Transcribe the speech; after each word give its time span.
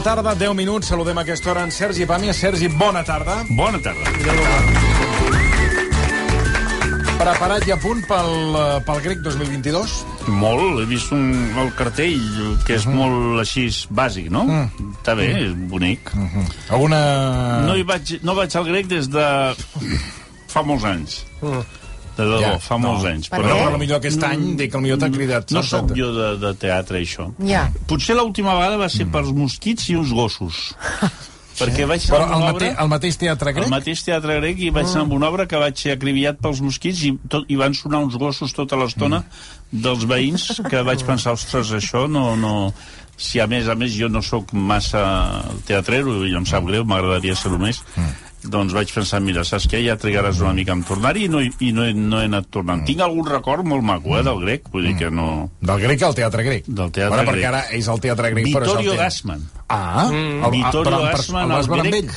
6 0.00 0.04
de 0.04 0.10
la 0.16 0.22
tarda, 0.22 0.34
10 0.34 0.54
minuts. 0.54 0.86
Saludem 0.86 1.18
a 1.18 1.20
aquesta 1.20 1.50
hora 1.50 1.62
en 1.62 1.70
Sergi 1.70 2.06
Pàmies. 2.06 2.32
Sergi, 2.32 2.68
bona 2.68 3.02
tarda. 3.04 3.44
Bona 3.50 3.78
tarda. 3.84 4.04
Preparat 7.18 7.66
i 7.68 7.72
a 7.74 7.76
punt 7.76 8.00
pel, 8.08 8.30
eh, 8.56 8.78
pel 8.86 9.02
grec 9.04 9.20
2022? 9.20 9.98
Molt, 10.40 10.80
he 10.80 10.86
vist 10.88 11.12
un, 11.12 11.26
el 11.60 11.68
cartell, 11.76 12.22
que 12.64 12.78
és 12.78 12.86
molt 12.88 13.42
així 13.42 13.66
bàsic, 13.90 14.30
no? 14.32 14.46
Mm. 14.48 14.94
Està 15.02 15.18
bé, 15.18 15.28
és 15.42 15.52
bonic. 15.68 16.14
Mm. 16.16 16.48
Alguna... 16.70 17.02
No, 17.68 17.76
hi 17.76 17.84
vaig, 17.84 18.16
no 18.24 18.38
vaig 18.38 18.56
al 18.56 18.72
grec 18.72 18.88
des 18.88 19.10
de 19.12 19.26
fa 20.48 20.64
molts 20.64 20.88
anys. 20.88 21.20
De 22.20 22.26
debò, 22.28 22.40
Ja, 22.44 22.52
fa 22.62 22.76
molts 22.80 23.06
no. 23.06 23.10
anys. 23.14 23.30
Per 23.32 23.40
Però 23.40 23.56
què? 23.56 23.66
a 23.74 23.80
millor 23.80 23.98
aquest 24.02 24.24
any, 24.28 24.44
dic, 24.60 24.70
que 24.74 24.82
millor 24.84 25.00
t'ha 25.00 25.08
cridat. 25.14 25.50
No 25.56 25.62
sóc 25.64 25.90
jo 25.96 26.12
de, 26.16 26.28
de 26.42 26.52
teatre, 26.60 27.00
això. 27.00 27.30
Ja. 27.48 27.64
Potser 27.90 28.16
l'última 28.18 28.54
vegada 28.58 28.76
va 28.80 28.88
ser 28.92 29.06
Mm. 29.08 29.12
pels 29.16 29.32
mosquits 29.36 29.88
i 29.90 29.96
uns 29.96 30.12
gossos. 30.12 30.62
Perquè 31.60 31.84
vaig 31.84 32.04
Però 32.08 32.22
a 32.24 32.24
una 32.24 32.36
el, 32.36 32.42
obra... 32.42 32.52
mate, 32.52 32.68
el 32.80 32.88
mateix 32.88 33.16
teatre 33.20 33.52
grec? 33.52 33.64
Al 33.66 33.72
mateix 33.74 34.00
teatre 34.06 34.36
grec 34.40 34.60
i 34.64 34.70
vaig 34.72 34.86
anar 34.94 35.02
amb 35.04 35.12
una 35.12 35.28
obra 35.28 35.44
que 35.50 35.58
vaig 35.60 35.76
ser 35.76 35.92
acribillat 35.92 36.38
pels 36.40 36.62
mosquits 36.64 37.02
i, 37.04 37.10
tot, 37.28 37.44
i 37.52 37.58
van 37.60 37.74
sonar 37.76 38.00
uns 38.06 38.16
gossos 38.16 38.54
tota 38.56 38.78
l'estona 38.80 39.18
dels 39.70 40.06
veïns 40.08 40.46
que 40.70 40.80
vaig 40.86 41.04
pensar, 41.04 41.34
ostres, 41.36 41.74
això 41.76 42.06
no... 42.08 42.32
no 42.36 42.72
si 43.20 43.36
a 43.36 43.44
més 43.46 43.66
a 43.68 43.74
més 43.76 43.92
jo 43.92 44.06
no 44.08 44.22
sóc 44.24 44.54
massa 44.56 45.02
teatrero 45.68 46.22
i 46.24 46.32
em 46.38 46.46
sap 46.48 46.64
greu, 46.64 46.86
m'agradaria 46.88 47.34
ser-ho 47.36 47.58
més, 47.60 47.82
doncs 48.42 48.72
vaig 48.72 48.90
pensar, 48.94 49.20
mira, 49.20 49.42
saps 49.44 49.66
què? 49.68 49.80
Ja 49.84 49.96
trigaràs 50.00 50.38
una 50.40 50.52
mica 50.56 50.72
en 50.72 50.82
tornar-hi 50.86 51.26
i, 51.26 51.28
no, 51.28 51.40
i 51.42 51.72
no, 51.76 51.84
he, 51.84 51.92
no 51.92 52.20
he 52.22 52.28
anat 52.30 52.46
tornant. 52.50 52.84
Tinc 52.88 53.00
algun 53.04 53.26
record 53.28 53.64
molt 53.68 53.82
maco, 53.84 54.16
eh, 54.18 54.22
del 54.26 54.40
grec, 54.44 54.68
vull 54.72 54.86
dir 54.88 54.96
que 54.96 55.10
no... 55.10 55.50
Del 55.60 55.80
grec 55.82 56.02
al 56.08 56.14
teatre 56.16 56.44
grec. 56.46 56.64
Del 56.66 56.90
teatre 56.90 57.16
bueno, 57.18 57.30
perquè 57.30 57.42
grec. 57.44 57.50
ara 57.52 57.62
és 57.76 57.88
el 57.92 58.00
teatre 58.00 58.30
grec, 58.34 58.48
però 58.54 58.64
és 58.64 58.70
el 58.70 58.76
Vittorio 58.78 58.90
teatre... 58.96 59.04
Gassman. 59.04 59.46
Ah, 59.68 60.06
el, 60.10 60.16
Mm. 60.20 60.50
Vittorio 60.56 60.84
però 60.90 61.00
en 61.00 61.06
pers- 61.10 61.16
Gassman, 61.20 61.50
el 61.50 61.64
el 61.64 61.80
amb 61.80 61.90
grec, 61.90 62.14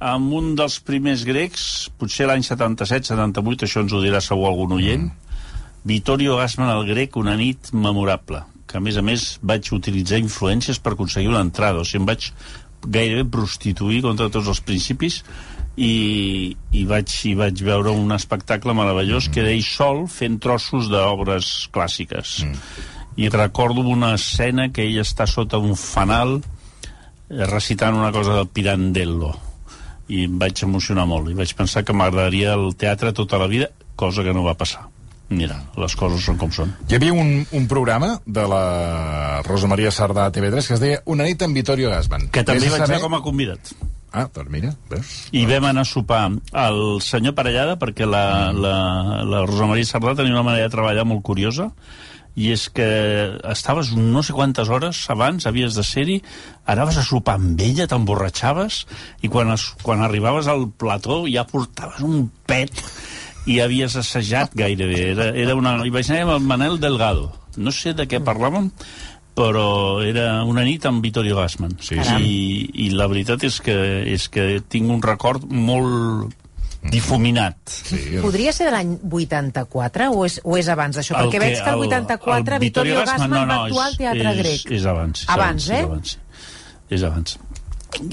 amb 0.00 0.32
un 0.32 0.54
dels 0.56 0.78
primers 0.80 1.24
grecs, 1.28 1.64
potser 2.00 2.26
l'any 2.30 2.42
77-78, 2.46 3.66
això 3.68 3.82
ens 3.84 3.92
ho 3.92 4.00
dirà 4.00 4.20
segur 4.24 4.48
algun 4.48 4.72
oient, 4.78 5.10
Vittorio 5.84 6.36
Gassman, 6.36 6.70
el 6.76 6.86
grec, 6.88 7.16
una 7.16 7.36
nit 7.36 7.70
memorable, 7.72 8.42
que 8.68 8.76
a 8.78 8.80
més 8.84 8.96
a 9.00 9.02
més 9.02 9.38
vaig 9.42 9.68
utilitzar 9.72 10.18
influències 10.20 10.78
per 10.80 10.92
aconseguir 10.94 11.30
una 11.32 11.40
entrada, 11.44 11.80
o 11.80 11.84
sigui, 11.88 12.02
em 12.02 12.08
vaig 12.10 12.30
gairebé 12.86 13.26
prostituir 13.30 14.02
contra 14.04 14.30
tots 14.32 14.48
els 14.48 14.60
principis 14.64 15.20
i, 15.76 16.56
i, 16.72 16.84
vaig, 16.88 17.12
i 17.28 17.34
vaig 17.38 17.62
veure 17.64 17.92
un 17.94 18.12
espectacle 18.16 18.74
meravellós 18.76 19.30
que 19.32 19.42
era 19.44 19.52
ell 19.54 19.64
sol 19.66 20.04
fent 20.10 20.38
trossos 20.42 20.90
d'obres 20.92 21.70
clàssiques. 21.72 22.40
I 23.20 23.28
recordo 23.32 23.84
una 23.86 24.14
escena 24.16 24.70
que 24.72 24.84
ell 24.86 25.00
està 25.02 25.26
sota 25.28 25.60
un 25.60 25.76
fanal 25.76 26.38
eh, 26.40 27.46
recitant 27.46 27.96
una 27.96 28.12
cosa 28.12 28.36
del 28.38 28.48
Pirandello 28.48 29.34
i 30.10 30.24
em 30.26 30.38
vaig 30.42 30.64
emocionar 30.66 31.06
molt 31.06 31.30
i 31.30 31.38
vaig 31.38 31.52
pensar 31.54 31.84
que 31.86 31.94
m'agradaria 31.94 32.56
el 32.58 32.74
teatre 32.74 33.14
tota 33.14 33.38
la 33.38 33.46
vida, 33.50 33.70
cosa 33.96 34.26
que 34.26 34.34
no 34.34 34.42
va 34.42 34.58
passar. 34.58 34.89
Mira, 35.30 35.60
les 35.78 35.94
coses 35.94 36.24
són 36.26 36.36
com 36.40 36.50
són. 36.50 36.72
Hi 36.90 36.96
havia 36.98 37.12
un, 37.14 37.44
un 37.54 37.68
programa 37.70 38.16
de 38.26 38.42
la 38.50 38.64
Rosa 39.46 39.68
Maria 39.70 39.92
Sardà 39.94 40.24
a 40.26 40.32
TV3 40.34 40.66
que 40.66 40.74
es 40.74 40.82
deia 40.82 41.00
Una 41.06 41.24
nit 41.28 41.42
amb 41.46 41.54
Vittorio 41.54 41.90
Gassman. 41.92 42.26
Que 42.34 42.42
també 42.42 42.66
vaig 42.66 42.80
saber- 42.82 42.96
anar 42.96 43.04
com 43.04 43.14
a 43.14 43.22
convidat. 43.22 43.70
Ah, 44.10 44.24
doncs 44.34 44.50
mira, 44.50 44.72
veus? 44.90 45.10
I 45.38 45.44
vam 45.46 45.68
anar 45.70 45.84
a 45.86 45.86
sopar 45.86 46.24
al 46.58 46.80
senyor 47.06 47.36
Parellada 47.38 47.76
perquè 47.78 48.08
la, 48.10 48.50
la, 48.50 48.74
la 49.22 49.44
Rosa 49.46 49.68
Maria 49.70 49.86
Sardà 49.86 50.16
tenia 50.18 50.34
una 50.34 50.42
manera 50.48 50.66
de 50.66 50.74
treballar 50.74 51.06
molt 51.06 51.22
curiosa 51.22 51.68
i 52.34 52.50
és 52.54 52.64
que 52.74 52.88
estaves 53.50 53.92
no 53.94 54.22
sé 54.26 54.32
quantes 54.34 54.68
hores 54.70 54.98
abans, 55.14 55.46
havies 55.46 55.74
de 55.78 55.82
ser-hi, 55.86 56.18
anaves 56.66 56.98
a 56.98 57.02
sopar 57.06 57.34
amb 57.38 57.58
ella, 57.62 57.86
t'emborratxaves, 57.90 58.84
i 59.26 59.28
quan, 59.30 59.50
es, 59.54 59.68
quan 59.82 60.02
arribaves 60.06 60.46
al 60.50 60.68
plató 60.70 61.24
ja 61.30 61.42
portaves 61.46 62.02
un 62.06 62.28
pet 62.46 62.70
i 63.46 63.60
havies 63.60 63.96
assajat 63.96 64.56
gairebé. 64.58 65.04
Era, 65.12 65.30
era 65.36 65.54
una... 65.56 65.78
I 65.86 65.92
vaig 65.94 66.10
anar 66.10 66.24
amb 66.26 66.34
el 66.36 66.50
Manel 66.50 66.80
Delgado. 66.82 67.30
No 67.60 67.72
sé 67.74 67.94
de 67.96 68.06
què 68.08 68.20
parlàvem, 68.24 68.70
però 69.36 70.00
era 70.04 70.42
una 70.44 70.64
nit 70.66 70.84
amb 70.86 71.02
Vittorio 71.04 71.38
Gassman. 71.38 71.76
Sí, 71.82 71.96
I, 71.96 72.36
I 72.86 72.90
la 72.96 73.08
veritat 73.10 73.44
és 73.48 73.60
que, 73.64 73.76
és 74.10 74.28
que 74.32 74.60
tinc 74.68 74.92
un 74.92 75.02
record 75.02 75.46
molt 75.50 76.36
difuminat. 76.80 77.58
Sí, 77.68 77.98
Podria 78.22 78.52
ser 78.56 78.70
de 78.70 78.74
l'any 78.74 78.94
84 79.04 80.08
o 80.14 80.24
és, 80.24 80.38
o 80.44 80.56
és 80.56 80.70
abans 80.72 80.96
d'això? 80.96 81.18
El 81.18 81.28
Perquè 81.28 81.42
veig 81.42 81.60
que 81.60 81.74
el 81.74 81.84
84 81.88 82.56
el 82.56 82.64
Vittorio 82.64 83.04
Gassman 83.04 83.30
no, 83.34 83.44
no, 83.44 83.52
va 83.52 83.66
actuar 83.66 83.86
al 83.90 83.98
Teatre 84.00 84.32
és, 84.32 84.40
Grec. 84.40 84.74
És 84.78 84.88
abans. 84.88 85.24
És 85.24 85.32
Abans, 85.36 85.68
eh? 85.68 85.80
És 85.80 85.90
abans, 85.90 86.18
és 86.96 87.08
abans. 87.10 87.38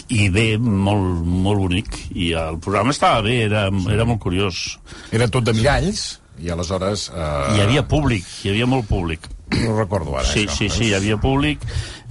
I 0.10 0.30
bé, 0.34 0.58
molt, 0.58 1.24
molt 1.26 1.60
bonic. 1.66 1.98
I 2.16 2.32
el 2.40 2.58
programa 2.64 2.92
estava 2.96 3.22
bé, 3.26 3.44
era, 3.46 3.68
era 3.94 4.06
molt 4.10 4.20
curiós. 4.24 4.78
Era 5.14 5.28
tot 5.32 5.46
de 5.48 5.54
miralls, 5.58 6.20
i 6.42 6.50
aleshores... 6.54 7.08
Eh, 7.14 7.56
Hi 7.58 7.62
havia 7.66 7.84
públic, 7.90 8.26
hi 8.44 8.52
havia 8.54 8.68
molt 8.70 8.88
públic. 8.90 9.28
No 9.54 9.78
recordo 9.78 10.18
ara, 10.18 10.26
Sí, 10.28 10.44
això. 10.46 10.58
sí, 10.58 10.70
sí, 10.70 10.90
hi 10.90 10.94
havia 10.98 11.16
públic, 11.18 11.62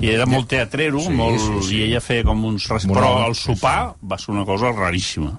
i 0.00 0.09
era 0.15 0.25
molt 0.27 0.49
teatrero, 0.49 1.03
Sí, 1.04 1.10
molt, 1.15 1.38
sí, 1.43 1.60
sí. 1.69 1.77
i 1.77 1.82
ella 1.91 2.00
feia 2.00 2.25
com 2.25 2.44
uns... 2.49 2.65
Res, 2.72 2.87
però 2.88 3.10
el 3.27 3.34
sí, 3.37 3.50
sopar 3.50 3.93
va 4.03 4.19
ser 4.19 4.33
una 4.34 4.44
cosa 4.48 4.72
raríssima. 4.72 5.34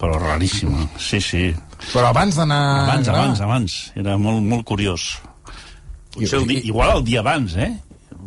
Però 0.00 0.16
raríssima, 0.22 0.86
sí, 0.96 1.20
sí. 1.20 1.42
Però 1.90 2.06
abans 2.08 2.38
d'anar... 2.38 2.60
Abans, 2.86 3.08
abans, 3.12 3.40
abans. 3.44 3.74
Era 4.00 4.14
molt, 4.16 4.40
molt 4.48 4.64
curiós. 4.68 5.10
Potser 6.14 6.38
el 6.40 6.46
dia, 6.48 6.62
igual 6.70 6.96
el 6.96 7.04
dia 7.04 7.20
abans, 7.20 7.52
eh? 7.60 7.72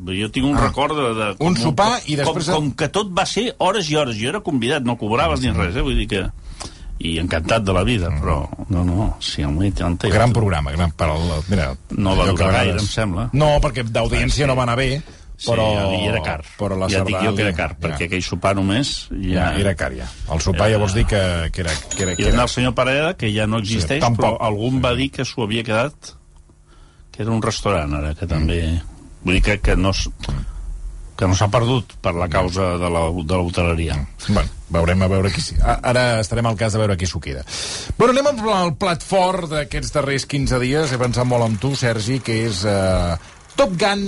Jo 0.06 0.30
tinc 0.32 0.46
un 0.50 0.58
Ah. 0.58 0.66
record 0.68 0.98
de... 0.98 1.14
de 1.20 1.28
Un 1.40 1.56
sopar 1.58 2.00
i 2.06 2.16
després- 2.20 2.50
Com, 2.52 2.70
com 2.70 2.72
que 2.84 2.90
tot 2.90 3.12
va 3.16 3.26
ser 3.26 3.54
hores 3.60 3.90
i 3.90 3.96
hores. 3.96 4.18
Jo 4.20 4.30
era 4.30 4.42
convidat, 4.42 4.84
no 4.84 4.98
cobraves 4.98 5.42
ni 5.42 5.52
res, 5.52 5.76
eh? 5.76 5.82
Vull 5.82 5.98
dir 6.04 6.08
que... 6.08 6.26
I 7.04 7.18
encantat 7.20 7.64
de 7.66 7.74
la 7.74 7.82
vida, 7.84 8.08
però... 8.22 8.48
No, 8.70 8.84
no, 8.86 9.18
sí, 9.20 9.44
home, 9.44 9.66
i 9.68 9.72
tant. 9.76 9.98
i 10.06 10.12
Gran 10.14 10.32
programa, 10.32 10.72
gran 10.72 10.92
per 10.96 11.08
al, 11.10 11.24
mira, 11.50 11.72
No 11.98 12.14
va 12.16 12.28
durar 12.30 12.52
gaire, 12.54 12.78
em 12.80 12.86
sembla. 12.88 13.26
No, 13.34 13.50
perquè 13.60 13.84
d'audiència 13.84 14.48
no 14.48 14.56
va 14.56 14.64
anar 14.64 14.78
bé, 14.78 15.02
però... 15.44 15.66
Sí, 15.90 15.98
i 16.04 16.08
era 16.08 16.22
car. 16.24 16.38
Però 16.60 16.78
la 16.80 16.88
ja 16.94 17.02
et 17.02 17.10
dic 17.10 17.18
jo 17.26 17.34
que 17.36 17.44
era 17.44 17.54
car, 17.58 17.72
ja. 17.74 17.80
perquè 17.88 18.06
aquell 18.08 18.24
sopar 18.24 18.54
només... 18.56 18.94
Ja, 19.26 19.50
era 19.60 19.74
car, 19.76 19.92
ja. 19.98 20.08
El 20.32 20.40
sopar 20.46 20.70
ja 20.72 20.78
vols 20.80 20.94
dir 20.96 21.04
que, 21.10 21.20
que 21.52 21.66
era... 21.66 21.74
Que 21.98 22.04
era, 22.06 22.14
I 22.14 22.16
que 22.22 22.28
era 22.30 22.36
era... 22.38 22.44
el 22.46 22.54
senyor 22.54 22.74
Pareda, 22.78 23.18
que 23.20 23.34
ja 23.36 23.48
no 23.50 23.60
existeix, 23.60 24.00
Sí, 24.00 24.06
tampoc. 24.06 24.24
però 24.24 24.38
algú 24.48 24.70
em 24.72 24.80
va 24.86 24.94
dir 24.96 25.10
que 25.12 25.26
s'ho 25.28 25.44
havia 25.44 25.64
quedat 25.66 26.14
que 27.12 27.22
era 27.26 27.32
un 27.36 27.42
restaurant, 27.44 27.92
ara, 28.00 28.14
que 28.16 28.26
també... 28.30 28.62
Vull 29.24 29.40
dir 29.40 29.44
que, 29.46 29.60
que 29.64 29.76
no... 29.80 29.92
s- 29.96 30.10
que 31.14 31.28
no 31.30 31.36
s'ha 31.38 31.46
perdut 31.54 31.92
per 32.02 32.16
la 32.18 32.26
causa 32.28 32.72
de 32.82 32.88
la, 32.90 33.04
de 33.14 33.38
l'hoteleria. 33.38 34.00
Bueno, 34.26 34.50
veurem 34.74 35.04
a 35.06 35.08
veure 35.12 35.30
qui... 35.32 35.44
Ara 35.62 36.18
estarem 36.24 36.48
al 36.50 36.58
cas 36.58 36.74
de 36.74 36.80
veure 36.82 36.96
qui 36.98 37.06
s'ho 37.08 37.22
queda. 37.22 37.44
Bueno, 38.00 38.16
anem 38.16 38.32
amb 38.32 38.48
el 38.50 38.72
plat 38.82 39.06
fort 39.06 39.46
d'aquests 39.54 39.94
darrers 39.94 40.26
15 40.26 40.58
dies. 40.66 40.92
He 40.92 40.98
pensat 41.00 41.30
molt 41.30 41.46
en 41.46 41.60
tu, 41.62 41.76
Sergi, 41.78 42.18
que 42.26 42.40
és 42.48 42.64
uh, 42.66 43.14
Top 43.56 43.78
Gun 43.80 44.02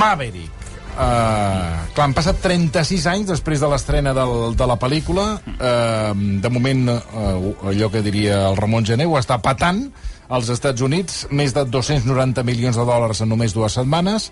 Maverick. 0.00 0.56
Uh, 0.90 1.86
clar, 1.94 2.08
han 2.08 2.14
passat 2.16 2.40
36 2.42 3.04
anys 3.12 3.28
després 3.30 3.60
de 3.62 3.68
l'estrena 3.70 4.12
de 4.16 4.66
la 4.68 4.76
pel·lícula. 4.80 5.26
Uh, 5.54 6.10
de 6.42 6.50
moment, 6.52 6.88
uh, 6.90 7.68
allò 7.70 7.88
que 7.92 8.02
diria 8.04 8.46
el 8.48 8.58
Ramon 8.58 8.88
Gené, 8.88 9.06
ho 9.06 9.16
està 9.20 9.38
patant 9.44 9.84
als 10.30 10.50
Estats 10.54 10.82
Units. 10.86 11.26
Més 11.34 11.54
de 11.56 11.66
290 11.66 12.44
milions 12.46 12.78
de 12.78 12.86
dòlars 12.86 13.22
en 13.24 13.30
només 13.34 13.54
dues 13.56 13.76
setmanes 13.76 14.30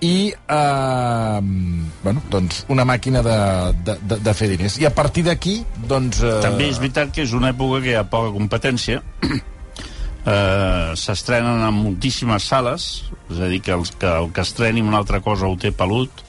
i 0.00 0.32
eh, 0.32 1.40
bueno, 2.02 2.22
doncs 2.32 2.64
una 2.72 2.86
màquina 2.88 3.20
de, 3.24 3.36
de, 3.84 3.96
de, 4.00 4.16
de 4.24 4.32
fer 4.36 4.48
diners 4.48 4.78
i 4.80 4.86
a 4.88 4.92
partir 4.96 5.26
d'aquí 5.26 5.58
doncs, 5.76 6.22
eh, 6.24 6.38
També 6.40 6.70
és 6.70 6.80
veritat 6.80 7.12
que 7.12 7.26
és 7.26 7.34
una 7.36 7.50
època 7.52 7.82
que 7.84 7.92
hi 7.92 7.98
ha 7.98 8.06
poca 8.08 8.32
competència. 8.32 9.02
eh, 10.24 10.96
S'estrenen 10.96 11.66
en 11.66 11.76
moltíssimes 11.76 12.48
sales, 12.48 12.88
és 13.28 13.40
a 13.40 13.52
dir, 13.52 13.60
que, 13.66 13.76
els, 13.76 13.92
que 14.00 14.08
el 14.08 14.32
que 14.32 14.44
estreni 14.46 14.84
una 14.84 15.02
altra 15.02 15.20
cosa 15.24 15.50
ho 15.50 15.56
té 15.60 15.72
pelut, 15.72 16.24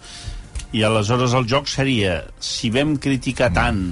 i 0.76 0.84
aleshores 0.88 1.36
el 1.36 1.48
joc 1.52 1.68
seria, 1.68 2.22
si 2.40 2.72
vam 2.72 2.96
criticar 3.00 3.52
tant 3.56 3.86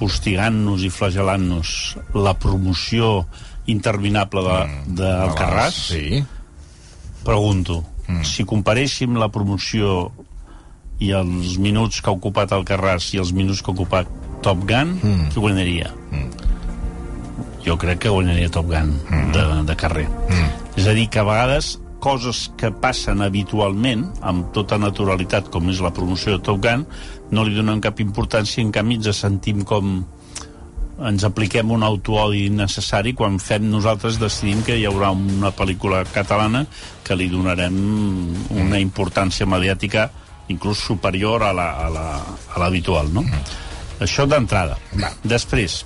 fustigant-nos 0.00 0.84
i 0.86 0.90
flagel·lant-nos 0.92 1.70
la 2.16 2.34
promoció 2.40 3.20
interminable 3.70 4.42
de, 4.46 4.58
de 5.02 5.10
Alcarràs, 5.28 5.76
sí. 5.92 6.22
pregunto, 7.26 7.82
mm. 8.08 8.24
si 8.26 8.46
comparéssim 8.48 9.18
la 9.20 9.28
promoció 9.32 10.08
i 11.00 11.12
els 11.16 11.56
minuts 11.60 12.00
que 12.00 12.10
ha 12.10 12.16
ocupat 12.16 12.52
Alcarràs 12.56 13.12
i 13.14 13.20
els 13.22 13.34
minuts 13.36 13.60
que 13.60 13.72
ha 13.72 13.76
ocupat 13.76 14.08
Top 14.44 14.64
Gun, 14.68 14.96
mm. 14.96 15.28
qui 15.32 15.44
guanyaria? 15.44 15.92
Mm. 16.10 16.48
Jo 17.66 17.76
crec 17.80 18.06
que 18.06 18.12
guanyaria 18.12 18.50
Top 18.52 18.68
Gun 18.72 18.96
mm. 19.04 19.30
de, 19.36 19.46
de 19.68 19.78
carrer. 19.80 20.08
Mm. 20.08 20.50
És 20.80 20.88
a 20.88 20.96
dir, 20.96 21.06
que 21.12 21.20
a 21.20 21.28
vegades 21.28 21.74
coses 22.02 22.48
que 22.58 22.72
passen 22.72 23.22
habitualment, 23.22 24.06
amb 24.26 24.50
tota 24.56 24.78
naturalitat, 24.80 25.50
com 25.52 25.68
és 25.70 25.82
la 25.84 25.92
promoció 25.94 26.36
de 26.36 26.44
Top 26.44 26.62
Gun, 26.64 26.86
no 27.30 27.44
li 27.44 27.54
donen 27.54 27.82
cap 27.84 28.00
importància, 28.02 28.64
en 28.64 28.72
canvi 28.74 28.98
ens 29.00 29.22
sentim 29.22 29.62
com 29.68 30.00
ens 31.00 31.24
apliquem 31.24 31.70
un 31.72 31.84
autoodi 31.86 32.44
innecessari 32.50 33.14
quan 33.16 33.38
fem 33.40 33.64
nosaltres 33.72 34.18
decidim 34.20 34.60
que 34.66 34.76
hi 34.76 34.84
haurà 34.88 35.12
una 35.16 35.52
pel·lícula 35.56 36.02
catalana 36.12 36.66
que 37.06 37.16
li 37.16 37.30
donarem 37.32 37.78
una 38.52 38.80
importància 38.82 39.48
mediàtica 39.48 40.10
inclús 40.52 40.82
superior 40.82 41.44
a 41.46 41.52
l'habitual, 41.54 43.08
no? 43.14 43.24
Això 44.00 44.26
d'entrada. 44.26 44.76
Després, 45.22 45.84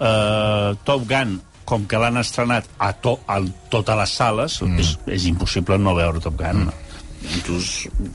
eh, 0.00 0.74
Top 0.84 1.04
Gun, 1.08 1.38
com 1.68 1.86
que 1.90 2.00
l'han 2.00 2.20
estrenat 2.20 2.68
a, 2.78 2.92
to, 2.92 3.18
a 3.26 3.40
totes 3.72 4.00
les 4.00 4.16
sales, 4.20 4.60
mm. 4.62 4.80
és, 4.82 4.96
és 5.18 5.28
impossible 5.30 5.78
no 5.80 5.96
veure 5.98 6.22
Top 6.24 6.38
Gun. 6.40 6.66
Mm. 6.66 6.82
Inclús 7.38 7.68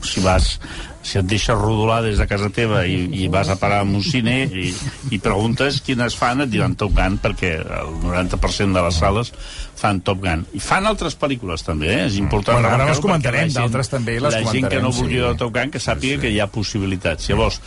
si 0.06 0.22
vas 0.22 0.54
si 1.02 1.16
et 1.18 1.24
deixes 1.24 1.56
rodolar 1.56 2.02
des 2.04 2.18
de 2.20 2.26
casa 2.28 2.50
teva 2.52 2.82
i, 2.84 3.06
i 3.22 3.28
vas 3.32 3.48
a 3.48 3.56
parar 3.58 3.80
a 3.80 3.86
un 3.88 4.02
cine 4.04 4.42
i, 4.44 4.68
i 5.10 5.18
preguntes 5.22 5.80
quines 5.84 6.16
fan, 6.16 6.44
et 6.44 6.52
diran 6.52 6.76
Top 6.78 6.92
Gun 6.96 7.16
perquè 7.22 7.54
el 7.56 7.94
90% 8.04 8.76
de 8.76 8.84
les 8.84 9.00
sales 9.00 9.32
fan 9.80 10.02
Top 10.04 10.20
Gun. 10.20 10.44
I 10.56 10.60
fan 10.60 10.86
altres 10.90 11.16
pel·lícules 11.20 11.64
també, 11.64 11.88
eh? 11.94 12.06
és 12.10 12.20
important. 12.20 12.60
Bueno, 12.60 12.74
ara 12.76 12.90
les 12.90 13.00
comentarem, 13.00 13.48
d'altres 13.56 13.92
també 13.92 14.18
les 14.20 14.36
la 14.36 14.44
gent 14.52 14.68
que 14.68 14.82
no 14.84 14.92
vulgui 14.92 15.22
sí. 15.22 15.34
Top 15.40 15.54
Gun 15.56 15.72
que 15.72 15.80
sàpiga 15.80 16.18
sí, 16.18 16.20
sí. 16.20 16.24
que 16.26 16.34
hi 16.34 16.40
ha 16.40 16.50
possibilitats. 16.52 17.30
Llavors, 17.32 17.60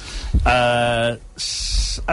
eh, 0.45 1.17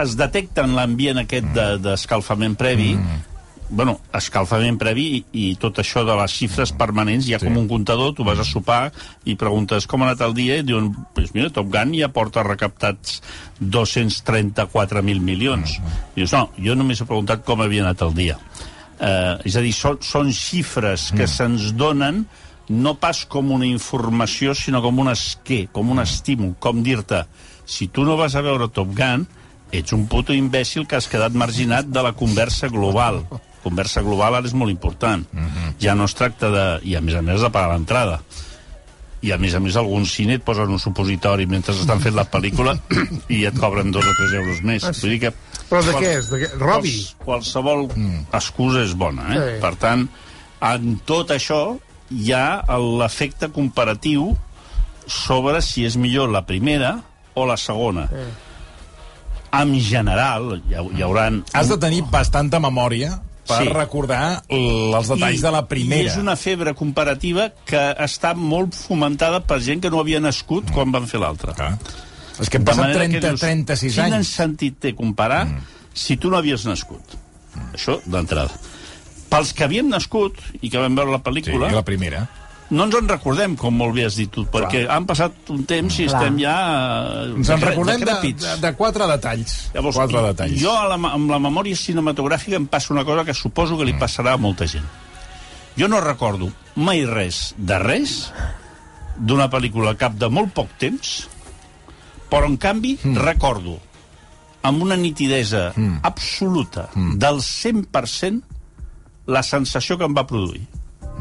es 0.01 0.17
detecten 0.17 0.73
l'ambient 0.77 1.21
aquest 1.21 1.53
d'escalfament 1.85 2.57
de, 2.57 2.65
previ 2.65 2.95
mm 2.97 3.27
bueno, 3.71 3.95
escalfament 4.13 4.75
previ 4.79 5.05
i, 5.15 5.21
i 5.31 5.45
tot 5.59 5.79
això 5.81 6.03
de 6.07 6.15
les 6.19 6.33
xifres 6.35 6.73
permanents, 6.77 7.27
hi 7.27 7.35
ha 7.35 7.39
sí. 7.39 7.47
com 7.47 7.61
un 7.61 7.69
comptador, 7.69 8.11
tu 8.15 8.25
vas 8.27 8.41
a 8.41 8.45
sopar 8.47 8.81
i 9.23 9.37
preguntes 9.39 9.87
com 9.87 10.03
ha 10.03 10.09
anat 10.09 10.25
el 10.27 10.35
dia 10.37 10.59
i 10.59 10.65
diuen, 10.67 10.91
pues 11.15 11.31
mira, 11.35 11.49
Top 11.55 11.71
Gun 11.71 11.95
ja 11.95 12.11
porta 12.11 12.43
recaptats 12.43 13.21
234.000 13.61 15.23
milions. 15.23 15.79
Mm 15.79 15.85
-hmm. 15.85 16.05
Dius, 16.15 16.35
no, 16.35 16.49
jo 16.59 16.75
només 16.75 17.01
he 17.01 17.07
preguntat 17.07 17.45
com 17.45 17.61
havia 17.61 17.83
anat 17.87 18.01
el 18.01 18.13
dia. 18.13 18.37
Eh, 18.99 19.37
és 19.45 19.55
a 19.55 19.61
dir, 19.61 19.73
són, 19.73 19.97
són 20.01 20.31
xifres 20.31 21.11
que 21.11 21.23
mm. 21.23 21.27
se'ns 21.27 21.71
donen 21.73 22.25
no 22.69 22.95
pas 22.95 23.25
com 23.25 23.51
una 23.51 23.65
informació, 23.65 24.53
sinó 24.53 24.81
com 24.81 24.99
un 24.99 25.09
esquer, 25.09 25.67
com 25.71 25.89
un 25.89 25.99
estímul, 25.99 26.55
com 26.59 26.83
dir-te, 26.83 27.25
si 27.65 27.87
tu 27.87 28.03
no 28.03 28.17
vas 28.17 28.35
a 28.35 28.41
veure 28.41 28.69
Top 28.69 28.93
Gun, 28.95 29.27
ets 29.71 29.93
un 29.93 30.07
puto 30.07 30.33
imbècil 30.33 30.85
que 30.87 30.95
has 30.95 31.07
quedat 31.07 31.33
marginat 31.33 31.85
de 31.87 32.01
la 32.03 32.11
conversa 32.13 32.67
global 32.67 33.23
conversa 33.63 34.03
global 34.05 34.37
ara 34.37 34.47
és 34.47 34.55
molt 34.57 34.71
important. 34.71 35.27
Uh 35.31 35.39
mhm. 35.39 35.47
-huh. 35.47 35.73
Ja 35.79 35.95
no 35.95 36.05
es 36.05 36.13
tracta 36.13 36.49
de... 36.49 36.79
I 36.83 36.95
a 36.95 37.01
més 37.01 37.15
a 37.15 37.21
més 37.21 37.41
de 37.41 37.49
pagar 37.49 37.73
l'entrada. 37.73 38.21
I 39.21 39.31
a 39.31 39.37
més 39.37 39.53
a 39.53 39.59
més 39.59 39.75
algun 39.75 40.05
cine 40.05 40.33
et 40.33 40.43
posen 40.43 40.69
un 40.69 40.79
supositori 40.79 41.45
mentre 41.45 41.73
estan 41.73 41.99
fent 41.99 42.15
la 42.15 42.25
pel·lícula 42.25 42.79
i 43.29 43.45
et 43.45 43.59
cobren 43.59 43.91
dos 43.91 44.05
o 44.05 44.13
tres 44.17 44.33
euros 44.33 44.61
més. 44.63 44.83
Ah, 44.83 44.93
sí. 44.93 45.01
Vull 45.01 45.11
dir 45.11 45.19
que... 45.19 45.33
Però 45.69 45.83
de 45.85 45.93
què 45.93 46.17
és? 46.17 46.29
De 46.29 46.37
què? 46.39 46.49
Robi? 46.57 46.89
Quals, 46.89 47.15
qualsevol 47.25 47.87
mm. 47.95 48.25
excusa 48.33 48.81
és 48.81 48.93
bona, 48.93 49.35
eh? 49.35 49.39
Sí. 49.39 49.61
Per 49.61 49.75
tant, 49.75 50.07
en 50.61 50.99
tot 51.05 51.29
això 51.31 51.77
hi 52.11 52.33
ha 52.33 52.63
l'efecte 52.77 53.49
comparatiu 53.53 54.37
sobre 55.07 55.61
si 55.61 55.85
és 55.85 55.97
millor 55.97 56.29
la 56.29 56.43
primera 56.45 56.95
o 57.33 57.45
la 57.45 57.57
segona. 57.57 58.07
Sí. 58.11 58.25
En 59.51 59.73
general, 59.83 60.61
hi, 60.69 60.75
hi 60.75 61.03
haurà... 61.03 61.27
Has 61.53 61.71
de 61.71 61.77
tenir 61.79 62.03
bastanta 62.11 62.59
memòria 62.63 63.17
per 63.47 63.59
sí. 63.63 63.69
recordar 63.73 64.23
els 64.51 65.11
detalls 65.11 65.39
I, 65.39 65.43
de 65.43 65.51
la 65.53 65.63
primera. 65.69 66.05
I 66.05 66.11
és 66.11 66.17
una 66.21 66.35
febre 66.39 66.73
comparativa 66.77 67.49
que 67.67 67.81
està 68.05 68.33
molt 68.37 68.77
fomentada 68.77 69.41
per 69.45 69.59
gent 69.63 69.83
que 69.83 69.91
no 69.93 70.01
havia 70.03 70.21
nascut 70.23 70.69
mm. 70.69 70.75
quan 70.77 70.93
van 70.93 71.07
fer 71.09 71.21
l'altra. 71.23 71.55
Ah. 71.57 71.73
És 72.41 72.49
que 72.49 72.61
hem 72.61 72.67
passat 72.67 72.93
30, 72.95 73.21
dius, 73.21 73.41
36 73.43 74.01
anys. 74.01 74.13
Quin 74.15 74.27
sentit 74.29 74.77
té 74.87 74.93
comparar 74.97 75.45
mm. 75.47 75.79
si 75.93 76.17
tu 76.21 76.31
no 76.33 76.39
havies 76.41 76.67
nascut? 76.69 77.17
Mm. 77.55 77.71
Això 77.77 77.97
d'entrada. 78.05 78.53
Pels 79.31 79.55
que 79.55 79.63
havíem 79.63 79.89
nascut 79.91 80.37
i 80.59 80.69
que 80.69 80.79
vam 80.79 80.95
veure 80.97 81.13
la 81.13 81.23
pel·lícula... 81.23 81.69
Sí, 81.69 81.77
la 81.77 81.87
primera 81.87 82.25
no 82.71 82.85
ens 82.87 82.95
en 82.95 83.09
recordem, 83.09 83.55
com 83.59 83.75
molt 83.75 83.93
bé 83.97 84.05
has 84.07 84.15
dit 84.15 84.31
tu, 84.31 84.45
perquè 84.51 84.85
Clar. 84.85 84.95
han 84.95 85.07
passat 85.09 85.51
un 85.51 85.65
temps 85.67 85.97
i 85.99 86.07
Clar. 86.07 86.21
estem 86.21 86.39
ja... 86.39 86.55
Eh, 87.25 87.25
ens 87.35 87.51
en 87.51 87.63
recordem 87.63 88.05
de, 88.07 88.15
de, 88.39 88.55
de 88.63 88.71
quatre 88.79 89.07
detalls. 89.11 89.57
Llavors, 89.75 89.99
quatre 89.99 90.23
detalls. 90.29 90.55
Jo, 90.61 90.73
la, 90.87 90.97
amb 91.11 91.33
la 91.33 91.41
memòria 91.43 91.77
cinematogràfica, 91.77 92.55
em 92.61 92.69
passa 92.71 92.93
una 92.95 93.03
cosa 93.07 93.27
que 93.27 93.35
suposo 93.35 93.75
que 93.79 93.87
li 93.87 93.97
mm. 93.97 94.03
passarà 94.05 94.37
a 94.37 94.41
molta 94.41 94.69
gent. 94.71 94.87
Jo 95.75 95.91
no 95.91 96.01
recordo 96.03 96.49
mai 96.79 97.03
res 97.07 97.51
de 97.57 97.77
res 97.79 98.17
d'una 99.19 99.47
pel·lícula 99.51 99.95
cap 99.99 100.15
de 100.19 100.31
molt 100.31 100.55
poc 100.55 100.71
temps, 100.79 101.13
però, 102.31 102.47
en 102.47 102.55
canvi, 102.55 102.95
mm. 103.03 103.19
recordo 103.19 103.77
amb 104.63 104.83
una 104.85 104.95
nitidesa 104.95 105.71
mm. 105.75 106.03
absoluta 106.07 106.87
mm. 106.93 107.17
del 107.19 107.43
100% 107.43 109.27
la 109.31 109.43
sensació 109.43 109.97
que 109.99 110.07
em 110.07 110.15
va 110.15 110.23
produir. 110.29 110.63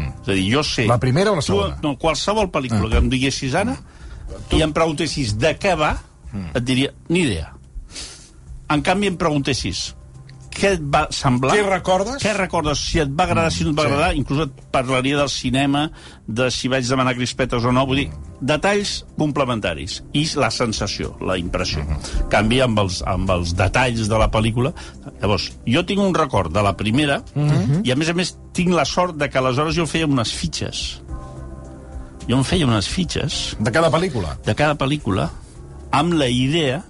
Mm. 0.00 0.24
És 0.24 0.32
a 0.32 0.36
dir, 0.38 0.48
jo 0.54 0.64
sé... 0.66 0.88
La 0.90 0.98
primera 1.02 1.32
o 1.32 1.38
la 1.38 1.44
segona? 1.44 1.76
Tu, 1.76 1.86
no, 1.86 1.94
qualsevol 2.00 2.50
pel·lícula 2.52 2.88
ah. 2.88 2.92
que 2.94 3.02
em 3.04 3.12
diguessis 3.12 3.56
ara 3.58 3.76
mm. 3.76 4.42
tu... 4.50 4.58
i 4.58 4.64
em 4.66 4.74
preguntessis 4.76 5.36
de 5.38 5.54
què 5.60 5.76
va, 5.78 5.94
mm. 6.32 6.52
et 6.58 6.66
diria, 6.66 6.94
ni 7.12 7.24
idea. 7.28 7.50
En 8.70 8.84
canvi, 8.86 9.10
em 9.10 9.16
preguntessis 9.20 9.90
què 10.60 10.74
et 10.76 10.82
va 10.92 11.06
semblar... 11.14 11.54
Què 11.56 11.64
recordes? 11.66 12.20
Què 12.22 12.32
recordes? 12.36 12.82
Si 12.90 13.00
et 13.02 13.10
va 13.10 13.24
agradar, 13.26 13.48
mm, 13.48 13.56
si 13.56 13.64
no 13.64 13.72
et 13.72 13.78
va 13.78 13.86
sí. 13.86 13.90
agradar, 13.90 14.10
inclús 14.18 14.42
et 14.44 14.62
parlaria 14.74 15.20
del 15.20 15.30
cinema, 15.32 15.86
de 16.26 16.48
si 16.52 16.70
vaig 16.72 16.88
demanar 16.88 17.14
crispetes 17.16 17.64
o 17.64 17.72
no, 17.72 17.86
vull 17.88 18.02
dir, 18.02 18.08
detalls 18.52 19.00
complementaris. 19.18 20.00
I 20.16 20.26
la 20.40 20.50
sensació, 20.54 21.14
la 21.24 21.38
impressió. 21.40 21.82
Mm 21.84 21.96
-hmm. 21.96 22.28
Canvia 22.28 22.64
amb 22.64 22.78
els, 22.84 23.02
amb 23.02 23.30
els 23.30 23.54
detalls 23.56 24.08
de 24.08 24.18
la 24.18 24.30
pel·lícula. 24.30 24.72
Llavors, 25.20 25.52
jo 25.66 25.84
tinc 25.84 26.00
un 26.00 26.14
record 26.14 26.52
de 26.52 26.62
la 26.62 26.76
primera, 26.76 27.22
mm 27.34 27.48
-hmm. 27.48 27.86
i 27.86 27.92
a 27.92 27.96
més 27.96 28.08
a 28.08 28.14
més 28.14 28.36
tinc 28.52 28.74
la 28.74 28.84
sort 28.84 29.16
de 29.16 29.28
que 29.28 29.38
aleshores 29.38 29.74
jo 29.74 29.86
feia 29.86 30.06
unes 30.06 30.32
fitxes. 30.32 31.02
Jo 32.28 32.36
em 32.36 32.44
feia 32.44 32.66
unes 32.66 32.86
fitxes... 32.88 33.56
De 33.58 33.70
cada 33.70 33.90
pel·lícula? 33.90 34.36
De 34.44 34.54
cada 34.54 34.76
pel·lícula, 34.76 35.30
amb 35.90 36.12
la 36.12 36.28
idea 36.28 36.84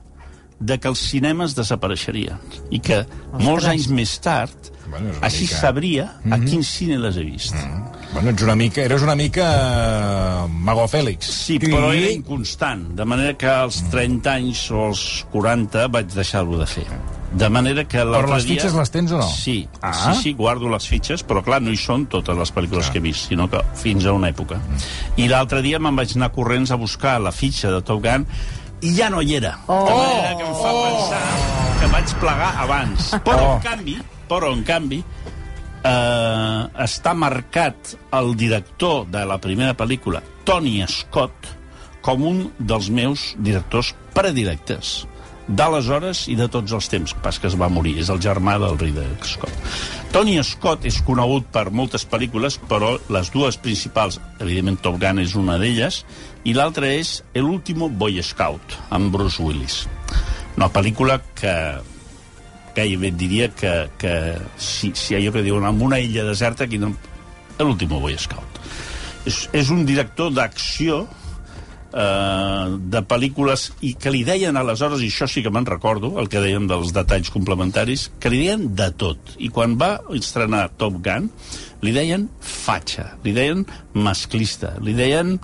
de 0.61 0.77
que 0.79 0.91
els 0.93 1.01
cinemes 1.11 1.57
desapareixerien 1.57 2.39
i 2.71 2.83
que 2.85 3.01
Ostres. 3.03 3.45
molts 3.47 3.69
anys 3.71 3.89
més 3.89 4.13
tard 4.21 4.71
bueno, 4.91 5.15
així 5.25 5.47
mica... 5.47 5.61
sabria 5.61 6.05
mm 6.05 6.29
-hmm. 6.29 6.35
a 6.35 6.37
mhm. 6.37 6.47
quin 6.49 6.65
cine 6.65 6.99
les 6.99 7.17
he 7.17 7.25
vist. 7.25 7.55
Mm 7.55 7.59
-hmm. 7.59 7.91
Bueno, 8.13 8.31
ets 8.31 8.43
una 8.43 8.57
mica, 8.57 8.83
eres 8.83 9.03
una 9.03 9.15
mica 9.15 9.45
uh, 9.47 10.49
Mago 10.51 10.87
Fèlix. 10.89 11.21
Sí, 11.23 11.59
però 11.59 11.93
era 11.95 12.11
inconstant, 12.11 12.89
de 12.99 13.05
manera 13.05 13.37
que 13.39 13.47
als 13.47 13.85
30 13.91 14.33
anys 14.33 14.71
o 14.71 14.87
als 14.87 15.27
40 15.31 15.87
vaig 15.87 16.07
deixar-ho 16.13 16.59
de 16.59 16.67
fer. 16.67 16.87
De 17.33 17.49
manera 17.49 17.85
que 17.85 17.99
l'altre 17.99 18.27
dia... 18.27 18.27
Però 18.27 18.35
les 18.35 18.47
fitxes 18.47 18.75
les 18.75 18.91
tens 18.91 19.13
o 19.13 19.19
no? 19.19 19.29
Sí, 19.29 19.69
ah. 19.81 19.93
sí, 19.95 20.23
sí, 20.23 20.33
guardo 20.33 20.69
les 20.69 20.89
fitxes, 20.89 21.23
però 21.23 21.45
clar, 21.47 21.63
no 21.63 21.71
hi 21.71 21.77
són 21.77 22.07
totes 22.07 22.37
les 22.37 22.51
pel·lícules 22.51 22.89
ah. 22.89 22.93
que 22.93 22.99
he 22.99 23.03
vist, 23.03 23.29
sinó 23.29 23.49
que 23.49 23.63
fins 23.75 24.05
a 24.05 24.13
una 24.13 24.29
època. 24.29 24.57
Mm. 24.57 25.23
I 25.23 25.29
l'altre 25.29 25.63
dia 25.63 25.79
me'n 25.79 25.95
vaig 25.95 26.17
anar 26.17 26.33
corrents 26.33 26.73
a 26.73 26.81
buscar 26.81 27.21
la 27.21 27.31
fitxa 27.31 27.71
de 27.71 27.81
Top 27.83 28.03
Gun 28.03 28.27
i 28.83 28.95
ja 28.97 29.11
no 29.13 29.21
hi 29.23 29.37
era. 29.39 29.57
Oh. 29.67 29.85
De 29.87 29.97
manera 29.97 30.37
que 30.37 30.47
em 30.47 30.55
fa 30.57 30.73
oh. 30.73 30.85
pensar 30.87 31.23
que 31.81 31.93
vaig 31.95 32.15
plegar 32.23 32.51
abans. 32.65 33.13
Però, 33.27 33.43
oh. 33.43 33.53
en 33.57 33.63
canvi, 33.65 33.99
però, 34.31 34.53
en 34.55 34.61
canvi, 34.63 35.01
eh, 35.83 36.61
està 36.85 37.15
marcat 37.19 37.97
el 38.15 38.37
director 38.39 39.09
de 39.11 39.25
la 39.27 39.41
primera 39.43 39.75
pel·lícula, 39.75 40.23
Tony 40.47 40.79
Scott, 40.87 41.49
com 42.01 42.23
un 42.25 42.45
dels 42.59 42.93
meus 42.95 43.33
directors 43.43 43.91
predilectes 44.15 45.01
d'aleshores 45.51 46.29
i 46.31 46.37
de 46.39 46.47
tots 46.53 46.73
els 46.77 46.89
temps. 46.91 47.15
Pas 47.25 47.39
que 47.41 47.49
es 47.51 47.57
va 47.59 47.69
morir, 47.73 47.97
és 47.99 48.11
el 48.13 48.21
germà 48.23 48.57
del 48.63 48.79
Ridley 48.79 49.17
Scott. 49.27 49.73
Tony 50.15 50.37
Scott 50.47 50.87
és 50.87 51.01
conegut 51.07 51.49
per 51.55 51.69
moltes 51.75 52.07
pel·lícules, 52.07 52.59
però 52.71 52.97
les 53.13 53.31
dues 53.35 53.59
principals, 53.63 54.21
evidentment 54.39 54.79
Top 54.83 54.99
Gun 55.03 55.23
és 55.23 55.35
una 55.39 55.59
d'elles, 55.61 56.05
i 56.45 56.55
l'altra 56.57 56.89
és 56.95 57.21
El 57.35 57.45
último 57.45 57.89
Boy 57.89 58.23
Scout, 58.25 58.77
amb 58.91 59.13
Bruce 59.13 59.43
Willis. 59.43 59.83
Una 60.57 60.71
pel·lícula 60.73 61.21
que 61.37 61.55
gairebé 62.77 63.11
diria 63.13 63.49
que, 63.53 63.75
que 63.99 64.15
si, 64.57 64.93
si 64.97 65.17
allò 65.17 65.33
que 65.35 65.45
diuen 65.45 65.67
en 65.69 65.81
una 65.83 66.01
illa 66.01 66.27
deserta, 66.29 66.65
aquí 66.65 66.79
no... 66.81 66.95
L'último 67.61 68.01
Boy 68.01 68.17
Scout. 68.17 68.61
És, 69.29 69.43
és 69.53 69.69
un 69.69 69.85
director 69.85 70.31
d'acció 70.33 71.03
eh, 71.93 72.67
de 72.95 73.03
pel·lícules 73.05 73.67
i 73.85 73.93
que 74.01 74.13
li 74.15 74.23
deien 74.25 74.57
aleshores, 74.57 75.03
i 75.05 75.11
això 75.13 75.29
sí 75.29 75.45
que 75.45 75.53
me'n 75.53 75.69
recordo, 75.69 76.15
el 76.23 76.31
que 76.33 76.41
dèiem 76.41 76.69
dels 76.71 76.95
detalls 76.97 77.29
complementaris, 77.35 78.09
que 78.21 78.33
li 78.33 78.45
deien 78.47 78.71
de 78.79 78.89
tot. 78.97 79.35
I 79.37 79.51
quan 79.53 79.77
va 79.81 79.99
estrenar 80.17 80.71
Top 80.81 81.03
Gun, 81.05 81.29
li 81.85 81.93
deien 81.97 82.31
fatxa, 82.41 83.11
li 83.27 83.37
deien 83.37 83.67
masclista, 83.93 84.77
li 84.81 84.97
deien 84.97 85.37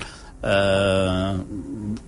eh, 0.42 1.32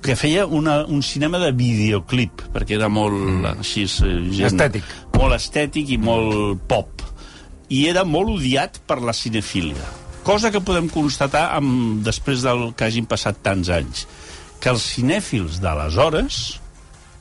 que 0.03 0.17
feia 0.17 0.47
una, 0.47 0.81
un 0.87 1.03
cinema 1.03 1.41
de 1.43 1.53
videoclip, 1.57 2.49
perquè 2.55 2.77
era 2.79 2.91
molt 2.93 3.17
mm. 3.17 3.53
així... 3.59 3.87
Eh, 3.87 4.17
gent, 4.33 4.53
estètic. 4.53 4.95
Molt 5.19 5.39
estètic 5.39 5.95
i 5.95 5.99
molt 6.01 6.63
pop. 6.71 7.05
I 7.69 7.87
era 7.91 8.05
molt 8.09 8.39
odiat 8.39 8.81
per 8.89 9.01
la 9.05 9.13
cinefília. 9.13 9.89
Cosa 10.25 10.51
que 10.53 10.61
podem 10.61 10.89
constatar 10.93 11.49
amb, 11.57 12.03
després 12.05 12.45
del 12.45 12.71
que 12.77 12.89
hagin 12.89 13.09
passat 13.09 13.41
tants 13.45 13.71
anys 13.73 14.07
que 14.59 14.73
els 14.73 14.85
cinèfils 14.97 15.61
d'aleshores 15.63 16.39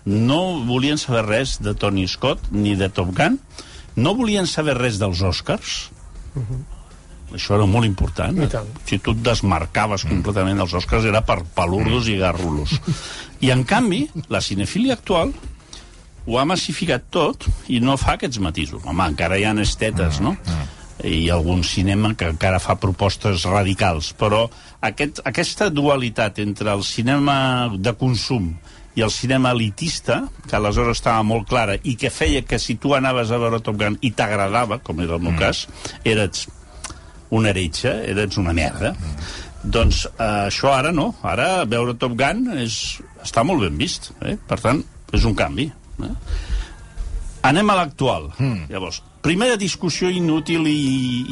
no 0.08 0.40
volien 0.66 1.00
saber 1.00 1.26
res 1.28 1.58
de 1.62 1.74
Tony 1.78 2.08
Scott 2.08 2.50
ni 2.52 2.76
de 2.80 2.90
Top 2.90 3.12
Gun, 3.16 3.38
no 3.98 4.16
volien 4.18 4.48
saber 4.48 4.78
res 4.78 5.00
dels 5.02 5.22
Oscars, 5.26 5.90
això 7.36 7.58
era 7.58 7.68
molt 7.68 7.88
important. 7.88 8.40
Tant. 8.52 8.72
Si 8.88 9.00
tu 9.04 9.14
et 9.16 9.22
desmarcaves 9.26 10.06
completament 10.08 10.62
dels 10.62 10.76
Oscars 10.80 11.08
era 11.10 11.24
per 11.26 11.42
palurdos 11.56 12.08
i 12.12 12.18
garrulos. 12.22 12.78
I, 13.44 13.52
en 13.54 13.64
canvi, 13.68 14.06
la 14.34 14.42
cinefília 14.42 14.98
actual 14.98 15.34
ho 16.28 16.40
ha 16.40 16.48
massificat 16.48 17.06
tot 17.14 17.48
i 17.72 17.80
no 17.84 17.98
fa 18.00 18.18
aquests 18.18 18.40
matisos. 18.44 18.84
Home, 18.84 19.06
encara 19.08 19.40
hi 19.40 19.46
ha 19.48 19.54
estetes, 19.64 20.22
no? 20.24 20.36
I 21.06 21.28
algun 21.30 21.62
cinema 21.64 22.16
que 22.18 22.32
encara 22.34 22.60
fa 22.60 22.76
propostes 22.82 23.46
radicals, 23.46 24.14
però 24.18 24.48
aquest, 24.82 25.22
aquesta 25.30 25.70
dualitat 25.70 26.42
entre 26.42 26.74
el 26.74 26.84
cinema 26.84 27.70
de 27.78 27.94
consum 27.94 28.56
i 28.98 29.04
el 29.06 29.12
cinema 29.14 29.52
elitista, 29.54 30.24
que 30.50 30.56
aleshores 30.58 30.98
estava 30.98 31.22
molt 31.22 31.46
clara 31.48 31.76
i 31.86 31.94
que 32.02 32.10
feia 32.10 32.42
que 32.42 32.58
si 32.58 32.80
tu 32.82 32.96
anaves 32.98 33.30
a 33.30 33.38
veure 33.38 33.62
Top 33.62 33.78
Gun 33.78 34.00
i 34.02 34.10
t'agradava, 34.18 34.80
com 34.82 35.04
era 35.06 35.20
el 35.20 35.22
meu 35.22 35.38
cas, 35.38 35.68
eres 36.02 36.48
un 37.36 37.48
heretge, 37.50 37.92
eres 38.12 38.38
una 38.38 38.54
merda. 38.56 38.94
Doncs 39.64 40.06
eh, 40.08 40.48
això 40.48 40.72
ara 40.76 40.94
no. 40.96 41.12
Ara 41.28 41.66
veure 41.70 41.98
Top 42.00 42.16
Gun 42.20 42.46
és, 42.58 42.98
està 43.24 43.44
molt 43.48 43.66
ben 43.66 43.78
vist. 43.80 44.12
Eh? 44.22 44.38
Per 44.48 44.60
tant, 44.64 44.84
és 45.14 45.28
un 45.28 45.36
canvi. 45.38 45.68
Eh? 46.04 46.14
Anem 47.48 47.70
a 47.72 47.78
l'actual. 47.80 48.32
Mm. 48.38 48.68
Llavors, 48.72 49.02
primera 49.24 49.58
discussió 49.60 50.12
inútil 50.14 50.68
i, 50.70 50.78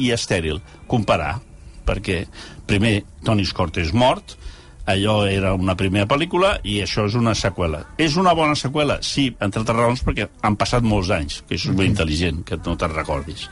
i 0.06 0.12
estèril. 0.14 0.60
Comparar. 0.90 1.36
Perquè, 1.86 2.24
primer, 2.66 2.98
Tony 3.24 3.44
Scott 3.46 3.78
és 3.78 3.92
mort, 3.94 4.34
allò 4.86 5.16
era 5.26 5.52
una 5.58 5.74
primera 5.78 6.06
pel·lícula 6.08 6.56
i 6.64 6.78
això 6.84 7.06
és 7.10 7.16
una 7.18 7.34
seqüela. 7.36 7.82
És 8.02 8.16
una 8.20 8.34
bona 8.38 8.56
seqüela? 8.58 8.98
Sí, 9.04 9.28
entre 9.42 9.62
altres 9.62 9.78
raons 9.78 10.04
perquè 10.06 10.28
han 10.46 10.56
passat 10.58 10.86
molts 10.86 11.10
anys, 11.14 11.40
que 11.46 11.58
això 11.58 11.72
és 11.72 11.76
molt 11.76 11.88
intel·ligent, 11.90 12.42
que 12.46 12.58
no 12.64 12.76
te'n 12.78 12.94
recordis. 12.94 13.46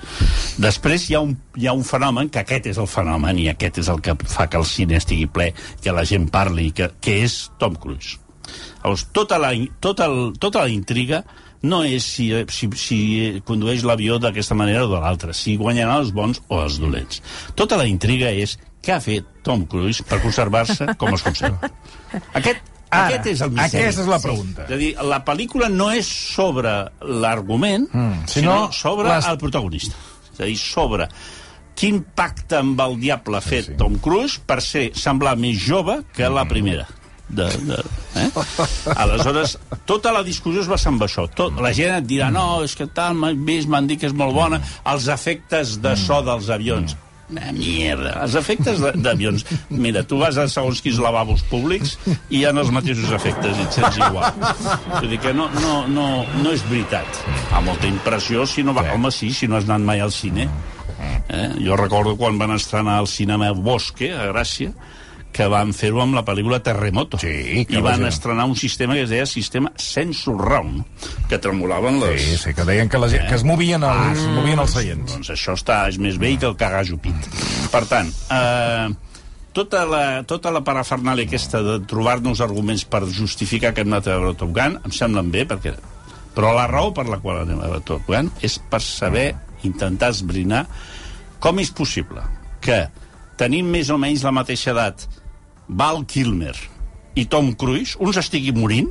Després 0.63 1.09
hi 1.09 1.19
ha, 1.19 1.23
un, 1.27 1.37
hi 1.59 1.69
ha 1.69 1.77
un 1.77 1.85
fenomen, 1.87 2.31
que 2.31 2.45
aquest 2.45 2.71
és 2.73 2.81
el 2.81 2.91
fenomen 2.91 3.41
i 3.43 3.49
aquest 3.53 3.83
és 3.85 3.91
el 3.93 4.03
que 4.05 4.17
fa 4.25 4.49
que 4.51 4.61
el 4.61 4.69
cine 4.69 5.01
estigui 5.01 5.27
ple, 5.27 5.51
que 5.83 5.95
la 5.95 6.07
gent 6.09 6.31
parli, 6.33 6.71
que, 6.73 6.91
que 7.03 7.21
és 7.27 7.41
Tom 7.59 7.79
Cruise. 7.81 8.21
Llavors, 8.83 9.09
tota 9.17 9.41
la, 9.41 9.55
tota 9.81 10.07
el, 10.11 10.35
tota 10.39 10.65
la 10.65 10.73
intriga 10.73 11.25
no 11.65 11.81
és 11.89 12.05
si, 12.05 12.29
si, 12.53 12.69
si 12.77 12.99
condueix 13.49 13.85
l'avió 13.89 14.19
d'aquesta 14.21 14.57
manera 14.59 14.85
o 14.85 14.91
de 14.93 15.01
l'altra, 15.01 15.33
si 15.33 15.57
guanyaran 15.57 16.03
els 16.03 16.13
bons 16.13 16.43
o 16.53 16.61
els 16.61 16.77
dolents. 16.81 17.23
Tota 17.57 17.79
la 17.81 17.89
intriga 17.89 18.29
és 18.31 18.59
què 18.85 18.95
ha 18.97 19.01
fet 19.03 19.27
Tom 19.47 19.65
Cruise 19.71 20.05
per 20.07 20.21
conservar-se 20.23 20.95
com 21.01 21.15
es 21.17 21.23
conserva. 21.27 21.71
Aquest, 22.41 22.61
Ara, 22.95 23.07
aquest 23.09 23.27
és 23.33 23.41
el 23.43 23.51
misteri. 23.51 23.83
aquesta 23.89 24.03
és 24.05 24.09
la 24.13 24.19
pregunta. 24.23 24.65
És 24.69 24.75
a 24.77 24.79
dir, 24.79 24.91
la 25.11 25.19
pel·lícula 25.27 25.67
no 25.73 25.89
és 25.91 26.07
sobre 26.07 26.75
l'argument, 27.03 27.89
Mm, 27.91 28.27
sinó, 28.31 28.59
sinó 28.69 28.73
sobre 28.73 29.09
les- 29.09 29.27
el 29.33 29.39
protagonista. 29.39 29.97
És 30.35 30.41
a 30.41 30.45
dir, 30.45 30.59
sobre 30.59 31.09
quin 31.75 32.05
pacte 32.15 32.57
amb 32.61 32.79
el 32.85 32.95
diable 33.03 33.37
ha 33.37 33.43
fet 33.43 33.67
sí. 33.73 33.75
Tom 33.81 33.97
Cruise 33.99 34.39
per 34.47 34.61
ser 34.63 34.93
semblar 34.95 35.35
més 35.37 35.59
jove 35.59 36.05
que 36.15 36.29
la 36.31 36.45
primera. 36.47 36.87
De, 37.27 37.49
de, 37.67 37.79
eh? 38.21 38.31
Aleshores, 39.01 39.57
tota 39.89 40.13
la 40.13 40.23
discussió 40.23 40.61
es 40.63 40.69
basa 40.71 40.91
en 40.93 40.99
això. 41.03 41.25
Tot, 41.35 41.57
la 41.59 41.73
gent 41.75 41.97
et 41.97 42.07
dirà, 42.07 42.29
no, 42.31 42.63
és 42.63 42.77
que 42.79 42.87
tal, 42.87 43.17
m'han 43.19 43.41
vist, 43.49 43.67
m'han 43.67 43.89
dit 43.91 43.99
que 43.99 44.07
és 44.07 44.15
molt 44.15 44.35
bona. 44.37 44.61
Els 44.93 45.09
efectes 45.09 45.79
de 45.83 45.97
so 45.99 46.21
dels 46.23 46.51
avions. 46.53 46.95
Una 47.35 47.51
mierda. 47.51 48.13
Els 48.23 48.37
efectes 48.39 48.79
d'avions... 49.03 49.43
Mira, 49.75 50.05
tu 50.07 50.21
vas 50.21 50.37
a 50.39 50.47
segons 50.51 50.79
quins 50.85 51.01
lavabos 51.03 51.43
públics 51.51 51.97
i 52.07 52.39
hi 52.39 52.45
ha 52.47 52.53
els 52.55 52.71
mateixos 52.75 53.11
efectes 53.17 53.59
i 53.59 53.65
et 53.67 53.75
sents 53.75 53.99
igual. 53.99 54.39
Vull 55.01 55.11
dir 55.11 55.19
que 55.25 55.35
no, 55.35 55.49
no, 55.59 55.75
no, 55.91 56.07
no 56.45 56.55
és 56.55 56.63
veritat. 56.71 57.23
Fa 57.51 57.63
molta 57.67 57.91
impressió 57.91 58.47
si 58.47 58.63
no 58.63 58.77
va... 58.77 58.87
Home, 58.95 59.11
sí, 59.15 59.33
si 59.35 59.51
no 59.51 59.59
has 59.59 59.67
anat 59.67 59.89
mai 59.89 60.05
al 60.05 60.15
cine. 60.15 60.47
Eh? 61.29 61.49
Jo 61.65 61.79
recordo 61.81 62.15
quan 62.21 62.39
van 62.39 62.55
estrenar 62.55 63.01
al 63.01 63.11
cinema 63.11 63.51
Bosque, 63.57 64.13
a 64.15 64.29
Gràcia, 64.31 64.71
que 65.35 65.47
van 65.51 65.73
fer-ho 65.75 65.99
amb 66.05 66.15
la 66.15 66.23
pel·lícula 66.27 66.61
Terremoto. 66.63 67.19
Sí, 67.19 67.65
I 67.67 67.81
van 67.83 68.07
estrenar 68.07 68.47
un 68.47 68.55
sistema 68.59 68.95
que 68.95 69.03
es 69.05 69.11
deia 69.11 69.27
sistema 69.27 69.73
Sensor 69.81 70.39
Round, 70.39 70.85
que 71.31 71.41
tremolaven 71.43 71.99
les... 72.03 72.21
Sí, 72.23 72.37
sí, 72.39 72.55
que 72.55 72.67
deien 72.69 72.91
que, 72.91 73.01
la 73.03 73.09
gent, 73.11 73.27
que 73.29 73.35
es 73.41 73.47
movien 73.47 73.83
els, 73.87 74.21
es 74.21 74.37
movien 74.37 74.63
els 74.63 74.77
seients. 74.77 75.17
Doncs 75.17 75.33
això 75.35 75.57
està, 75.59 75.81
és 75.91 75.99
més 75.99 76.21
vell 76.23 76.39
que 76.39 76.47
el 76.53 76.55
cagar 76.61 76.85
jupit. 76.87 77.27
Per 77.73 77.83
tant, 77.91 78.13
eh, 78.37 78.95
tota 79.55 79.83
la, 79.91 80.05
tota 80.29 80.53
la 80.55 80.63
parafernàlia 80.67 81.27
aquesta 81.27 81.63
de 81.67 81.81
trobar-nos 81.91 82.43
arguments 82.45 82.87
per 82.91 83.03
justificar 83.11 83.75
que 83.75 83.83
hem 83.83 83.93
anat 83.93 84.11
a 84.11 84.21
veure 84.21 84.39
Top 84.39 84.55
Gun 84.55 84.79
em 84.83 84.95
semblen 84.95 85.35
bé, 85.35 85.45
perquè... 85.51 85.75
però 86.35 86.51
la 86.55 86.67
raó 86.67 86.91
per 86.95 87.05
la 87.07 87.21
qual 87.23 87.45
anem 87.45 87.61
a 87.63 87.69
veure 87.71 87.87
Top 87.87 88.07
Gun 88.11 88.31
és 88.43 88.59
per 88.71 88.83
saber, 88.83 89.29
intentar 89.63 90.11
esbrinar 90.11 90.65
com 91.39 91.59
és 91.63 91.71
possible 91.71 92.23
que 92.65 92.85
tenim 93.39 93.71
més 93.71 93.91
o 93.95 93.99
menys 94.01 94.25
la 94.27 94.35
mateixa 94.35 94.73
edat 94.75 95.07
Val 95.69 96.05
Kilmer 96.07 96.55
i 97.15 97.25
Tom 97.31 97.53
Cruise, 97.55 97.97
uns 98.01 98.17
estigui 98.21 98.53
morint, 98.57 98.91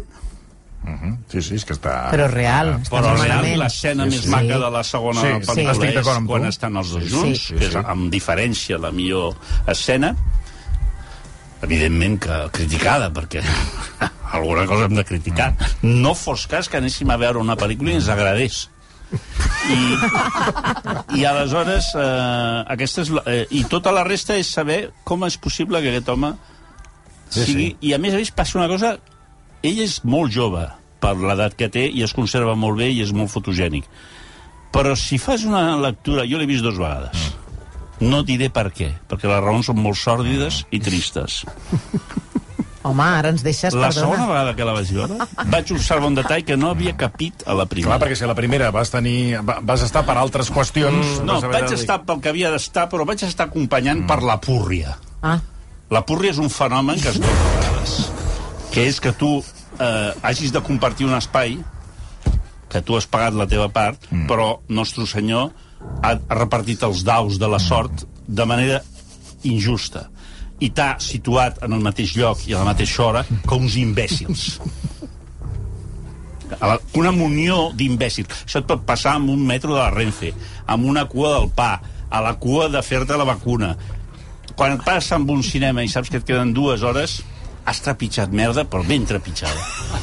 Sí, 1.32 1.40
sí, 1.42 1.56
és 1.56 1.64
que 1.64 1.72
està... 1.78 2.10
Però 2.12 2.26
real, 2.28 2.74
està 2.82 2.98
però 2.98 3.14
real, 3.16 3.46
l'escena 3.62 4.04
Sí, 4.04 4.18
més 4.18 4.26
sí. 4.26 4.32
maca 4.34 4.58
de 4.60 4.70
la 4.74 4.82
segona 4.84 5.22
Sí, 5.22 5.30
pel·lícula 5.48 5.76
sí, 5.78 5.88
és 6.02 6.10
quan 6.28 6.28
tu. 6.28 6.50
estan 6.50 6.76
els 6.82 6.90
dos 6.92 7.04
Sí. 7.06 7.10
junts, 7.14 7.44
Sí, 7.48 7.56
que 7.56 7.70
és 7.70 7.72
sí. 7.78 7.84
amb 7.94 8.10
diferència 8.12 8.80
la 8.84 8.92
millor 8.92 9.38
escena. 9.72 10.12
Evidentment 11.64 12.20
que 12.20 12.42
criticada, 12.52 13.08
perquè 13.16 13.40
alguna 14.36 14.66
cosa 14.68 14.90
hem 14.90 14.96
de 15.00 15.06
criticar. 15.08 15.54
No 15.88 16.12
fos 16.20 16.48
cas 16.52 16.68
que 16.68 16.82
anéssim 16.82 17.10
a 17.10 17.18
veure 17.22 17.40
una 17.40 17.56
pel·lícula 17.56 17.94
i 17.94 18.00
ens 18.02 18.10
agradés. 18.12 18.66
I, 19.72 21.20
i 21.22 21.24
aleshores 21.30 21.94
eh, 21.96 22.64
aquesta 22.76 23.06
és 23.06 23.12
la, 23.14 23.24
eh, 23.30 23.46
i 23.56 23.64
tota 23.72 23.94
la 23.96 24.04
resta 24.04 24.36
és 24.36 24.50
saber 24.52 24.90
com 25.08 25.24
és 25.24 25.38
possible 25.40 25.80
que 25.80 25.94
aquest 25.94 26.10
home 26.12 26.34
Sí, 27.34 27.46
sigui... 27.52 27.68
sí. 27.74 27.90
I 27.90 27.94
a 27.98 28.00
més 28.04 28.14
a 28.14 28.22
més 28.22 28.32
passa 28.32 28.58
una 28.62 28.70
cosa 28.72 28.96
ell 29.64 29.80
és 29.84 30.00
molt 30.04 30.32
jove 30.36 30.66
per 31.04 31.16
l'edat 31.20 31.56
que 31.60 31.68
té 31.72 31.88
i 31.90 32.04
es 32.06 32.14
conserva 32.16 32.54
molt 32.56 32.78
bé 32.80 32.90
i 32.94 33.02
és 33.04 33.12
molt 33.16 33.32
fotogènic 33.34 33.88
però 34.74 34.96
si 34.98 35.18
fas 35.22 35.44
una 35.46 35.76
lectura 35.78 36.24
jo 36.30 36.38
l'he 36.40 36.48
vist 36.50 36.64
dues 36.66 36.80
vegades 36.82 37.30
no 38.04 38.24
diré 38.28 38.50
per 38.52 38.66
què, 38.76 38.90
perquè 39.08 39.30
les 39.30 39.40
raons 39.44 39.68
són 39.70 39.78
molt 39.80 39.96
sòrdides 39.96 40.64
i 40.76 40.80
tristes. 40.84 41.44
Home, 42.84 43.04
ara 43.06 43.30
ens 43.32 43.46
deixes, 43.46 43.72
La 43.80 43.94
segona 43.96 44.26
perdona. 44.26 44.32
vegada 44.34 44.56
que 44.58 44.66
la 44.68 44.74
vaig 44.76 44.90
veure, 44.92 45.16
vaig 45.54 45.70
observar 45.72 46.10
un 46.10 46.18
detall 46.18 46.44
que 46.44 46.58
no 46.60 46.74
havia 46.74 46.92
capit 47.00 47.46
a 47.46 47.54
la 47.56 47.64
Clar, 47.64 47.70
primera. 47.72 48.00
perquè 48.02 48.18
si 48.20 48.26
a 48.26 48.28
la 48.28 48.36
primera 48.36 48.72
vas, 48.76 48.92
tenir, 48.92 49.38
va- 49.40 49.62
vas 49.64 49.86
estar 49.86 50.04
per 50.04 50.18
altres 50.20 50.50
qüestions... 50.52 51.22
No, 51.24 51.38
vas 51.38 51.46
haver 51.48 51.62
vaig 51.62 51.78
estar 51.78 52.02
pel 52.04 52.20
que 52.20 52.34
havia 52.34 52.52
d'estar, 52.52 52.90
però 52.92 53.06
vaig 53.08 53.24
estar 53.24 53.48
acompanyant 53.48 54.04
per 54.10 54.20
la 54.26 54.36
púrria. 54.44 54.98
Ah, 55.22 55.38
La 55.92 56.04
púrria 56.08 56.32
és 56.32 56.40
un 56.42 56.50
fenomen 56.50 57.00
que 57.02 57.12
es 57.12 57.20
dona 57.20 57.34
a 57.34 57.52
vegades, 57.58 57.98
que 58.72 58.88
és 58.88 59.00
que 59.04 59.12
tu 59.18 59.36
eh, 59.42 60.12
hagis 60.24 60.54
de 60.54 60.64
compartir 60.64 61.08
un 61.10 61.18
espai, 61.18 61.58
que 62.70 62.82
tu 62.82 62.98
has 62.98 63.06
pagat 63.06 63.36
la 63.38 63.46
teva 63.50 63.68
part, 63.70 64.08
mm. 64.10 64.26
però 64.30 64.58
Nostre 64.70 65.06
Senyor 65.10 65.52
ha, 66.02 66.16
ha 66.16 66.40
repartit 66.40 66.82
els 66.88 67.04
daus 67.06 67.38
de 67.42 67.50
la 67.50 67.60
sort 67.62 68.08
de 68.28 68.48
manera 68.50 68.82
injusta 69.44 70.08
i 70.64 70.70
t'ha 70.72 70.96
situat 71.04 71.60
en 71.66 71.76
el 71.76 71.84
mateix 71.84 72.16
lloc 72.16 72.46
i 72.48 72.54
a 72.54 72.62
la 72.62 72.70
mateixa 72.70 73.04
hora 73.04 73.24
que 73.26 73.56
uns 73.58 73.76
imbècils. 73.80 74.46
Una 77.00 77.12
munió 77.12 77.72
d'imbècils. 77.76 78.46
Això 78.46 78.62
et 78.62 78.70
pot 78.70 78.86
passar 78.88 79.18
amb 79.18 79.34
un 79.34 79.42
metro 79.44 79.74
de 79.74 79.82
la 79.82 79.90
Renfe, 79.92 80.32
amb 80.70 80.88
una 80.88 81.04
cua 81.10 81.34
del 81.40 81.50
pa, 81.58 81.74
a 82.14 82.22
la 82.24 82.36
cua 82.40 82.70
de 82.72 82.84
fer-te 82.86 83.18
la 83.18 83.28
vacuna. 83.28 83.74
Quan 84.56 84.76
et 84.78 84.84
passa 84.86 85.16
amb 85.18 85.30
un 85.34 85.42
cinema 85.44 85.84
i 85.84 85.90
saps 85.90 86.10
que 86.14 86.20
et 86.22 86.26
queden 86.28 86.54
dues 86.54 86.84
hores, 86.86 87.22
has 87.66 87.80
trepitjat 87.82 88.32
merda, 88.36 88.66
però 88.70 88.84
ben 88.86 89.06
trepitjada. 89.10 90.02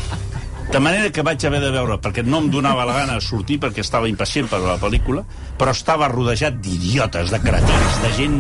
De 0.71 0.79
manera 0.79 1.11
que 1.11 1.23
vaig 1.27 1.43
haver 1.47 1.59
de 1.65 1.71
veure, 1.75 1.97
perquè 1.99 2.23
no 2.23 2.39
em 2.45 2.51
donava 2.51 2.85
la 2.87 2.95
gana 2.95 3.17
de 3.19 3.25
sortir 3.27 3.57
perquè 3.63 3.83
estava 3.83 4.07
impacient 4.09 4.47
per 4.51 4.61
la 4.63 4.77
pel·lícula, 4.79 5.25
però 5.59 5.73
estava 5.75 6.07
rodejat 6.09 6.61
d'idiotes, 6.63 7.31
de 7.35 7.41
cretins, 7.43 7.97
de 8.05 8.13
gent 8.15 8.37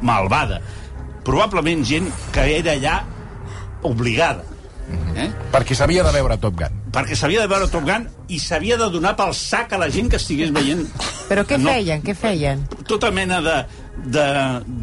malvada. 0.00 0.60
Probablement 1.26 1.82
gent 1.84 2.06
que 2.32 2.46
era 2.58 2.76
allà 2.78 3.00
obligada. 3.82 4.46
Eh? 5.14 5.28
Perquè 5.52 5.74
s'havia 5.78 6.02
de 6.06 6.10
veure 6.14 6.36
Top 6.42 6.56
Gun. 6.58 6.78
Perquè 6.94 7.14
s'havia 7.18 7.44
de 7.44 7.50
veure 7.50 7.68
Top 7.70 7.84
Gun 7.86 8.06
i 8.34 8.38
s'havia 8.42 8.78
de 8.78 8.88
donar 8.90 9.12
pel 9.18 9.34
sac 9.38 9.74
a 9.74 9.78
la 9.78 9.86
gent 9.90 10.08
que 10.10 10.18
estigués 10.18 10.50
veient 10.54 10.82
però 11.28 11.44
què 11.46 11.58
No. 11.62 11.70
feien, 11.70 12.02
què 12.02 12.14
feien? 12.18 12.64
tota 12.90 13.10
mena 13.14 13.38
de... 13.44 13.54
de, 14.04 14.24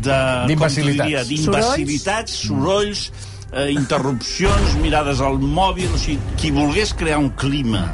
de 0.05 0.19
D'imbecilitats. 0.51 1.27
D'imbecilitats, 1.29 2.37
sorolls, 2.47 3.07
eh, 3.51 3.69
interrupcions, 3.73 4.77
mirades 4.83 5.21
al 5.23 5.39
mòbil... 5.41 5.91
O 5.93 5.99
sigui, 6.01 6.19
qui 6.39 6.51
volgués 6.55 6.93
crear 6.97 7.19
un 7.23 7.31
clima... 7.39 7.87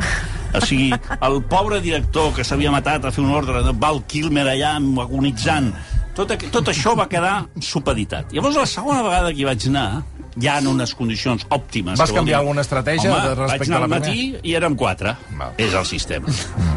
O 0.54 0.60
sigui, 0.62 0.92
el 0.94 1.40
pobre 1.50 1.80
director 1.82 2.28
que 2.38 2.44
s'havia 2.46 2.70
matat 2.70 3.08
a 3.08 3.12
fer 3.12 3.24
un 3.24 3.32
ordre 3.34 3.64
de 3.66 3.72
Val 3.74 4.04
Kilmer 4.06 4.46
allà 4.52 4.76
agonitzant... 5.02 5.72
Tot, 6.14 6.30
tot 6.54 6.68
això 6.70 6.92
va 6.94 7.08
quedar 7.10 7.48
supeditat. 7.58 8.30
Llavors, 8.38 8.60
la 8.62 8.68
segona 8.70 9.02
vegada 9.02 9.32
que 9.34 9.42
hi 9.42 9.48
vaig 9.48 9.64
anar, 9.72 10.04
hi 10.38 10.46
ha 10.46 10.60
unes 10.70 10.94
condicions 10.94 11.42
òptimes. 11.50 11.98
Vas 11.98 12.14
canviar 12.14 12.38
dir- 12.38 12.44
alguna 12.44 12.62
estratègia 12.62 13.10
Home, 13.10 13.24
de 13.24 13.32
respecte 13.40 13.64
vaig 13.64 13.72
anar 13.72 13.80
al 13.82 13.90
matí 13.96 14.28
i 14.44 14.54
érem 14.54 14.76
quatre. 14.78 15.16
Val. 15.40 15.56
És 15.58 15.74
el 15.74 15.88
sistema. 15.90 16.30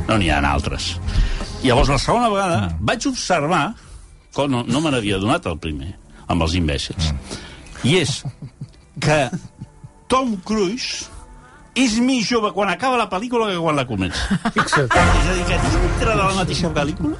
No 0.08 0.16
n'hi 0.16 0.30
ha 0.32 0.40
altres. 0.40 0.94
Llavors, 1.60 1.92
la 1.92 1.98
segona 2.00 2.30
vegada, 2.32 2.62
vaig 2.80 3.10
observar, 3.12 3.66
que 4.36 4.46
no, 4.52 4.62
no 4.68 4.80
me 4.84 4.92
n'havia 4.92 5.18
donat 5.22 5.46
el 5.50 5.58
primer, 5.62 5.94
amb 6.28 6.44
els 6.44 6.54
imbècils, 6.58 7.10
i 7.88 7.96
és 8.02 8.18
que 9.00 9.20
Tom 10.12 10.36
Cruise 10.46 11.06
és 11.76 11.98
més 12.00 12.24
jove 12.24 12.52
quan 12.56 12.70
acaba 12.72 12.96
la 12.96 13.08
pel·lícula 13.10 13.50
que 13.50 13.58
quan 13.60 13.76
la 13.76 13.84
comença. 13.88 14.38
Fixa't, 14.54 14.86
És 14.88 15.26
a 15.28 15.34
dir, 15.36 15.44
que 15.50 15.58
dintre 15.74 16.08
de 16.14 16.22
la 16.22 16.30
mateixa 16.38 16.70
pel·lícula 16.72 17.18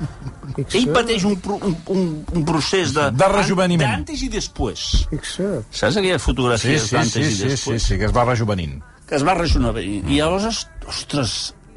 ell 0.56 0.86
pateix 0.94 1.26
un, 1.28 1.34
un, 1.52 1.74
un, 1.92 2.04
un 2.32 2.44
procés 2.48 2.94
de... 2.96 3.10
De 3.12 3.26
rejoveniment. 3.28 3.90
D'antes 3.98 4.22
i 4.24 4.30
després. 4.32 4.84
fixa't. 5.10 5.66
Saps 5.68 5.98
aquelles 6.00 6.22
Sí, 6.22 6.30
fotografies 6.30 6.86
sí, 6.88 6.94
d'antes 6.96 7.12
sí, 7.18 7.20
i 7.20 7.34
sí, 7.34 7.36
sí, 7.42 7.50
després? 7.52 7.82
sí, 7.90 7.98
que 8.00 8.08
es 8.08 8.14
va 8.16 8.24
rejuvenint. 8.24 8.78
Que 9.06 9.18
es 9.18 9.26
va 9.28 9.34
rejovenir. 9.36 9.98
I 10.08 10.16
llavors, 10.22 10.62
ostres, 10.88 11.34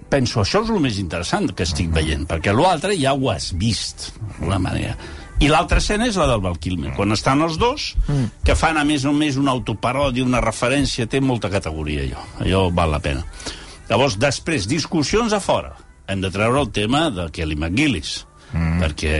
penso, 0.09 0.39
això 0.45 0.63
és 0.63 0.71
el 0.71 0.79
més 0.85 1.01
interessant 1.03 1.51
que 1.51 1.67
estic 1.67 1.91
veient, 1.91 2.23
perquè 2.29 2.55
l'altre 2.55 2.95
ja 2.97 3.11
ho 3.17 3.27
has 3.33 3.51
vist, 3.59 4.13
d'alguna 4.37 4.61
manera. 4.69 4.95
I 5.39 5.47
l'altra 5.47 5.79
escena 5.79 6.07
és 6.09 6.17
la 6.19 6.27
del 6.27 6.41
Val 6.43 6.57
Kilmer, 6.59 6.91
quan 6.97 7.15
estan 7.15 7.39
els 7.45 7.55
dos, 7.59 7.93
que 8.43 8.55
fan 8.59 8.77
a 8.77 8.83
més 8.87 9.05
o 9.07 9.13
més 9.15 9.37
una 9.39 9.53
autoparòdia, 9.55 10.25
una 10.27 10.41
referència, 10.43 11.07
té 11.07 11.21
molta 11.23 11.51
categoria, 11.53 12.03
allò. 12.03 12.25
Allò 12.43 12.63
val 12.75 12.91
la 12.91 12.99
pena. 13.03 13.23
Llavors, 13.89 14.19
després, 14.19 14.67
discussions 14.67 15.33
a 15.33 15.39
fora. 15.39 15.71
Hem 16.09 16.25
de 16.25 16.31
treure 16.33 16.59
el 16.59 16.73
tema 16.75 17.07
de 17.13 17.29
Kelly 17.31 17.55
McGillis, 17.55 18.25
mm. 18.51 18.81
perquè 18.83 19.15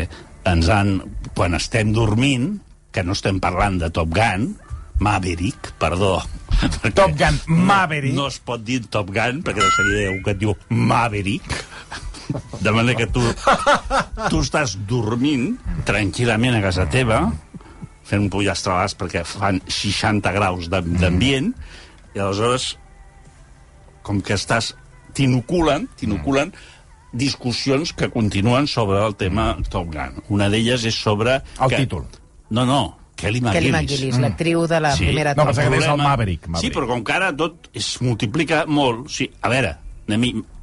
ens 0.50 0.70
han, 0.74 0.98
quan 1.38 1.56
estem 1.56 1.94
dormint, 1.96 2.52
que 2.92 3.06
no 3.06 3.16
estem 3.16 3.40
parlant 3.40 3.80
de 3.80 3.92
Top 3.94 4.12
Gun, 4.12 4.52
Maverick, 5.00 5.72
perdó. 5.80 6.18
Top 7.00 7.16
Gun 7.16 7.40
Maverick. 7.48 8.16
No 8.18 8.28
es 8.28 8.40
pot 8.44 8.64
dir 8.66 8.82
Top 8.92 9.14
Gun, 9.16 9.44
perquè 9.46 9.64
de 9.64 9.72
seguida 9.78 10.12
un 10.12 10.24
que 10.26 10.36
et 10.36 10.42
diu 10.42 10.56
Maverick. 10.70 11.56
De 12.62 12.72
manera 12.72 12.98
que 13.00 13.08
tu, 13.10 13.22
tu 14.30 14.42
estàs 14.44 14.76
dormint 14.90 15.54
tranquil·lament 15.88 16.58
a 16.60 16.62
casa 16.64 16.86
teva, 16.92 17.22
fent 18.10 18.26
un 18.26 18.30
pollastralàs 18.34 18.96
perquè 19.00 19.24
fan 19.26 19.62
60 19.66 20.32
graus 20.36 20.70
d'am- 20.70 20.94
d'ambient, 21.02 21.52
i 22.16 22.20
aleshores, 22.22 22.76
com 24.06 24.22
que 24.22 24.38
estàs... 24.38 24.74
T'inoculen, 25.18 25.88
t'inoculen 25.98 26.52
discussions 27.12 27.92
que 27.98 28.12
continuen 28.14 28.68
sobre 28.70 29.00
el 29.06 29.16
tema 29.18 29.56
Top 29.74 29.88
Gun. 29.90 30.20
Una 30.30 30.48
d'elles 30.54 30.86
és 30.86 30.96
sobre... 30.96 31.40
El 31.60 31.72
que... 31.74 31.80
títol. 31.82 32.06
No, 32.54 32.64
no, 32.70 32.82
Kelly 33.20 33.42
McGillis. 33.42 33.58
Kelly 33.58 33.72
McGillis, 33.74 34.20
l'actriu 34.22 34.62
de 34.70 34.78
la 34.86 34.94
primera 34.96 35.34
No, 35.36 35.48
pensava 35.50 35.66
que 35.68 35.74
deies 35.76 35.90
el 35.90 35.98
Maverick, 36.00 36.46
Maverick. 36.48 36.62
Sí, 36.62 36.70
però 36.78 36.88
com 36.94 37.02
que 37.04 37.16
ara 37.18 37.32
tot 37.36 37.68
es 37.78 37.90
multiplica 38.06 38.62
molt... 38.70 39.10
Sí, 39.12 39.28
a 39.42 39.50
veure, 39.52 39.74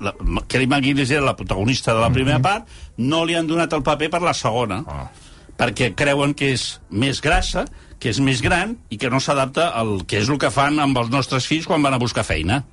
la, 0.00 0.12
Kelly 0.48 0.66
McGillis 0.66 1.10
era 1.10 1.24
la 1.24 1.36
protagonista 1.36 1.94
de 1.94 2.00
la 2.00 2.10
primera 2.10 2.40
part, 2.42 2.66
no 2.98 3.24
li 3.24 3.34
han 3.38 3.46
donat 3.46 3.72
el 3.72 3.82
paper 3.86 4.10
per 4.10 4.22
la 4.22 4.34
segona, 4.34 4.82
Ah. 4.86 5.10
perquè 5.56 5.94
creuen 5.94 6.34
que 6.34 6.52
és 6.52 6.80
més 6.90 7.20
grassa, 7.22 7.64
que 7.98 8.10
és 8.10 8.18
més 8.20 8.42
gran 8.42 8.76
i 8.90 8.98
que 8.98 9.08
no 9.10 9.20
s'adapta 9.20 9.70
al 9.72 10.04
que 10.06 10.18
és 10.20 10.28
el 10.28 10.38
que 10.38 10.50
fan 10.50 10.78
amb 10.80 10.98
els 10.98 11.08
nostres 11.10 11.46
fills 11.46 11.66
quan 11.66 11.82
van 11.82 11.94
a 11.94 11.98
buscar 11.98 12.24
feina 12.24 12.64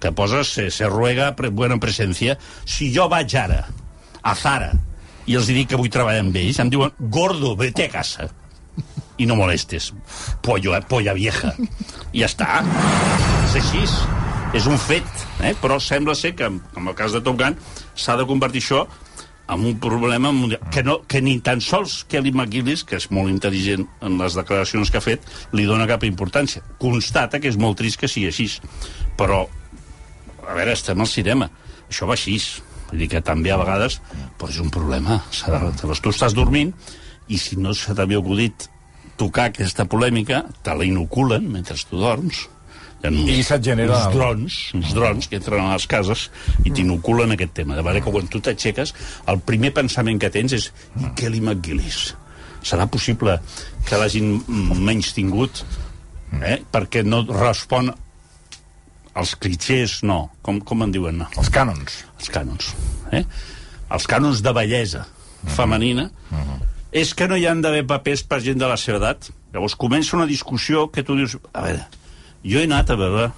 que 0.00 0.12
poses 0.12 0.48
se, 0.48 0.70
se 0.70 0.86
ruega 0.88 1.34
pre, 1.36 1.50
buena 1.50 1.76
presencia. 1.78 2.38
Si 2.64 2.88
jo 2.94 3.08
vaig 3.08 3.34
ara 3.36 3.66
a 4.22 4.34
Zara 4.34 4.70
i 5.26 5.34
els 5.36 5.46
dic 5.50 5.68
que 5.68 5.76
vull 5.76 5.90
treballar 5.92 6.22
amb 6.24 6.36
ells, 6.40 6.58
em 6.62 6.70
diuen, 6.72 6.90
gordo, 6.98 7.54
vete 7.56 7.84
a 7.84 7.90
casa. 7.92 8.30
I 9.20 9.26
no 9.28 9.36
molestes. 9.36 9.92
Pollo, 10.40 10.72
eh? 10.74 10.80
polla 10.88 11.12
vieja. 11.12 11.52
I 12.14 12.22
ja 12.22 12.30
està. 12.30 12.62
És 13.50 13.58
així. 13.60 13.84
És 14.50 14.66
un 14.66 14.78
fet. 14.82 15.06
Eh? 15.46 15.52
Però 15.62 15.76
sembla 15.78 16.16
ser 16.18 16.32
que, 16.34 16.48
en 16.50 16.88
el 16.88 16.96
cas 16.98 17.14
de 17.14 17.20
Top 17.22 17.38
Gun, 17.38 17.54
s'ha 17.94 18.16
de 18.18 18.26
convertir 18.26 18.64
això 18.64 18.80
en 19.50 19.66
un 19.66 19.76
problema 19.82 20.32
mundial. 20.34 20.64
Que, 20.74 20.82
no, 20.82 21.00
que 21.06 21.20
ni 21.22 21.36
tan 21.44 21.62
sols 21.62 22.00
Kelly 22.10 22.32
McGillis, 22.34 22.82
que 22.86 22.98
és 22.98 23.06
molt 23.14 23.30
intel·ligent 23.30 23.86
en 24.06 24.18
les 24.18 24.34
declaracions 24.38 24.90
que 24.90 24.98
ha 24.98 25.04
fet, 25.04 25.26
li 25.54 25.68
dona 25.70 25.86
cap 25.90 26.06
importància. 26.08 26.64
Constata 26.82 27.38
que 27.38 27.50
és 27.50 27.58
molt 27.62 27.78
trist 27.78 28.00
que 28.02 28.10
sigui 28.10 28.30
així. 28.32 28.48
Però 29.18 29.44
a 30.48 30.58
veure, 30.58 30.74
estem 30.74 30.98
al 30.98 31.10
cinema. 31.10 31.50
Això 31.86 32.10
va 32.10 32.18
així. 32.18 32.38
Vull 32.90 33.04
dir 33.04 33.10
que 33.12 33.22
també 33.22 33.54
a 33.54 33.58
vegades 33.60 34.00
pues, 34.38 34.56
és 34.56 34.62
un 34.64 34.74
problema. 34.74 35.22
Tu 36.02 36.10
estàs 36.10 36.34
dormint 36.34 36.74
i 37.30 37.38
si 37.38 37.54
no 37.54 37.70
se 37.78 37.94
t'havia 37.94 38.18
acudit 38.18 38.66
tocar 39.20 39.50
aquesta 39.50 39.86
polèmica, 39.86 40.42
te 40.64 40.74
la 40.74 40.86
inoculen 40.88 41.46
mentre 41.52 41.78
tu 41.86 42.00
dorms. 42.02 42.48
I 43.02 43.40
se't 43.42 43.64
genera 43.64 43.96
uns 43.96 44.14
drons, 44.14 44.56
uns 44.76 44.90
drons 44.92 45.28
que 45.30 45.38
entren 45.40 45.64
a 45.64 45.72
les 45.72 45.86
cases 45.88 46.26
i 46.64 46.72
t'inoculen 46.74 47.32
aquest 47.32 47.54
tema. 47.56 47.76
De 47.78 47.84
manera 47.86 48.04
que 48.04 48.12
quan 48.12 48.28
tu 48.28 48.42
t'aixeques, 48.44 48.92
el 49.32 49.40
primer 49.40 49.72
pensament 49.76 50.20
que 50.20 50.28
tens 50.30 50.52
és 50.52 50.72
"I 51.00 51.14
Kelly 51.16 51.40
McGillis. 51.40 52.14
Serà 52.62 52.84
possible 52.92 53.38
que 53.88 53.96
l'hagin 53.96 54.42
menys 54.84 55.14
tingut 55.16 55.62
eh? 56.42 56.58
perquè 56.70 57.02
no 57.06 57.24
respon 57.24 57.88
als 59.14 59.34
clichés, 59.36 60.02
no. 60.02 60.30
Com, 60.42 60.60
com 60.60 60.84
en 60.84 60.92
diuen? 60.92 61.18
No? 61.22 61.28
Els 61.40 61.48
cànons. 61.52 62.02
Els 62.18 62.30
cànons. 62.30 62.74
Eh? 63.16 63.24
Els 63.90 64.06
cànons 64.06 64.42
de 64.44 64.52
bellesa 64.54 65.06
femenina. 65.56 66.10
És 66.92 67.14
que 67.14 67.26
no 67.30 67.36
hi 67.38 67.46
han 67.46 67.62
d'haver 67.62 67.86
papers 67.88 68.22
per 68.26 68.40
gent 68.44 68.60
de 68.60 68.68
la 68.68 68.76
seva 68.76 69.00
edat. 69.00 69.30
Llavors 69.54 69.74
comença 69.78 70.16
una 70.18 70.28
discussió 70.28 70.88
que 70.92 71.02
tu 71.06 71.16
dius... 71.18 71.36
A 71.54 71.64
veure, 71.64 71.86
jo 72.44 72.60
he 72.60 72.66
anat 72.68 72.90
a 72.90 72.96
veure 72.98 73.30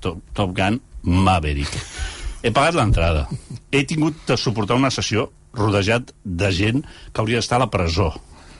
Top, 0.00 0.18
Top 0.36 0.52
Gun 0.56 0.80
Maverick. 1.02 1.72
He 2.44 2.52
pagat 2.52 2.76
l'entrada. 2.76 3.26
He 3.72 3.84
tingut 3.88 4.18
de 4.28 4.36
suportar 4.36 4.76
una 4.76 4.92
sessió 4.92 5.30
rodejat 5.56 6.12
de 6.24 6.50
gent 6.52 6.82
que 6.84 7.22
hauria 7.22 7.40
d'estar 7.40 7.56
a 7.56 7.64
la 7.64 7.70
presó. 7.72 8.10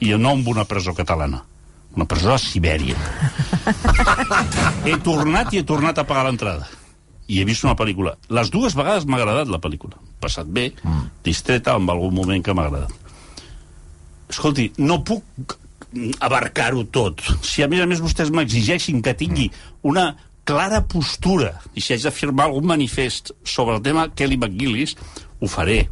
I 0.01 0.15
no 0.17 0.33
en 0.33 0.47
una 0.47 0.65
presó 0.65 0.93
catalana. 0.93 1.43
Una 1.95 2.05
presó 2.05 2.33
a 2.33 2.39
Sibèria. 2.41 2.97
he 4.89 4.97
tornat 5.03 5.53
i 5.53 5.61
he 5.61 5.67
tornat 5.67 6.01
a 6.01 6.07
pagar 6.07 6.25
l'entrada. 6.27 6.67
I 7.27 7.39
he 7.39 7.45
vist 7.45 7.63
una 7.65 7.77
pel·lícula. 7.77 8.15
Les 8.29 8.51
dues 8.53 8.75
vegades 8.75 9.05
m'ha 9.05 9.21
agradat 9.21 9.49
la 9.49 9.61
pel·lícula. 9.61 9.97
Passat 10.21 10.49
bé, 10.49 10.71
mm. 10.81 11.05
distreta, 11.25 11.77
amb 11.77 11.89
algun 11.89 12.13
moment 12.13 12.43
que 12.43 12.53
m'ha 12.53 12.67
agradat. 12.67 12.91
Escolti, 14.29 14.71
no 14.81 15.03
puc 15.05 15.55
abarcar-ho 16.19 16.85
tot. 16.91 17.23
Si 17.45 17.63
a 17.63 17.69
més 17.71 17.83
a 17.83 17.89
més 17.89 18.01
vostès 18.03 18.31
m'exigeixin 18.33 19.01
que 19.05 19.15
tingui 19.17 19.49
una 19.87 20.13
clara 20.45 20.83
postura 20.85 21.55
i 21.73 21.81
si 21.81 21.95
haig 21.95 22.05
de 22.05 22.13
firmar 22.13 22.49
algun 22.49 22.67
manifest 22.69 23.33
sobre 23.43 23.77
el 23.77 23.83
tema 23.85 24.09
Kelly 24.13 24.37
McGillis, 24.37 24.95
ho 25.41 25.49
faré. 25.49 25.85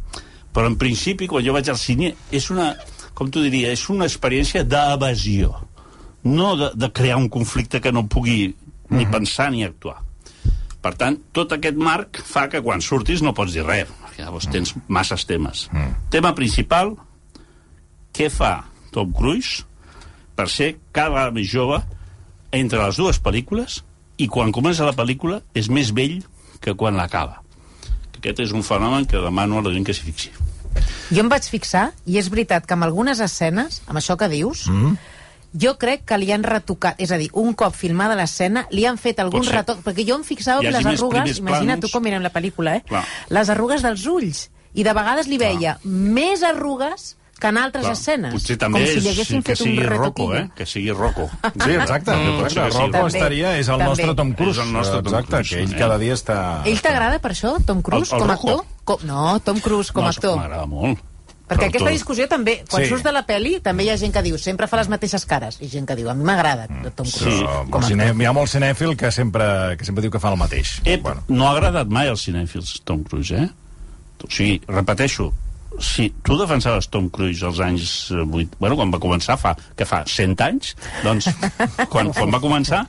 Però 0.54 0.70
en 0.70 0.78
principi, 0.78 1.26
quan 1.30 1.42
jo 1.44 1.54
vaig 1.56 1.68
al 1.70 1.80
cine, 1.80 2.12
és 2.30 2.46
una, 2.54 2.70
com 3.18 3.30
tu 3.34 3.42
diria, 3.42 3.72
és 3.74 3.82
una 3.90 4.06
experiència 4.06 4.62
d'evasió. 4.62 5.50
No 6.24 6.54
de, 6.56 6.70
de 6.78 6.90
crear 6.94 7.18
un 7.18 7.28
conflicte 7.28 7.82
que 7.82 7.92
no 7.92 8.06
pugui 8.08 8.54
ni 8.94 9.06
pensar 9.10 9.50
ni 9.50 9.64
actuar. 9.66 9.98
Per 10.84 10.92
tant, 11.00 11.16
tot 11.32 11.52
aquest 11.56 11.78
marc 11.80 12.20
fa 12.28 12.46
que 12.52 12.60
quan 12.62 12.82
surtis 12.84 13.22
no 13.24 13.32
pots 13.36 13.56
dir 13.56 13.64
res, 13.64 13.90
llavors 14.18 14.46
tens 14.52 14.74
masses 14.86 15.24
temes. 15.26 15.66
Tema 16.12 16.34
principal, 16.36 16.92
què 18.14 18.28
fa 18.30 18.58
Tom 18.94 19.10
Cruise 19.16 19.64
per 20.36 20.48
ser 20.50 20.74
cada 20.92 21.14
vegada 21.14 21.34
més 21.36 21.50
jove 21.50 21.80
entre 22.54 22.80
les 22.82 22.98
dues 23.00 23.20
pel·lícules 23.22 23.82
i 24.18 24.28
quan 24.30 24.52
comença 24.54 24.86
la 24.86 24.94
pel·lícula 24.94 25.40
és 25.58 25.70
més 25.70 25.90
vell 25.94 26.20
que 26.62 26.74
quan 26.78 26.96
l'acaba. 26.98 27.40
Aquest 28.14 28.40
és 28.40 28.52
un 28.56 28.62
fenomen 28.64 29.04
que 29.04 29.20
demano 29.20 29.58
a 29.58 29.64
la 29.66 29.72
gent 29.74 29.84
que 29.84 29.94
s'hi 29.96 30.06
fixi. 30.06 30.30
Jo 31.12 31.20
em 31.22 31.28
vaig 31.30 31.46
fixar, 31.50 31.90
i 32.08 32.16
és 32.18 32.30
veritat 32.32 32.64
que 32.66 32.74
amb 32.74 32.86
algunes 32.86 33.20
escenes, 33.20 33.82
amb 33.86 34.00
això 34.00 34.16
que 34.18 34.30
dius, 34.32 34.64
mm. 34.72 34.94
jo 35.60 35.74
crec 35.78 36.06
que 36.08 36.18
li 36.18 36.32
han 36.32 36.46
retocat, 36.46 36.98
és 36.98 37.12
a 37.12 37.18
dir, 37.20 37.28
un 37.38 37.52
cop 37.58 37.76
filmada 37.76 38.16
l'escena, 38.18 38.64
li 38.72 38.86
han 38.88 38.98
fet 38.98 39.20
algun 39.22 39.44
retoc, 39.46 39.84
perquè 39.84 40.06
jo 40.08 40.16
em 40.18 40.24
fixava 40.26 40.64
hagi 40.64 40.72
les 40.72 40.88
arrugues, 40.94 41.42
plànols. 41.44 41.84
tu 41.84 41.92
com 41.92 42.02
mirem 42.06 42.24
la 42.24 42.32
pel·lícula, 42.34 42.78
eh? 42.80 42.86
Clar. 42.88 43.04
Les 43.36 43.52
arrugues 43.52 43.84
dels 43.84 44.06
ulls, 44.10 44.48
i 44.74 44.82
de 44.86 44.94
vegades 44.96 45.28
li 45.30 45.38
veia 45.38 45.76
més 45.84 46.42
arrugues 46.42 47.12
que 47.44 47.50
en 47.52 47.58
altres 47.60 47.84
Clar, 47.84 47.92
escenes. 47.92 48.32
Potser 48.32 48.56
també 48.56 48.80
com 48.80 48.88
si 48.88 49.00
li 49.00 49.08
és 49.10 49.14
haguessin 49.14 49.42
que 49.44 49.52
fet 49.52 49.60
un 49.60 49.66
sigui 49.68 49.84
Rocco, 49.84 50.02
retoquillo. 50.32 50.34
eh? 50.40 50.50
Que 50.56 50.66
sigui 50.66 50.90
Rocco. 50.96 51.28
Sí, 51.64 51.70
exacte. 51.76 52.16
Mm, 52.16 52.40
exacte. 52.40 52.50
sí 52.50 52.54
que. 52.56 52.68
Rocco 52.78 52.90
També, 52.96 53.06
estaria, 53.12 53.54
és 53.58 53.68
el 53.68 53.76
també. 53.78 53.88
nostre 53.92 54.14
Tom 54.16 54.32
Cruise. 54.32 54.58
És 54.58 54.66
el 54.66 54.72
nostre 54.72 55.02
Tom 55.02 55.12
exacte, 55.12 55.30
Cruise, 55.36 55.54
que 55.54 55.62
ell 55.62 55.72
eh? 55.74 55.78
cada 55.84 55.98
dia 56.00 56.14
està... 56.16 56.38
Ell 56.64 56.80
t'agrada 56.80 57.18
per 57.20 57.32
això, 57.36 57.54
Tom 57.66 57.82
Cruise, 57.82 58.08
El- 58.12 58.16
el 58.16 58.22
com 58.24 58.30
a 58.30 58.34
Rocco? 58.38 58.50
actor? 58.50 58.70
Com, 58.84 59.04
no, 59.08 59.40
Tom 59.44 59.60
Cruise 59.60 59.92
com 59.92 60.02
a 60.02 60.08
No, 60.08 60.14
actor. 60.16 60.36
M'agrada 60.40 60.64
molt. 60.66 61.02
Perquè 61.44 61.66
aquesta 61.68 61.90
discussió 61.92 62.24
també, 62.26 62.62
quan 62.70 62.82
Sí. 62.82 62.88
surts 62.88 63.04
de 63.04 63.12
la 63.12 63.26
peli, 63.28 63.58
també 63.60 63.84
hi 63.84 63.90
ha 63.92 63.98
gent 64.00 64.14
que 64.14 64.22
diu, 64.24 64.38
sempre 64.40 64.64
fa 64.66 64.78
les 64.80 64.88
mateixes 64.88 65.26
cares, 65.28 65.58
i 65.60 65.68
gent 65.68 65.84
que 65.86 65.94
diu, 65.94 66.08
a 66.08 66.14
mi 66.16 66.24
m'agrada 66.24 66.64
Tom 66.96 67.04
Cruise 67.04 67.20
Sí. 67.20 67.44
Com 67.70 67.82
cine, 67.84 68.04
actor. 68.08 68.22
hi 68.22 68.24
ha 68.24 68.32
molt 68.32 68.48
cinèfil 68.48 68.96
que 68.96 69.10
sempre, 69.12 69.76
que 69.76 69.84
sempre 69.84 70.00
diu 70.00 70.10
que 70.10 70.18
fa 70.18 70.30
el 70.32 70.38
mateix. 70.40 70.80
Ep, 70.86 71.02
bueno. 71.02 71.22
no 71.28 71.46
ha 71.46 71.50
agradat 71.52 71.86
mai 71.92 72.08
als 72.08 72.24
cinèfils, 72.26 72.80
Tom 72.84 73.02
Cruise, 73.04 73.36
eh? 73.36 73.50
O 74.24 74.30
sigui, 74.30 74.56
repeteixo, 74.66 75.34
si 75.82 76.10
tu 76.22 76.36
defensaves 76.38 76.88
Tom 76.92 77.08
Cruise 77.10 77.42
als 77.44 77.60
anys 77.60 78.10
8, 78.12 78.56
bueno, 78.60 78.76
quan 78.78 78.92
va 78.94 79.00
començar, 79.02 79.36
fa, 79.40 79.54
que 79.76 79.84
fa 79.88 80.04
100 80.06 80.40
anys, 80.46 80.74
doncs, 81.04 81.28
quan, 81.92 82.12
quan 82.14 82.30
va 82.34 82.40
començar, 82.42 82.84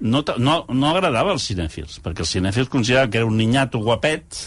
no, 0.00 0.20
no, 0.38 0.60
no 0.70 0.90
agradava 0.92 1.32
als 1.34 1.48
cinèfils, 1.50 1.96
perquè 2.04 2.22
els 2.22 2.30
cinèfils 2.36 2.68
consideraven 2.70 3.10
que 3.10 3.18
era 3.18 3.26
un 3.26 3.36
niñato 3.40 3.80
guapet, 3.82 4.44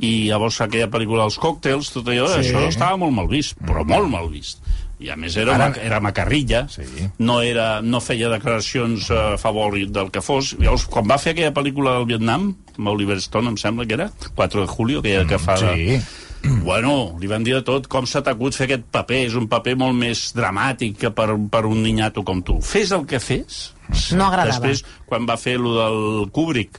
i 0.00 0.12
llavors 0.30 0.60
aquella 0.64 0.88
pel·lícula 0.88 1.26
dels 1.26 1.36
còctels, 1.42 1.90
tot 1.92 2.08
allò, 2.08 2.28
sí. 2.32 2.40
això 2.46 2.62
estava 2.70 2.96
molt 3.00 3.12
mal 3.18 3.28
vist, 3.28 3.58
però 3.66 3.84
molt 3.84 4.08
mal 4.08 4.30
vist. 4.32 4.62
I 4.98 5.12
a 5.12 5.16
més 5.20 5.36
era, 5.38 5.52
Ara- 5.54 5.66
Ara... 5.76 5.82
era 5.86 6.00
macarrilla, 6.02 6.64
Sí. 6.72 6.82
no, 7.22 7.36
era, 7.46 7.80
no 7.86 8.00
feia 8.02 8.30
declaracions 8.32 9.10
eh, 9.14 9.18
a 9.34 9.38
favor 9.38 9.76
del 9.78 10.08
que 10.10 10.18
fos. 10.24 10.56
Llavors, 10.58 10.88
quan 10.90 11.06
va 11.06 11.20
fer 11.22 11.36
aquella 11.36 11.52
pel·lícula 11.54 11.92
del 12.00 12.08
Vietnam, 12.08 12.48
amb 12.78 12.90
Oliver 12.90 13.20
Stone, 13.22 13.52
em 13.52 13.56
sembla 13.60 13.86
que 13.86 13.94
era, 13.94 14.08
4 14.34 14.64
de 14.64 14.66
julio, 14.72 14.98
aquella 15.04 15.28
que 15.30 15.38
fa... 15.38 15.54
de- 15.60 15.76
Sí. 16.00 16.00
Bueno, 16.68 17.16
li 17.20 17.26
van 17.30 17.42
dir 17.44 17.54
de 17.56 17.62
tot, 17.66 17.86
com 17.90 18.06
s'ha 18.06 18.20
t'acut 18.22 18.54
fer 18.54 18.66
aquest 18.68 18.84
paper, 18.92 19.22
és 19.26 19.34
un 19.38 19.46
paper 19.50 19.74
molt 19.80 19.96
més 19.98 20.26
dramàtic 20.36 20.98
que 21.00 21.10
per, 21.16 21.30
per 21.50 21.64
un 21.66 21.80
niñato 21.82 22.22
com 22.24 22.42
tu. 22.44 22.58
Fes 22.62 22.92
el 22.92 23.06
que 23.08 23.18
fes. 23.20 23.72
No 24.12 24.26
agradava. 24.28 24.52
Després, 24.52 24.84
quan 25.08 25.26
va 25.28 25.36
fer 25.40 25.56
lo 25.58 25.72
del 25.78 26.30
Kubrick, 26.34 26.78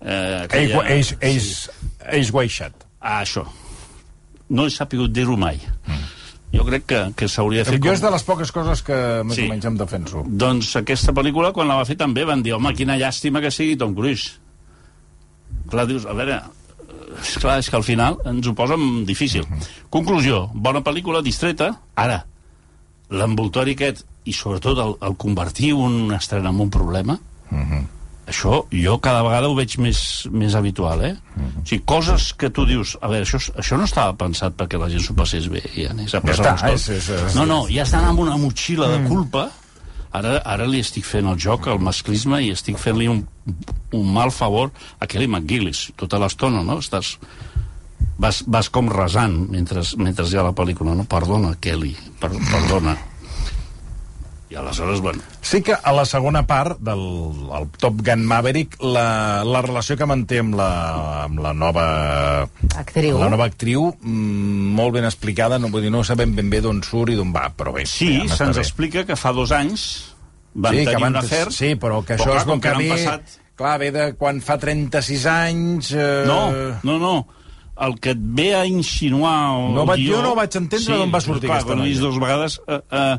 eh, 0.00 0.08
Ell, 0.08 0.44
aquella- 0.48 0.84
ell, 0.94 1.12
ell, 1.20 1.48
ell 2.18 2.30
guaixat. 2.32 2.86
Ah, 3.00 3.20
això. 3.22 3.44
No 4.48 4.64
he 4.66 4.70
sapigut 4.72 5.12
dir-ho 5.12 5.36
mai. 5.36 5.60
Jo 6.54 6.64
crec 6.64 6.86
que, 6.88 7.00
que 7.14 7.28
s'hauria 7.28 7.60
de 7.62 7.74
fer 7.74 7.80
Jo 7.84 7.92
és 7.92 8.00
de 8.00 8.10
les 8.10 8.22
poques 8.24 8.50
coses 8.50 8.80
que 8.82 8.96
més 9.28 9.36
Sí. 9.36 9.44
o 9.44 9.50
menys 9.52 9.66
em 9.68 9.76
defenso. 9.76 10.22
Doncs 10.26 10.70
aquesta 10.80 11.12
pel·lícula, 11.12 11.52
quan 11.52 11.68
la 11.68 11.76
va 11.76 11.84
fer 11.84 11.96
també, 12.00 12.24
van 12.24 12.42
dir, 12.42 12.54
home, 12.56 12.72
quina 12.74 12.96
llàstima 12.96 13.42
que 13.44 13.50
sigui 13.52 13.76
Tom 13.76 13.92
Cruise. 13.94 14.38
Clar, 15.68 15.84
dius, 15.86 16.06
a 16.08 16.14
veure, 16.16 16.40
és 17.22 17.38
clar, 17.42 17.58
és 17.58 17.68
que 17.70 17.76
al 17.76 17.82
final 17.84 18.16
ens 18.26 18.46
ho 18.46 18.54
posa 18.54 18.76
difícil. 19.04 19.44
Conclusió, 19.90 20.48
bona 20.54 20.80
pel·lícula, 20.82 21.22
distreta. 21.22 21.72
Ara, 21.96 22.24
l'envoltori 23.10 23.74
aquest, 23.76 24.04
i 24.28 24.32
sobretot 24.36 24.78
el, 24.82 24.94
el 25.08 25.14
convertir 25.16 25.72
una 25.74 26.16
estrena 26.20 26.50
en 26.52 26.60
un 26.60 26.70
problema, 26.70 27.18
això 28.28 28.58
jo 28.68 28.98
cada 29.00 29.22
vegada 29.24 29.48
ho 29.48 29.54
veig 29.56 29.78
més, 29.80 30.00
més 30.30 30.52
habitual, 30.58 31.00
eh? 31.06 31.14
O 31.38 31.62
sigui, 31.64 31.80
coses 31.88 32.34
que 32.36 32.50
tu 32.52 32.66
dius, 32.68 32.96
a 33.00 33.08
veure, 33.08 33.24
això, 33.24 33.40
això 33.56 33.78
no 33.80 33.86
estava 33.88 34.12
pensat 34.20 34.52
perquè 34.58 34.76
la 34.80 34.90
gent 34.92 35.00
s'ho 35.06 35.14
passés 35.16 35.48
bé 35.48 35.62
i 35.80 35.86
anés 35.88 36.12
a 36.14 36.20
passar 36.20 36.52
està, 36.58 36.68
l'estona. 36.68 36.74
és- 36.74 36.88
és- 37.08 37.08
és- 37.30 37.34
No, 37.38 37.46
no, 37.46 37.62
ja 37.72 37.82
estan 37.88 38.04
amb 38.04 38.20
una 38.20 38.36
motxilla 38.36 38.88
de 38.92 39.00
culpa, 39.08 39.48
ara, 40.12 40.38
ara 40.44 40.66
li 40.68 40.80
estic 40.84 41.06
fent 41.08 41.28
el 41.30 41.38
joc, 41.40 41.68
el 41.68 41.82
masclisme, 41.82 42.40
i 42.44 42.52
estic 42.54 42.78
fent-li 42.80 43.08
un, 43.10 43.24
un 43.96 44.10
mal 44.14 44.32
favor 44.34 44.72
a 44.98 45.06
Kelly 45.06 45.28
McGillis, 45.28 45.88
tota 45.98 46.20
l'estona, 46.22 46.64
no? 46.66 46.78
Estàs, 46.82 47.16
vas, 48.18 48.42
vas 48.46 48.70
com 48.72 48.90
resant 48.92 49.36
mentre, 49.52 49.84
mentre 49.98 50.26
hi 50.28 50.38
ha 50.38 50.46
la 50.48 50.56
pel·lícula, 50.56 50.96
no? 50.98 51.06
Perdona, 51.08 51.54
Kelly, 51.60 51.94
per, 52.20 52.32
perdona. 52.50 52.96
I 54.50 54.56
aleshores, 54.56 55.00
bueno, 55.04 55.20
Sí 55.44 55.60
que 55.60 55.74
a 55.76 55.92
la 55.92 56.06
segona 56.08 56.46
part 56.48 56.78
del 56.80 57.00
el 57.52 57.66
Top 57.76 57.98
Gun 58.00 58.22
Maverick 58.24 58.78
la, 58.80 59.42
la 59.44 59.60
relació 59.62 59.96
que 60.00 60.06
manté 60.08 60.38
amb 60.40 60.54
la, 60.56 60.68
amb 61.26 61.42
la 61.44 61.52
nova 61.52 61.84
Actriu. 62.80 63.18
la 63.20 63.28
nova 63.28 63.44
actriu 63.50 63.90
mm, 64.00 64.72
molt 64.78 64.94
ben 64.96 65.04
explicada, 65.04 65.58
no, 65.60 65.68
vull 65.68 65.84
dir, 65.84 65.92
no 65.92 66.00
sabem 66.04 66.32
ben 66.36 66.48
bé 66.48 66.62
d'on 66.64 66.80
surt 66.86 67.12
i 67.12 67.18
d'on 67.18 67.32
va, 67.34 67.50
però 67.56 67.74
bé. 67.76 67.84
sí, 67.84 68.08
ja 68.24 68.38
se'ns 68.40 68.56
explica 68.64 69.04
que 69.04 69.16
fa 69.20 69.34
dos 69.36 69.52
anys 69.52 69.84
van 70.54 70.72
sí, 70.72 70.84
tenir 70.84 70.94
que 70.96 71.02
van, 71.04 71.12
un 71.12 71.20
afer... 71.20 71.44
Sí, 71.52 71.74
però 71.76 72.00
que 72.04 72.16
això 72.16 72.30
clar, 72.32 72.40
és 72.40 72.48
com 72.48 72.60
que 72.64 72.72
ve... 72.80 72.88
Passat... 72.96 73.36
Clar, 73.58 73.76
ve 73.82 73.90
de 73.92 74.12
quan 74.16 74.40
fa 74.40 74.56
36 74.62 75.26
anys... 75.28 75.92
Eh... 75.92 76.22
No, 76.26 76.40
no, 76.88 76.96
no. 77.02 77.14
El 77.84 77.98
que 78.02 78.10
et 78.16 78.20
ve 78.38 78.52
a 78.56 78.64
insinuar... 78.66 79.36
el 79.60 79.74
No 79.76 79.84
vaig- 79.86 80.00
guió- 80.06 80.16
jo 80.16 80.22
no 80.24 80.36
vaig 80.38 80.56
entendre 80.56 80.96
d'on 81.02 81.12
va 81.14 81.20
sortir 81.20 81.50
clar, 81.50 81.60
aquesta 81.60 81.76
noia. 81.78 81.98
dues 82.00 82.16
vegades... 82.22 82.60
Eh, 82.66 82.80
eh, 82.90 83.18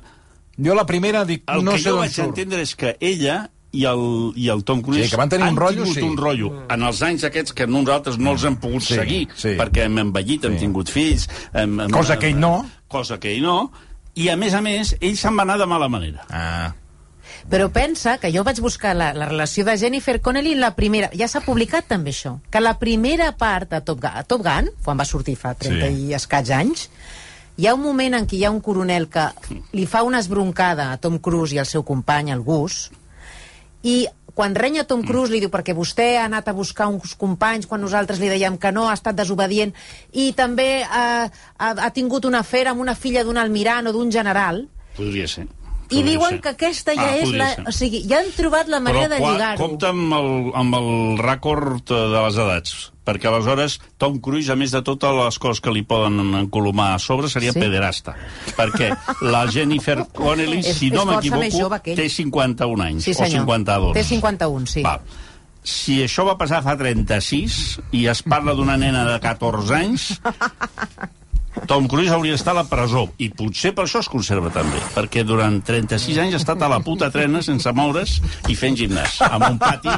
Jo 0.60 0.76
la 0.76 0.86
primera 0.86 1.24
dic, 1.26 1.44
el 1.48 1.64
no 1.64 1.72
que 1.72 1.80
sé 1.80 1.90
jo 1.90 1.96
d'on 1.96 2.04
vaig 2.06 2.12
surt. 2.12 2.28
entendre 2.28 2.62
és 2.62 2.76
que 2.76 2.98
ella 3.00 3.50
i 3.72 3.84
el, 3.86 4.02
i 4.36 4.48
el 4.50 4.64
Tom 4.66 4.82
Cruise 4.82 5.04
Sí, 5.06 5.12
que 5.12 5.18
van 5.18 5.30
tenir 5.30 5.44
un 5.46 5.50
han 5.54 5.58
rotllo, 5.62 5.84
tingut 5.84 5.96
sí. 6.00 6.02
un 6.04 6.18
rotllo 6.18 6.50
en 6.74 6.84
els 6.84 7.02
anys 7.06 7.24
aquests 7.28 7.54
que 7.54 7.68
nosaltres 7.68 8.18
no 8.18 8.32
els 8.34 8.44
hem 8.44 8.56
pogut 8.58 8.82
Sí, 8.82 8.96
seguir 8.96 9.28
sí. 9.36 9.54
perquè 9.60 9.86
hem 9.86 9.98
envellit, 10.02 10.46
hem 10.46 10.54
Sí. 10.58 10.66
tingut 10.66 10.90
fills 10.90 11.30
hem, 11.54 11.80
hem, 11.80 11.92
Cosa 11.92 12.18
que 12.20 12.28
ell 12.34 12.40
no. 12.40 12.66
cosa 12.88 13.20
que 13.20 13.32
ell 13.36 13.44
no 13.44 13.72
i 14.16 14.28
a 14.30 14.36
més 14.36 14.54
a 14.58 14.62
més 14.62 14.96
ell 15.00 15.16
se'n 15.16 15.38
va 15.38 15.44
anar 15.46 15.58
de 15.62 15.66
mala 15.70 15.88
manera 15.88 16.26
Ah, 16.30 16.74
Però 17.50 17.70
pensa 17.72 18.18
que 18.18 18.32
jo 18.34 18.44
vaig 18.44 18.60
buscar 18.60 18.96
la, 18.96 19.14
la 19.14 19.26
relació 19.30 19.64
de 19.66 19.78
Jennifer 19.78 20.20
Connelly 20.22 20.52
en 20.54 20.60
la 20.60 20.76
primera... 20.76 21.10
Ja 21.18 21.28
s'ha 21.30 21.40
publicat 21.42 21.86
també 21.88 22.12
això, 22.12 22.40
que 22.52 22.60
la 22.60 22.74
primera 22.82 23.32
part 23.38 23.70
de 23.72 23.80
Top 23.86 24.02
Gun, 24.02 24.26
Top 24.28 24.42
Gun 24.44 24.68
quan 24.84 24.98
va 25.00 25.06
sortir 25.06 25.36
fa 25.38 25.54
30 25.56 25.88
Sí. 25.88 26.08
i 26.10 26.14
escaig 26.18 26.52
anys, 26.52 26.90
hi 27.60 27.68
ha 27.68 27.74
un 27.76 27.82
moment 27.84 28.16
en 28.16 28.24
què 28.24 28.38
hi 28.38 28.46
ha 28.48 28.54
un 28.54 28.62
coronel 28.64 29.10
que 29.12 29.26
li 29.76 29.84
fa 29.90 30.06
una 30.08 30.22
esbroncada 30.24 30.94
a 30.94 31.00
Tom 31.04 31.18
Cruise 31.20 31.58
i 31.58 31.60
al 31.60 31.68
seu 31.68 31.84
company, 31.84 32.32
el 32.32 32.46
Gus, 32.46 32.86
i 33.84 34.08
quan 34.34 34.56
renya 34.56 34.86
Tom 34.88 35.04
Cruise 35.04 35.34
li 35.34 35.42
diu 35.44 35.52
perquè 35.52 35.76
vostè 35.76 36.14
ha 36.22 36.24
anat 36.30 36.48
a 36.48 36.56
buscar 36.56 36.88
uns 36.88 37.18
companys 37.20 37.68
quan 37.68 37.84
nosaltres 37.84 38.22
li 38.24 38.32
dèiem 38.32 38.56
que 38.56 38.72
no, 38.72 38.88
ha 38.88 38.96
estat 38.96 39.20
desobedient 39.20 39.76
i 40.16 40.32
també 40.40 40.70
eh, 40.80 40.88
ha, 40.88 41.70
ha 41.76 41.92
tingut 41.92 42.30
una 42.30 42.46
afer 42.46 42.64
amb 42.72 42.80
una 42.80 42.96
filla 42.96 43.26
d'un 43.28 43.42
almirant 43.42 43.92
o 43.92 43.96
d'un 43.96 44.12
general. 44.16 44.64
Podria 44.96 45.28
ser 45.28 45.50
i 45.90 46.04
diuen 46.04 46.30
ser. 46.36 46.42
que 46.42 46.50
aquesta 46.54 46.94
ja 46.96 47.08
Ah, 47.10 47.18
és 47.18 47.32
la... 47.34 47.48
ser. 47.56 47.64
O 47.68 47.72
sigui, 47.74 48.04
ja 48.10 48.20
han 48.20 48.30
trobat 48.38 48.68
la 48.70 48.80
manera 48.80 49.08
de 49.10 49.18
qua- 49.20 49.32
lligar-ho. 49.34 49.58
compta 49.64 49.90
amb 49.90 50.14
el, 50.14 50.30
amb 50.56 50.76
el 50.76 50.90
rècord 51.24 51.92
eh, 51.92 52.02
de 52.14 52.22
les 52.28 52.38
edats, 52.46 52.74
perquè 53.06 53.26
aleshores 53.32 53.80
Tom 53.98 54.20
Cruise, 54.22 54.50
a 54.54 54.56
més 54.56 54.72
de 54.72 54.82
totes 54.86 55.16
les 55.18 55.40
coses 55.40 55.62
que 55.62 55.72
li 55.74 55.82
poden 55.82 56.20
encolomar 56.44 56.94
a 56.94 57.00
sobre, 57.00 57.30
seria 57.30 57.52
Sí. 57.54 57.60
pederasta. 57.60 58.14
Perquè 58.58 58.92
la 59.22 59.48
Jennifer 59.50 60.04
Connelly, 60.14 60.62
si 60.64 60.88
és 60.92 60.94
no 60.94 61.06
m'equivoco, 61.06 61.80
té 61.96 62.10
51 62.10 62.82
anys, 62.86 63.04
Sí, 63.04 63.12
o 63.12 63.14
senyor. 63.24 63.42
52. 63.48 63.94
Té 63.94 64.04
51, 64.04 64.66
sí. 64.68 64.84
Val. 64.84 65.02
Si 65.64 65.98
això 66.02 66.24
va 66.26 66.38
passar 66.40 66.62
fa 66.64 66.78
36 66.78 67.80
i 67.92 68.06
es 68.08 68.22
parla 68.24 68.54
d'una 68.56 68.78
nena 68.78 69.04
de 69.06 69.18
14 69.20 69.76
anys, 69.76 70.06
Tom 71.68 71.88
Cruise 71.92 72.14
hauria 72.14 72.36
d'estar 72.36 72.54
a 72.56 72.60
la 72.62 72.66
presó 72.70 73.06
i 73.20 73.30
potser 73.36 73.74
per 73.76 73.86
això 73.86 74.02
es 74.04 74.10
conserva 74.12 74.52
també 74.54 74.80
perquè 74.96 75.24
durant 75.28 75.60
36 75.66 76.18
anys 76.24 76.38
ha 76.38 76.42
estat 76.42 76.62
a 76.66 76.70
la 76.72 76.80
puta 76.86 77.10
trena 77.14 77.42
sense 77.46 77.72
moure's 77.76 78.20
i 78.48 78.56
fent 78.60 78.78
gimnàs 78.80 79.20
amb 79.28 79.48
un 79.50 79.60
pati 79.62 79.92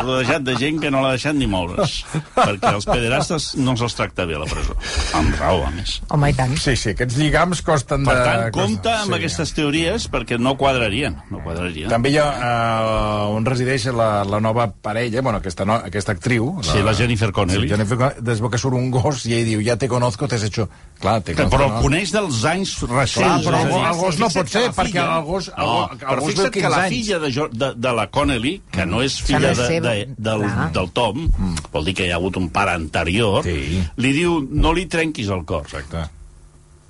rodejat 0.00 0.44
de 0.46 0.56
gent 0.60 0.80
que 0.82 0.90
no 0.90 1.02
l'ha 1.04 1.14
deixat 1.16 1.36
ni 1.38 1.46
moure's 1.50 2.00
perquè 2.34 2.74
els 2.74 2.88
pederastes 2.88 3.50
no 3.60 3.76
se'ls 3.78 3.96
tracta 3.98 4.26
bé 4.28 4.38
a 4.38 4.42
la 4.44 4.50
presó 4.50 4.76
amb 5.20 5.34
raó 5.40 5.64
a 5.68 5.72
més 5.74 6.00
Home, 6.08 6.30
i 6.30 6.38
tant. 6.38 6.56
sí, 6.60 6.76
sí, 6.76 6.94
aquests 6.94 7.18
lligams 7.20 7.62
costen 7.66 8.04
per 8.08 8.16
de... 8.18 8.24
tant, 8.24 8.44
costen- 8.50 8.74
compta 8.74 8.96
amb 9.02 9.12
sí. 9.12 9.18
aquestes 9.20 9.54
teories 9.56 10.08
perquè 10.12 10.38
no 10.40 10.56
quadrarien 10.60 11.18
no 11.30 11.42
quadrarien 11.44 11.90
També 11.92 12.10
hi 12.14 12.18
ha 12.20 12.26
uh, 12.34 13.34
on 13.34 13.46
resideix 13.46 13.86
la, 13.94 14.24
la 14.28 14.40
nova 14.40 14.68
parella, 14.68 15.22
bueno, 15.22 15.38
aquesta, 15.38 15.64
no, 15.68 15.76
aquesta 15.88 16.14
actriu. 16.14 16.50
Sí, 16.64 16.82
la 16.84 16.94
Jennifer 16.96 17.30
Connelly. 17.32 17.66
Sí, 17.66 17.72
Jennifer 17.74 17.98
Connelly, 17.98 18.24
des 18.26 18.42
que 18.44 18.60
surt 18.60 18.78
un 18.78 18.90
gos 18.94 19.24
i 19.28 19.34
ell 19.38 19.46
diu, 19.48 19.62
ja 19.64 19.76
te 19.80 19.88
conozco, 19.90 20.28
t'has 20.30 20.44
hecho... 20.46 20.68
Clar, 21.04 21.18
te 21.20 21.34
que, 21.36 21.44
però 21.52 21.66
no? 21.68 21.76
el 21.76 21.82
coneix 21.84 22.12
dels 22.14 22.38
anys 22.48 22.70
recents. 22.88 23.18
Clar, 23.20 23.34
però 23.44 23.58
és 23.60 23.74
a 23.74 23.78
el, 23.78 23.86
el 23.90 23.98
gos 24.00 24.18
no 24.22 24.28
pot 24.32 24.48
ser, 24.54 24.62
perquè 24.72 25.02
el 25.04 25.24
gos, 25.28 25.50
el, 25.52 25.54
No, 25.60 25.74
gos- 25.74 25.92
el 25.92 25.98
però 26.08 26.20
gos 26.22 26.30
fixa't 26.32 26.50
15 26.54 26.62
que 26.64 26.70
la 26.72 26.78
anys. 26.86 26.94
filla 26.96 27.18
de, 27.20 27.32
Jo- 27.36 27.48
de, 27.52 27.70
de 27.76 27.92
la 28.00 28.06
Connelly, 28.10 28.54
que 28.72 28.86
no 28.88 29.02
és 29.04 29.18
filla 29.20 29.52
de, 29.54 29.68
de, 29.84 29.94
del, 30.16 30.46
Clar. 30.48 30.70
del 30.72 30.90
Tom, 30.96 31.28
vol 31.74 31.84
dir 31.84 31.94
que 32.00 32.06
hi 32.08 32.10
ha 32.10 32.16
hagut 32.16 32.36
un 32.40 32.48
pare 32.48 32.72
anterior, 32.72 33.42
Sí. 33.44 33.82
li 34.00 34.12
diu, 34.16 34.40
no 34.50 34.72
li 34.72 34.86
trenquis 34.86 35.28
el 35.28 35.44
cor, 35.44 35.66
Exacte. 35.68 36.06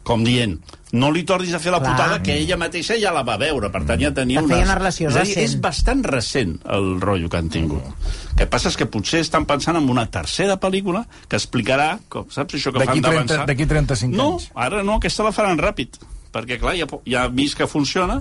Com 0.04 0.22
dient, 0.24 0.58
no 0.94 1.10
li 1.10 1.24
tornis 1.26 1.54
a 1.56 1.60
fer 1.62 1.72
la 1.74 1.80
Clar. 1.82 1.94
putada 1.94 2.20
que 2.22 2.36
ella 2.36 2.58
mateixa 2.60 2.96
ja 3.00 3.10
la 3.14 3.24
va 3.26 3.36
veure, 3.40 3.70
per 3.72 3.82
tant 3.88 4.02
ja 4.02 4.12
tenia 4.14 4.42
feia 4.46 4.68
una 4.68 4.76
relació 4.78 5.10
és 5.10 5.32
dir, 5.32 5.38
és 5.42 5.56
bastant 5.64 6.04
recent 6.06 6.54
el 6.76 6.88
rotllo 7.02 7.30
que 7.32 7.40
han 7.40 7.50
tingut. 7.50 7.88
El 8.34 8.38
que 8.38 8.48
passa 8.52 8.70
és 8.70 8.78
que 8.78 8.86
potser 8.86 9.24
estan 9.24 9.48
pensant 9.48 9.80
en 9.80 9.88
una 9.90 10.06
tercera 10.12 10.58
pel·lícula 10.60 11.04
que 11.26 11.40
explicarà, 11.40 11.94
com, 12.12 12.28
saps 12.30 12.60
això 12.60 12.74
que 12.74 12.84
fan 12.84 13.00
30 13.00 13.08
d'avançar? 13.08 13.44
d'aquí 13.50 13.66
35 13.70 14.14
no, 14.14 14.30
anys. 14.36 14.50
ara 14.54 14.84
no, 14.86 15.00
aquesta 15.00 15.26
la 15.26 15.34
faran 15.34 15.58
ràpid, 15.58 15.98
perquè 16.34 16.60
clar, 16.62 16.76
ja, 16.78 16.88
ja 17.08 17.26
han 17.26 17.34
vist 17.34 17.58
que 17.58 17.70
funciona 17.70 18.20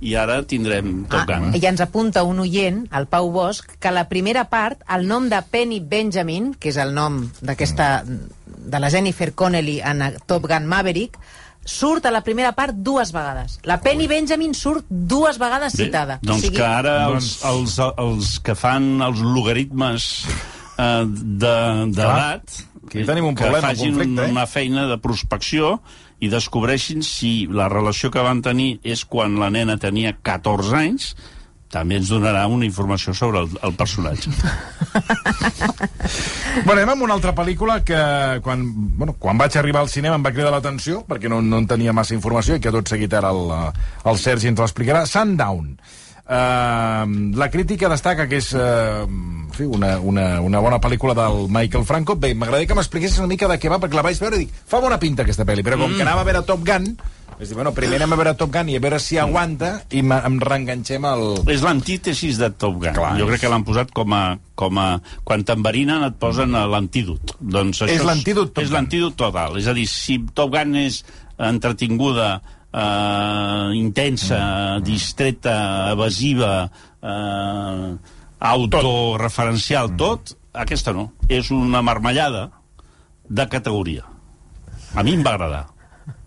i 0.00 0.14
ara 0.16 0.42
tindrem 0.48 1.04
Top 1.10 1.28
Ah, 1.28 1.38
Gun. 1.40 1.54
I 1.56 1.66
ens 1.68 1.80
apunta 1.84 2.22
un 2.24 2.38
oient, 2.40 2.86
el 2.96 3.06
Pau 3.06 3.30
Bosch, 3.30 3.66
que 3.78 3.90
la 3.92 4.06
primera 4.08 4.46
part, 4.48 4.80
el 4.88 5.06
nom 5.08 5.28
de 5.28 5.42
Penny 5.50 5.80
Benjamin, 5.80 6.54
que 6.54 6.70
és 6.72 6.76
el 6.80 6.94
nom 6.96 7.20
d'aquesta 7.42 8.04
de 8.06 8.78
la 8.80 8.90
Jennifer 8.90 9.32
Connelly 9.34 9.80
en 9.84 10.02
Top 10.26 10.46
Gun 10.48 10.66
Maverick, 10.66 11.18
surt 11.64 12.06
a 12.08 12.10
la 12.10 12.22
primera 12.24 12.52
part 12.56 12.74
dues 12.74 13.12
vegades. 13.12 13.58
La 13.68 13.76
Penny 13.84 14.06
Benjamin 14.08 14.54
surt 14.56 14.86
dues 14.88 15.36
vegades 15.38 15.74
citada. 15.76 16.18
doncs 16.22 16.48
que 16.50 16.64
ara 16.64 17.06
els, 17.10 17.44
els, 17.44 17.76
els 18.00 18.38
que 18.40 18.54
fan 18.56 19.02
els 19.04 19.20
logaritmes 19.20 20.24
eh, 20.78 21.04
de- 21.04 21.86
d'edat 21.92 22.56
aquí 22.86 23.04
tenim 23.06 23.26
un 23.28 23.34
que 23.36 23.44
problema, 23.44 23.68
un 23.68 23.76
facin 23.76 23.92
conflicte, 23.94 24.24
eh? 24.24 24.30
una 24.32 24.46
feina 24.48 24.86
de 24.88 24.96
prospecció 24.98 25.82
i 26.20 26.28
descobreixin 26.32 27.04
si 27.06 27.48
la 27.50 27.68
relació 27.72 28.10
que 28.12 28.24
van 28.24 28.42
tenir 28.44 28.78
és 28.84 29.04
quan 29.08 29.38
la 29.40 29.50
nena 29.50 29.78
tenia 29.80 30.14
14 30.22 30.76
anys 30.76 31.14
també 31.70 32.00
ens 32.00 32.10
donarà 32.10 32.48
una 32.50 32.66
informació 32.66 33.14
sobre 33.14 33.44
el, 33.44 33.52
el 33.62 33.76
personatge. 33.78 34.32
Bueno, 36.64 36.80
anem 36.80 36.90
amb 36.96 37.04
una 37.06 37.14
altra 37.14 37.30
pel·lícula 37.30 37.76
que 37.86 37.98
quan, 38.42 38.64
bueno, 38.98 39.14
quan 39.22 39.38
vaig 39.38 39.54
arribar 39.56 39.84
al 39.84 39.88
cinema 39.88 40.16
em 40.18 40.24
va 40.26 40.32
cridar 40.34 40.50
l'atenció, 40.50 41.04
perquè 41.06 41.30
no, 41.30 41.38
no 41.46 41.60
en 41.62 41.68
tenia 41.70 41.94
massa 41.94 42.16
informació 42.16 42.56
i 42.58 42.62
que 42.64 42.72
tot 42.74 42.90
seguit 42.90 43.14
ara 43.14 43.30
el, 43.30 43.52
el 44.10 44.18
Sergi 44.18 44.50
ens 44.50 44.58
l'explicarà. 44.58 45.04
Sundown. 45.06 45.76
Uh, 46.30 47.34
la 47.34 47.48
crítica 47.50 47.88
destaca 47.90 48.28
que 48.30 48.38
és 48.38 48.52
uh, 48.54 49.02
en 49.02 49.48
fi, 49.56 49.64
una, 49.66 49.96
una, 49.98 50.26
una 50.46 50.60
bona 50.62 50.78
pel·lícula 50.78 51.16
del 51.18 51.48
Michael 51.50 51.86
Franco. 51.88 52.14
Bé, 52.14 52.36
m'agradaria 52.38 52.70
que 52.70 52.76
m'expliquessis 52.78 53.18
una 53.18 53.32
mica 53.32 53.48
de 53.50 53.58
què 53.58 53.72
va, 53.72 53.80
perquè 53.82 53.98
la 53.98 54.06
vaig 54.06 54.20
veure 54.22 54.38
i 54.38 54.44
dic, 54.44 54.60
fa 54.70 54.78
bona 54.82 55.00
pinta 55.02 55.26
aquesta 55.26 55.46
pel·li, 55.48 55.66
però 55.66 55.80
com 55.80 55.90
mm. 55.90 55.98
que 55.98 56.06
anava 56.06 56.22
a 56.22 56.28
veure 56.28 56.44
Top 56.46 56.62
Gun, 56.66 56.86
és 57.40 57.48
dir, 57.48 57.56
bueno, 57.56 57.72
primer 57.74 57.96
anem 57.96 58.12
a 58.14 58.18
veure 58.20 58.34
Top 58.38 58.52
Gun 58.52 58.68
i 58.68 58.76
a 58.76 58.82
veure 58.84 59.00
si 59.00 59.16
aguanta 59.18 59.72
i 59.96 60.04
em 60.04 60.38
reenganxem 60.44 61.06
al... 61.08 61.24
És 61.50 61.64
l'antítesis 61.64 62.38
de 62.38 62.50
Top 62.52 62.76
Gun. 62.76 62.92
Clar, 62.94 63.14
jo 63.16 63.24
és- 63.24 63.32
crec 63.32 63.42
que 63.46 63.50
l'han 63.50 63.64
posat 63.66 63.90
com 63.96 64.12
a, 64.12 64.22
com 64.60 64.78
a... 64.78 64.86
Quan 65.24 65.42
t'enverinen 65.48 66.04
et 66.10 66.18
posen 66.20 66.52
l'antídot. 66.52 67.34
Doncs 67.40 67.80
això 67.80 67.96
És 67.96 68.04
l'antídot 68.04 68.52
Top 68.52 68.62
És 68.62 68.74
l'antídot 68.74 69.16
total. 69.18 69.56
És 69.58 69.66
a 69.66 69.74
dir, 69.74 69.88
si 69.88 70.20
Top 70.36 70.52
Gun 70.52 70.76
és 70.82 71.00
entretinguda, 71.40 72.34
eh, 72.72 73.70
intensa, 73.74 74.78
Mm. 74.78 74.82
distreta, 74.84 75.90
evasiva, 75.92 76.70
eh, 77.02 77.96
autoreferencial, 78.40 79.96
tot, 79.96 80.36
aquesta 80.52 80.92
no. 80.92 81.12
És 81.28 81.50
una 81.50 81.82
marmellada 81.82 82.50
de 83.28 83.48
categoria. 83.48 84.04
A 84.94 85.02
mi 85.02 85.14
em 85.14 85.22
va 85.24 85.34
agradar. 85.36 85.66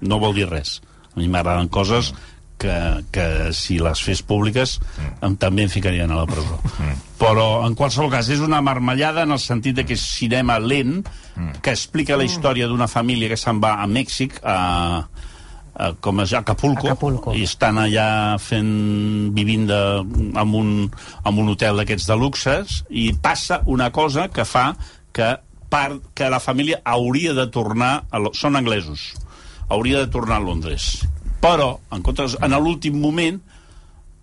No 0.01 0.19
vol 0.19 0.34
dir 0.36 0.47
res. 0.49 0.82
A 1.15 1.19
mi 1.19 1.27
m'agraden 1.27 1.67
coses 1.67 2.13
que, 2.58 3.03
que 3.12 3.51
si 3.51 3.77
les 3.82 3.99
fes 4.01 4.21
públiques 4.23 4.77
em, 5.21 5.36
també 5.36 5.65
em 5.65 5.69
ficarien 5.69 6.12
a 6.12 6.21
la 6.21 6.25
presó. 6.29 6.60
Però, 7.19 7.65
en 7.67 7.75
qualsevol 7.75 8.12
cas, 8.13 8.29
és 8.32 8.39
una 8.39 8.62
marmellada 8.63 9.25
en 9.27 9.32
el 9.36 9.39
sentit 9.39 9.75
de 9.75 9.86
que 9.86 9.97
és 9.97 10.06
cinema 10.15 10.60
lent 10.60 11.01
que 11.62 11.73
explica 11.73 12.15
la 12.15 12.23
història 12.23 12.67
d'una 12.71 12.88
família 12.88 13.27
que 13.29 13.38
se'n 13.38 13.60
va 13.60 13.75
a 13.84 13.88
Mèxic, 13.88 14.39
a, 14.43 14.56
a, 14.56 15.08
com 16.05 16.21
és, 16.21 16.33
a 16.33 16.43
Acapulco, 16.43 16.88
Acapulco. 16.88 17.33
i 17.33 17.43
estan 17.47 17.79
allà 17.81 18.38
fent, 18.41 18.73
vivint 19.33 19.65
de, 19.69 19.79
en, 20.38 20.53
un, 20.59 20.73
en 21.25 21.39
un 21.41 21.49
hotel 21.53 21.81
d'aquests 21.81 22.09
de 22.12 22.17
luxes, 22.19 22.83
i 22.89 23.09
passa 23.13 23.63
una 23.65 23.89
cosa 23.95 24.27
que 24.29 24.45
fa 24.45 24.71
que 25.13 25.31
part, 25.73 26.01
que 26.13 26.29
la 26.29 26.39
família 26.39 26.81
hauria 26.86 27.33
de 27.33 27.47
tornar... 27.53 28.03
A, 28.12 28.21
són 28.38 28.57
anglesos. 28.59 29.13
Hauria 29.73 30.03
de 30.03 30.12
tornar 30.13 30.38
a 30.38 30.45
Londres. 30.45 31.03
Però, 31.41 31.77
en, 31.91 32.03
comptes, 32.05 32.38
en 32.38 32.53
l'últim 32.62 32.99
moment, 33.01 33.39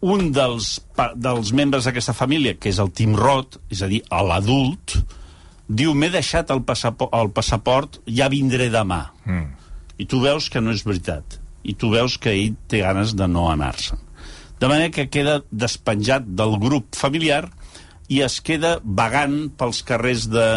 un 0.00 0.30
dels, 0.32 0.78
dels 1.16 1.50
membres 1.56 1.88
d'aquesta 1.88 2.14
família, 2.16 2.54
que 2.56 2.70
és 2.70 2.78
el 2.80 2.92
Tim 2.96 3.16
Roth, 3.18 3.58
és 3.72 3.82
a 3.82 3.90
dir, 3.90 4.00
l'adult, 4.10 4.96
diu, 5.66 5.92
m'he 5.94 6.10
deixat 6.12 6.52
el 6.54 6.62
passaport, 6.66 7.12
el 7.18 7.32
passaport, 7.34 8.00
ja 8.08 8.30
vindré 8.32 8.70
demà. 8.72 9.02
Mm. 9.26 9.50
I 10.00 10.06
tu 10.08 10.22
veus 10.22 10.48
que 10.48 10.62
no 10.62 10.72
és 10.72 10.86
veritat. 10.86 11.39
I 11.64 11.74
tu 11.76 11.90
veus 11.92 12.16
que 12.18 12.32
ell 12.32 12.54
té 12.70 12.80
ganes 12.84 13.14
de 13.16 13.28
no 13.28 13.48
anar-se'n. 13.50 14.00
De 14.60 14.68
manera 14.68 14.92
que 14.92 15.08
queda 15.08 15.40
despenjat 15.50 16.26
del 16.36 16.58
grup 16.60 16.96
familiar 16.96 17.46
i 18.12 18.20
es 18.26 18.40
queda 18.44 18.78
vagant 18.84 19.46
pels 19.56 19.84
carrers 19.86 20.26
de 20.28 20.48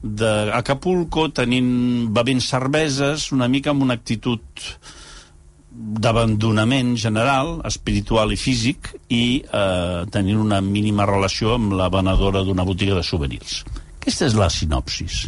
d'Acapulco, 0.00 1.26
tenint, 1.36 2.08
bevent 2.16 2.40
cerveses, 2.40 3.26
una 3.36 3.48
mica 3.52 3.74
amb 3.74 3.84
una 3.84 3.98
actitud 3.98 4.40
d'abandonament 5.70 6.94
general, 6.98 7.58
espiritual 7.68 8.32
i 8.32 8.38
físic, 8.40 8.90
i 9.12 9.40
eh, 9.44 10.06
tenint 10.12 10.40
una 10.40 10.60
mínima 10.64 11.06
relació 11.08 11.54
amb 11.56 11.76
la 11.78 11.90
venedora 11.92 12.42
d'una 12.44 12.64
botiga 12.64 12.96
de 12.96 13.04
souvenirs. 13.06 13.60
Aquesta 14.00 14.26
és 14.30 14.36
la 14.40 14.48
sinopsis. 14.50 15.26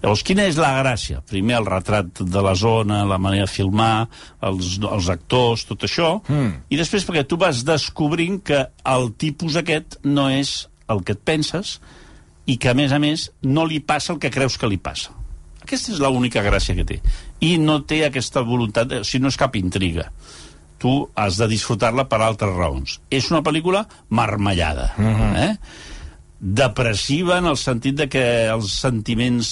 Llavors, 0.00 0.22
quina 0.24 0.46
és 0.48 0.56
la 0.56 0.72
gràcia? 0.78 1.20
Primer, 1.28 1.58
el 1.58 1.68
retrat 1.68 2.22
de 2.24 2.42
la 2.44 2.54
zona, 2.56 3.02
la 3.04 3.18
manera 3.20 3.44
de 3.44 3.52
filmar, 3.52 4.08
els, 4.48 4.78
els 4.80 5.10
actors, 5.12 5.66
tot 5.68 5.84
això, 5.84 6.14
mm. 6.24 6.72
i 6.72 6.80
després 6.80 7.04
perquè 7.04 7.26
tu 7.28 7.36
vas 7.40 7.60
descobrint 7.68 8.40
que 8.40 8.62
el 8.88 9.10
tipus 9.20 9.58
aquest 9.60 9.98
no 10.08 10.30
és 10.32 10.54
el 10.90 11.04
que 11.04 11.16
et 11.18 11.20
penses 11.20 11.76
i 12.48 12.56
que, 12.56 12.72
a 12.72 12.76
més 12.76 12.96
a 12.96 12.98
més, 13.02 13.28
no 13.44 13.66
li 13.68 13.82
passa 13.84 14.14
el 14.14 14.22
que 14.22 14.32
creus 14.32 14.56
que 14.58 14.70
li 14.70 14.80
passa. 14.80 15.12
Aquesta 15.60 15.92
és 15.92 16.00
l'única 16.00 16.42
gràcia 16.42 16.74
que 16.74 16.86
té. 16.88 16.96
I 17.44 17.56
no 17.60 17.82
té 17.84 18.00
aquesta 18.06 18.42
voluntat, 18.46 18.96
o 19.02 19.04
sigui, 19.04 19.26
no 19.26 19.30
és 19.30 19.38
cap 19.38 19.54
intriga. 19.60 20.08
Tu 20.80 20.90
has 21.20 21.36
de 21.36 21.46
disfrutar-la 21.50 22.06
per 22.08 22.22
altres 22.24 22.56
raons. 22.56 22.96
És 23.12 23.28
una 23.30 23.44
pel·lícula 23.44 23.84
marmellada. 24.08 24.94
Uh 24.96 25.04
-huh. 25.04 25.32
eh? 25.44 25.56
Depressiva 26.40 27.36
en 27.38 27.50
el 27.50 27.58
sentit 27.60 27.98
de 27.98 28.06
que 28.08 28.22
els 28.48 28.72
sentiments 28.80 29.50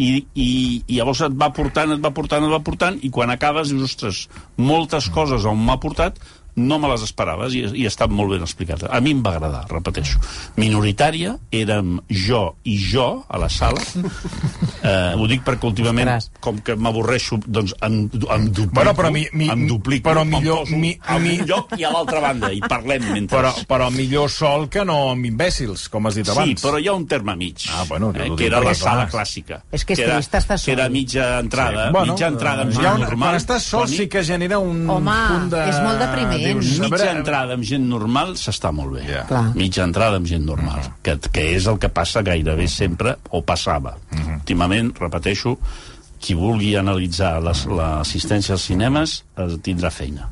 i, 0.00 0.24
i, 0.32 0.48
i 0.88 0.96
llavors 0.96 1.20
et 1.26 1.36
va 1.36 1.50
portant, 1.52 1.92
et 1.92 2.00
va 2.00 2.12
portant, 2.16 2.44
et 2.46 2.52
va 2.52 2.62
portant 2.64 2.96
i 3.04 3.10
quan 3.12 3.32
acabes 3.32 3.68
dius, 3.72 3.90
ostres, 3.90 4.22
moltes 4.56 5.10
coses 5.12 5.44
on 5.44 5.60
m'ha 5.60 5.76
portat 5.82 6.16
no 6.56 6.78
me 6.80 6.88
les 6.88 7.02
esperaves 7.04 7.54
i, 7.54 7.64
i 7.82 7.86
està 7.86 8.06
molt 8.08 8.32
ben 8.32 8.42
explicat. 8.46 8.86
A 8.88 9.00
mi 9.04 9.12
em 9.12 9.22
va 9.24 9.34
agradar, 9.36 9.64
repeteixo. 9.70 10.18
Minoritària, 10.56 11.36
érem 11.52 11.98
jo 12.08 12.56
i 12.64 12.78
jo 12.80 13.24
a 13.28 13.38
la 13.38 13.48
sala. 13.52 13.80
Eh, 14.86 15.14
ho 15.18 15.24
dic 15.26 15.40
perquè 15.42 15.66
últimament, 15.66 16.08
com 16.44 16.60
que 16.62 16.76
m'avorreixo, 16.78 17.40
doncs 17.42 17.72
em, 17.82 17.94
em 18.06 18.44
duplico. 18.54 18.74
Bueno, 18.76 18.92
però 18.94 19.08
mi- 19.10 19.26
mi- 19.32 19.48
em 19.50 19.64
duplico, 19.66 20.04
però 20.10 20.22
em 20.22 20.28
millor- 20.30 20.60
poso 20.60 20.76
mi- 20.78 20.92
a 21.02 21.16
mi- 21.18 21.40
un 21.40 21.46
lloc 21.48 21.72
i 21.80 21.82
a 21.82 21.90
l'altra 21.90 22.20
banda, 22.22 22.52
i 22.54 22.60
parlem 22.60 23.02
mentre... 23.10 23.34
Però, 23.40 23.50
però 23.66 23.88
millor 23.90 24.30
sol 24.30 24.68
que 24.70 24.84
no 24.86 25.10
amb 25.10 25.26
imbècils, 25.26 25.88
com 25.90 26.06
has 26.06 26.14
dit 26.20 26.28
abans. 26.30 26.52
Sí, 26.52 26.54
però 26.62 26.78
hi 26.78 26.86
ha 26.86 26.94
un 26.94 27.06
terme 27.10 27.34
mig, 27.34 27.64
Ah, 27.74 27.82
bueno, 27.88 28.12
eh, 28.14 28.28
que 28.38 28.46
era 28.46 28.60
la 28.62 28.74
sala 28.78 29.08
clàssica. 29.10 29.58
És 29.72 29.82
que 29.84 29.96
és 29.96 29.98
que 29.98 30.04
era, 30.06 30.20
trist 30.20 30.34
estar 30.38 30.60
que 30.60 30.70
era 30.76 30.84
sol. 30.86 30.92
mitja 30.92 31.26
entrada, 31.40 31.90
Bueno, 31.90 32.12
mitja 32.14 32.28
entrada 32.28 32.62
ha 32.62 32.66
una, 32.94 32.94
normal. 33.08 33.28
Quan 33.32 33.40
estàs 33.40 33.66
sol 33.66 33.86
Quan 33.88 33.96
sí 33.96 34.06
que 34.08 34.22
genera 34.24 34.60
un 34.60 34.86
Home, 34.88 35.18
punt 35.32 35.50
de... 35.56 35.64
és 35.72 35.82
molt 35.82 35.98
depriment. 35.98 36.45
Dius, 36.52 36.70
a 36.78 36.84
mitja 36.86 36.88
veure, 36.96 37.18
entrada 37.18 37.54
amb 37.58 37.64
gent 37.66 37.84
normal 37.88 38.34
s'està 38.40 38.70
molt 38.72 38.94
bé. 38.98 39.04
Clar. 39.28 39.44
Mitja 39.56 39.84
entrada 39.84 40.16
amb 40.20 40.26
gent 40.30 40.44
normal, 40.46 40.80
que, 41.02 41.16
que 41.32 41.44
és 41.56 41.66
el 41.70 41.78
que 41.82 41.88
passa 41.92 42.22
gairebé 42.26 42.66
sempre, 42.68 43.16
o 43.30 43.42
passava. 43.42 43.96
Últimament, 44.38 44.92
repeteixo, 45.00 45.56
qui 46.20 46.32
vulgui 46.34 46.70
analitzar 46.80 47.34
les- 47.44 47.66
l'assistència 47.68 48.54
als 48.56 48.64
cinemes 48.70 49.18
eh, 49.36 49.48
tindrà 49.62 49.90
feina. 49.92 50.30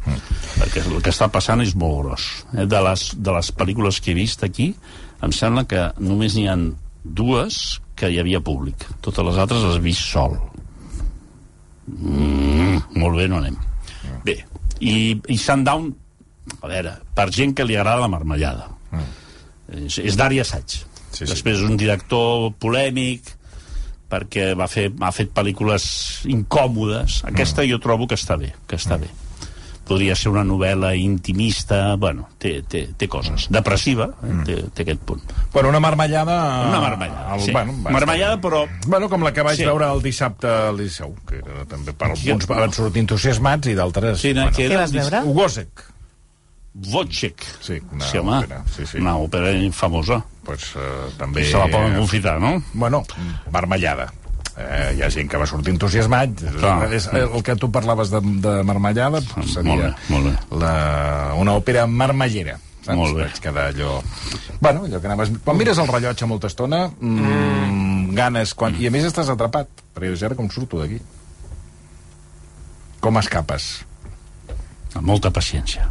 Perquè 0.57 0.81
el 0.87 1.03
que 1.05 1.11
està 1.13 1.29
passant 1.31 1.61
és 1.61 1.75
molt 1.77 2.01
gros. 2.07 2.25
Eh? 2.57 2.65
De, 2.67 2.81
les, 2.89 3.11
de 3.21 3.35
les 3.37 3.51
pel·lícules 3.53 4.01
que 4.01 4.13
he 4.15 4.17
vist 4.17 4.43
aquí, 4.47 4.71
em 5.23 5.33
sembla 5.33 5.67
que 5.69 5.91
només 6.01 6.35
n'hi 6.39 6.49
han 6.49 6.71
dues 7.05 7.81
que 7.95 8.09
hi 8.11 8.19
havia 8.19 8.41
públic. 8.41 8.87
Totes 9.05 9.25
les 9.29 9.37
altres 9.39 9.63
les 9.63 9.77
he 9.77 9.85
vist 9.85 10.09
sol. 10.09 10.39
Mm, 11.87 12.79
molt 12.97 13.17
bé, 13.19 13.27
no 13.29 13.39
anem. 13.43 13.57
Bé, 14.25 14.39
i, 14.81 15.15
i 15.29 15.37
Sundown, 15.39 15.91
a 16.61 16.69
veure, 16.71 16.97
per 17.15 17.29
gent 17.35 17.55
que 17.57 17.65
li 17.65 17.77
agrada 17.77 18.01
la 18.05 18.09
marmellada. 18.13 18.69
És, 19.75 19.99
és 19.99 20.17
d'àrea 20.19 20.45
assaig. 20.45 20.81
Sí, 21.15 21.25
sí. 21.25 21.31
Després 21.31 21.63
un 21.65 21.77
director 21.81 22.51
polèmic, 22.61 23.31
perquè 24.11 24.53
va 24.59 24.67
fer, 24.71 24.91
ha 25.01 25.11
fet 25.15 25.31
pel·lícules 25.35 25.85
incòmodes. 26.31 27.23
Aquesta 27.31 27.65
jo 27.67 27.79
trobo 27.83 28.07
que 28.11 28.19
està 28.19 28.37
bé, 28.39 28.53
que 28.69 28.77
està 28.77 28.99
bé. 29.01 29.09
Podria 29.85 30.15
ser 30.17 30.31
una 30.33 30.41
novel·la 30.49 30.95
intimista, 30.97 31.97
bueno, 32.01 32.29
té, 32.41 32.63
té, 32.65 32.87
té 32.97 33.09
coses. 33.13 33.51
Depressiva, 33.53 34.07
eh? 34.25 34.37
té, 34.47 34.55
té 34.73 34.85
aquest 34.87 35.03
punt. 35.05 35.21
Bueno, 35.53 35.69
una 35.69 35.81
marmellada... 35.85 36.37
Una 36.71 36.81
marmellada, 36.81 37.27
al- 37.35 37.43
sí. 37.45 37.53
bueno, 37.53 37.75
bastant. 37.77 37.93
Marmellada, 37.99 38.39
però 38.41 38.63
Bueno, 38.87 39.11
com 39.13 39.23
la 39.27 39.33
que 39.37 39.45
vaig 39.45 39.59
Sí. 39.59 39.63
sí. 39.63 39.69
veure 39.69 39.91
el 39.93 40.01
dissabte 40.03 40.49
al 40.49 40.79
Liceu, 40.81 41.13
que 41.29 41.43
era 41.43 41.67
també 41.69 41.93
per 41.93 42.09
alguns 42.15 42.47
van 42.49 42.73
sortir 42.73 43.05
entusiasmats 43.05 43.69
i 43.69 43.75
d'altres... 43.77 44.23
Sí, 44.25 44.33
no, 44.33 44.49
que 44.57 44.71
Què 44.73 44.79
vas 44.81 44.93
veure? 44.97 45.21
Ugosek. 45.29 45.85
Wojciech. 46.75 47.47
Sí, 47.63 47.79
una 47.93 48.05
sí, 48.09 48.19
home, 48.19 48.41
òpera, 48.43 48.65
sí, 48.75 48.87
sí. 48.87 48.99
Una 48.99 49.15
òpera 49.23 49.55
famosa. 49.73 50.19
Pues, 50.45 50.75
uh, 50.75 51.07
també... 51.19 51.47
I 51.47 51.53
se 51.53 51.61
la 51.61 51.71
poden 51.71 51.97
confitar, 52.01 52.41
no? 52.43 52.57
Bueno, 52.75 53.05
marmellada. 53.55 54.11
Eh, 54.55 54.95
hi 54.95 55.03
ha 55.03 55.09
gent 55.11 55.31
que 55.31 55.39
va 55.39 55.47
sortir 55.51 55.73
entusiasmat. 55.75 56.45
Clar. 56.59 56.77
És, 56.95 57.09
el 57.15 57.41
que 57.47 57.57
tu 57.59 57.71
parlaves 57.75 58.13
de, 58.13 58.21
de 58.43 58.53
marmellada 58.67 59.23
pues, 59.33 59.55
seria 59.55 59.71
Molt 59.71 59.83
bé, 59.83 59.91
molt 60.15 60.29
bé. 60.29 60.35
La, 60.63 60.75
una 61.41 61.57
òpera 61.59 61.89
marmellera. 61.91 62.59
Saps? 62.85 62.99
Molt 62.99 63.17
bé. 63.17 63.27
Vaig 63.31 63.41
quedar 63.43 63.71
allò... 63.73 63.97
Bueno, 64.61 64.85
allò 64.85 65.01
que 65.01 65.11
anaves... 65.11 65.33
Quan 65.47 65.59
mires 65.59 65.81
el 65.81 65.91
rellotge 65.91 66.29
molta 66.31 66.51
estona, 66.53 66.85
mm, 67.01 68.15
ganes... 68.19 68.55
Quan... 68.59 68.77
I 68.79 68.91
a 68.91 68.95
més 68.95 69.09
estàs 69.09 69.33
atrapat, 69.33 69.71
perquè 69.95 70.13
dius, 70.13 70.23
ara 70.27 70.39
com 70.39 70.51
surto 70.53 70.83
d'aquí? 70.83 71.01
Com 73.03 73.19
escapes? 73.23 73.73
Amb 74.95 75.07
molta 75.09 75.33
paciència. 75.35 75.89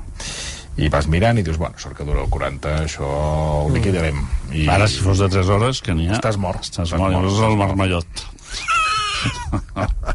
I 0.78 0.90
vas 0.90 1.06
mirant 1.06 1.38
i 1.38 1.44
dius, 1.46 1.58
bueno, 1.62 1.78
sort 1.78 1.94
que 1.98 2.06
dura 2.08 2.24
el 2.24 2.30
40, 2.34 2.72
això 2.88 3.06
ho 3.06 3.70
liquidarem. 3.74 4.18
I... 4.52 4.66
Ara, 4.74 4.88
si 4.90 5.04
fos 5.06 5.20
de 5.22 5.28
3 5.30 5.50
hores, 5.54 5.82
que 5.86 5.94
n'hi 5.94 6.08
ha... 6.10 6.16
Estàs 6.18 6.38
mort. 6.42 6.64
Estàs 6.66 6.88
Estàs 6.90 7.00
mort, 7.00 7.14
mort, 7.14 7.30
estàs 7.30 7.46
el 7.46 7.58
mort. 7.58 7.76
marmellot. 7.78 8.10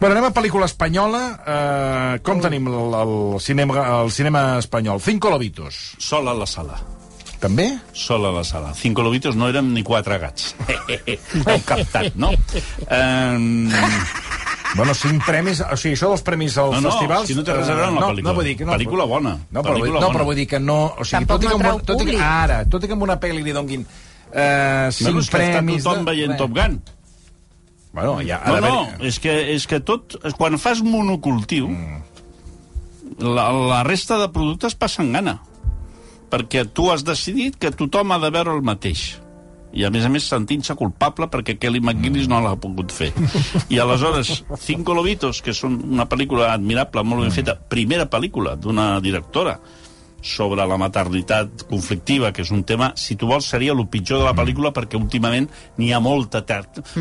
Bueno, 0.00 0.14
anem 0.16 0.30
a 0.30 0.32
pel·lícula 0.32 0.64
espanyola. 0.64 1.18
Uh, 1.44 2.14
com 2.24 2.38
tenim 2.40 2.70
el, 2.72 2.94
el, 2.96 3.10
cinema, 3.44 3.82
el 4.00 4.08
cinema 4.16 4.56
espanyol? 4.56 4.96
Cinco 5.04 5.28
lobitos. 5.28 5.76
Sol 6.00 6.24
a 6.30 6.32
la 6.32 6.46
sala. 6.48 6.78
També? 7.42 7.66
Sol 7.92 8.24
a 8.24 8.30
la 8.32 8.40
sala. 8.48 8.72
Cinco 8.72 9.04
lobitos 9.04 9.36
no 9.36 9.50
érem 9.52 9.68
ni 9.76 9.82
quatre 9.84 10.16
gats. 10.22 10.54
Heu 11.44 11.60
captat, 11.68 12.16
no? 12.16 12.32
Um, 12.90 13.68
Bueno, 14.76 14.94
cinc 14.94 15.24
premis... 15.26 15.60
O 15.66 15.76
sigui, 15.76 15.96
això 15.96 16.08
dels 16.12 16.22
premis 16.26 16.54
als 16.60 16.76
No, 16.76 16.80
no, 16.84 16.90
festivals... 16.92 17.26
si 17.30 17.34
no 17.34 17.42
té 17.46 17.54
res 17.56 17.68
a 17.68 17.74
veure 17.74 17.88
amb 17.88 17.98
la 17.98 18.04
no, 18.04 18.10
pel·lícula. 18.12 18.30
No, 18.30 18.34
vull 18.38 18.46
dir 18.50 18.56
que 18.60 18.66
no. 18.68 18.72
Pel·lícula 18.76 19.06
bona. 19.10 19.32
No, 19.50 19.62
però, 19.64 19.74
Pel·lícula 19.74 19.96
no, 19.98 20.06
bona. 20.06 20.14
però 20.18 20.26
vull 20.28 20.38
dir 20.38 20.46
que 20.52 20.60
no... 20.62 20.76
O 20.94 21.04
sigui, 21.04 21.16
Tampoc 21.18 21.40
tot 21.42 21.44
i 21.44 21.50
que, 21.50 21.58
no 21.64 21.72
tot 21.90 22.02
i 22.04 22.06
que, 22.10 22.20
ara, 22.22 22.58
tot 22.70 22.84
i 22.86 22.90
que 22.90 22.96
amb 22.98 23.06
una 23.08 23.16
pel·li 23.22 23.42
li 23.46 23.54
donguin 23.56 23.82
eh, 23.82 24.88
cinc 24.94 25.20
està 25.24 25.36
premis... 25.40 25.82
tothom 25.82 26.04
de- 26.04 26.10
veient 26.12 26.36
Bé. 26.36 26.38
Top 26.38 26.54
Gun. 26.56 26.78
Bueno, 27.92 28.20
ja 28.22 28.38
ha 28.44 28.54
No, 28.54 28.60
no, 28.62 28.84
és 29.10 29.18
que, 29.18 29.34
és 29.56 29.66
que 29.66 29.80
tot... 29.82 30.14
Quan 30.38 30.54
fas 30.62 30.84
monocultiu, 30.86 31.66
la, 33.18 33.48
la 33.50 33.82
resta 33.82 34.18
de 34.22 34.28
productes 34.32 34.76
passen 34.78 35.10
gana. 35.12 35.40
Perquè 36.30 36.62
tu 36.70 36.86
has 36.92 37.02
decidit 37.02 37.56
que 37.58 37.72
tothom 37.74 38.12
ha 38.14 38.20
de 38.22 38.30
veure 38.30 38.54
el 38.54 38.62
mateix. 38.62 39.16
I, 39.72 39.84
a 39.86 39.90
més 39.94 40.06
a 40.06 40.10
més, 40.12 40.26
sentint-se 40.26 40.74
culpable 40.78 41.28
perquè 41.30 41.56
Kelly 41.60 41.82
McGillis 41.82 42.30
no 42.30 42.40
l'ha 42.42 42.56
pogut 42.60 42.94
fer. 42.94 43.12
I 43.70 43.78
aleshores, 43.82 44.40
Cinco 44.64 44.96
Lobitos, 44.96 45.42
que 45.46 45.54
són 45.56 45.78
una 45.86 46.08
pel·lícula 46.10 46.50
admirable, 46.54 47.06
molt 47.06 47.26
ben 47.26 47.34
feta, 47.34 47.54
primera 47.70 48.08
pel·lícula 48.10 48.56
d'una 48.58 48.96
directora, 49.04 49.58
sobre 50.22 50.66
la 50.66 50.76
maternitat 50.76 51.64
conflictiva, 51.68 52.30
que 52.32 52.42
és 52.44 52.50
un 52.52 52.62
tema, 52.68 52.92
si 52.96 53.16
tu 53.16 53.28
vols, 53.30 53.48
seria 53.48 53.72
el 53.72 53.82
pitjor 53.88 54.20
de 54.20 54.28
la 54.28 54.34
pel·lícula 54.36 54.72
perquè 54.76 54.98
últimament 54.98 55.48
n'hi 55.78 55.92
ha 55.92 56.00
molta, 56.00 56.42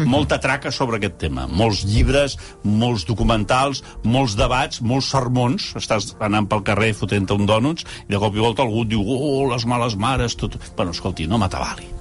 molta 0.07 0.39
traca 0.39 0.71
sobre 0.71 0.97
aquest 0.97 1.19
tema. 1.21 1.47
Molts 1.47 1.83
llibres, 1.87 2.37
molts 2.63 3.05
documentals, 3.09 3.83
molts 4.03 4.37
debats, 4.39 4.81
molts 4.81 5.11
sermons. 5.11 5.73
Estàs 5.79 6.13
anant 6.23 6.47
pel 6.49 6.63
carrer 6.67 6.93
fotent 6.97 7.29
un 7.35 7.45
dònuts 7.49 7.85
i 8.07 8.13
de 8.13 8.19
cop 8.21 8.35
i 8.35 8.43
volta 8.43 8.63
algú 8.65 8.85
diu 8.87 9.03
oh, 9.03 9.47
les 9.51 9.67
males 9.67 9.99
mares, 9.99 10.39
tot... 10.39 10.55
Bueno, 10.75 10.95
escolti, 10.95 11.27
no 11.27 11.37
m'atabali. 11.41 11.98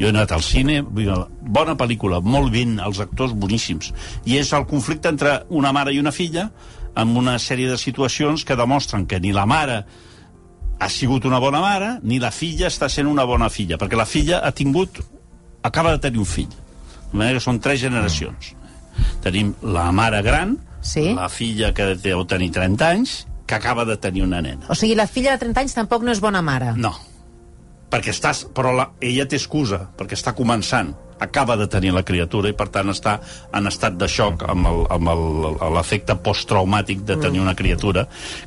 Jo 0.00 0.06
he 0.06 0.12
anat 0.12 0.32
al 0.36 0.42
cine, 0.44 0.82
bona 0.84 1.76
pel·lícula, 1.78 2.20
molt 2.20 2.52
ben, 2.52 2.74
els 2.84 2.98
actors 3.00 3.32
boníssims. 3.32 3.92
I 4.28 4.36
és 4.42 4.50
el 4.52 4.66
conflicte 4.68 5.08
entre 5.08 5.38
una 5.48 5.72
mare 5.72 5.94
i 5.94 6.00
una 6.02 6.12
filla 6.12 6.50
amb 6.96 7.16
una 7.16 7.38
sèrie 7.40 7.68
de 7.70 7.78
situacions 7.80 8.44
que 8.44 8.56
demostren 8.56 9.06
que 9.08 9.20
ni 9.20 9.32
la 9.32 9.46
mare 9.48 9.82
ha 10.80 10.88
sigut 10.92 11.24
una 11.24 11.38
bona 11.40 11.60
mare, 11.64 11.94
ni 12.02 12.18
la 12.20 12.30
filla 12.30 12.68
està 12.68 12.88
sent 12.92 13.08
una 13.08 13.24
bona 13.24 13.48
filla, 13.48 13.78
perquè 13.80 13.96
la 13.96 14.04
filla 14.08 14.42
ha 14.44 14.52
tingut... 14.52 15.00
acaba 15.62 15.90
de 15.96 15.98
tenir 15.98 16.18
un 16.20 16.26
fill. 16.28 16.52
De 17.10 17.16
manera 17.16 17.38
que 17.38 17.44
són 17.44 17.58
tres 17.60 17.80
generacions. 17.80 18.52
Tenim 19.24 19.54
la 19.62 19.90
mare 19.92 20.20
gran, 20.22 20.58
Sí. 20.86 21.14
la 21.16 21.28
filla 21.28 21.72
que 21.74 21.94
deu 21.98 22.22
tenir 22.28 22.52
30 22.54 22.88
anys, 22.88 23.26
que 23.46 23.54
acaba 23.56 23.84
de 23.84 23.96
tenir 23.96 24.22
una 24.22 24.40
nena. 24.42 24.68
O 24.68 24.74
sigui, 24.74 24.94
la 24.94 25.06
filla 25.08 25.32
de 25.32 25.38
30 25.42 25.60
anys 25.64 25.74
tampoc 25.74 26.04
no 26.04 26.12
és 26.12 26.20
bona 26.20 26.42
mare. 26.42 26.74
No, 26.76 26.92
perquè 27.96 28.12
estàs... 28.12 28.44
Però 28.54 28.74
la, 28.76 28.90
ella 29.00 29.26
té 29.28 29.40
excusa, 29.40 29.86
perquè 29.96 30.16
està 30.18 30.36
començant. 30.36 30.92
Acaba 31.16 31.54
de 31.56 31.64
tenir 31.72 31.94
la 31.96 32.02
criatura 32.04 32.50
i, 32.50 32.54
per 32.56 32.66
tant, 32.68 32.90
està 32.92 33.14
en 33.56 33.68
estat 33.70 33.94
de 33.96 34.04
xoc 34.12 34.42
amb 34.52 35.08
l'efecte 35.72 36.12
posttraumàtic 36.20 37.06
de 37.08 37.16
tenir 37.22 37.40
una 37.40 37.54
criatura, 37.56 38.02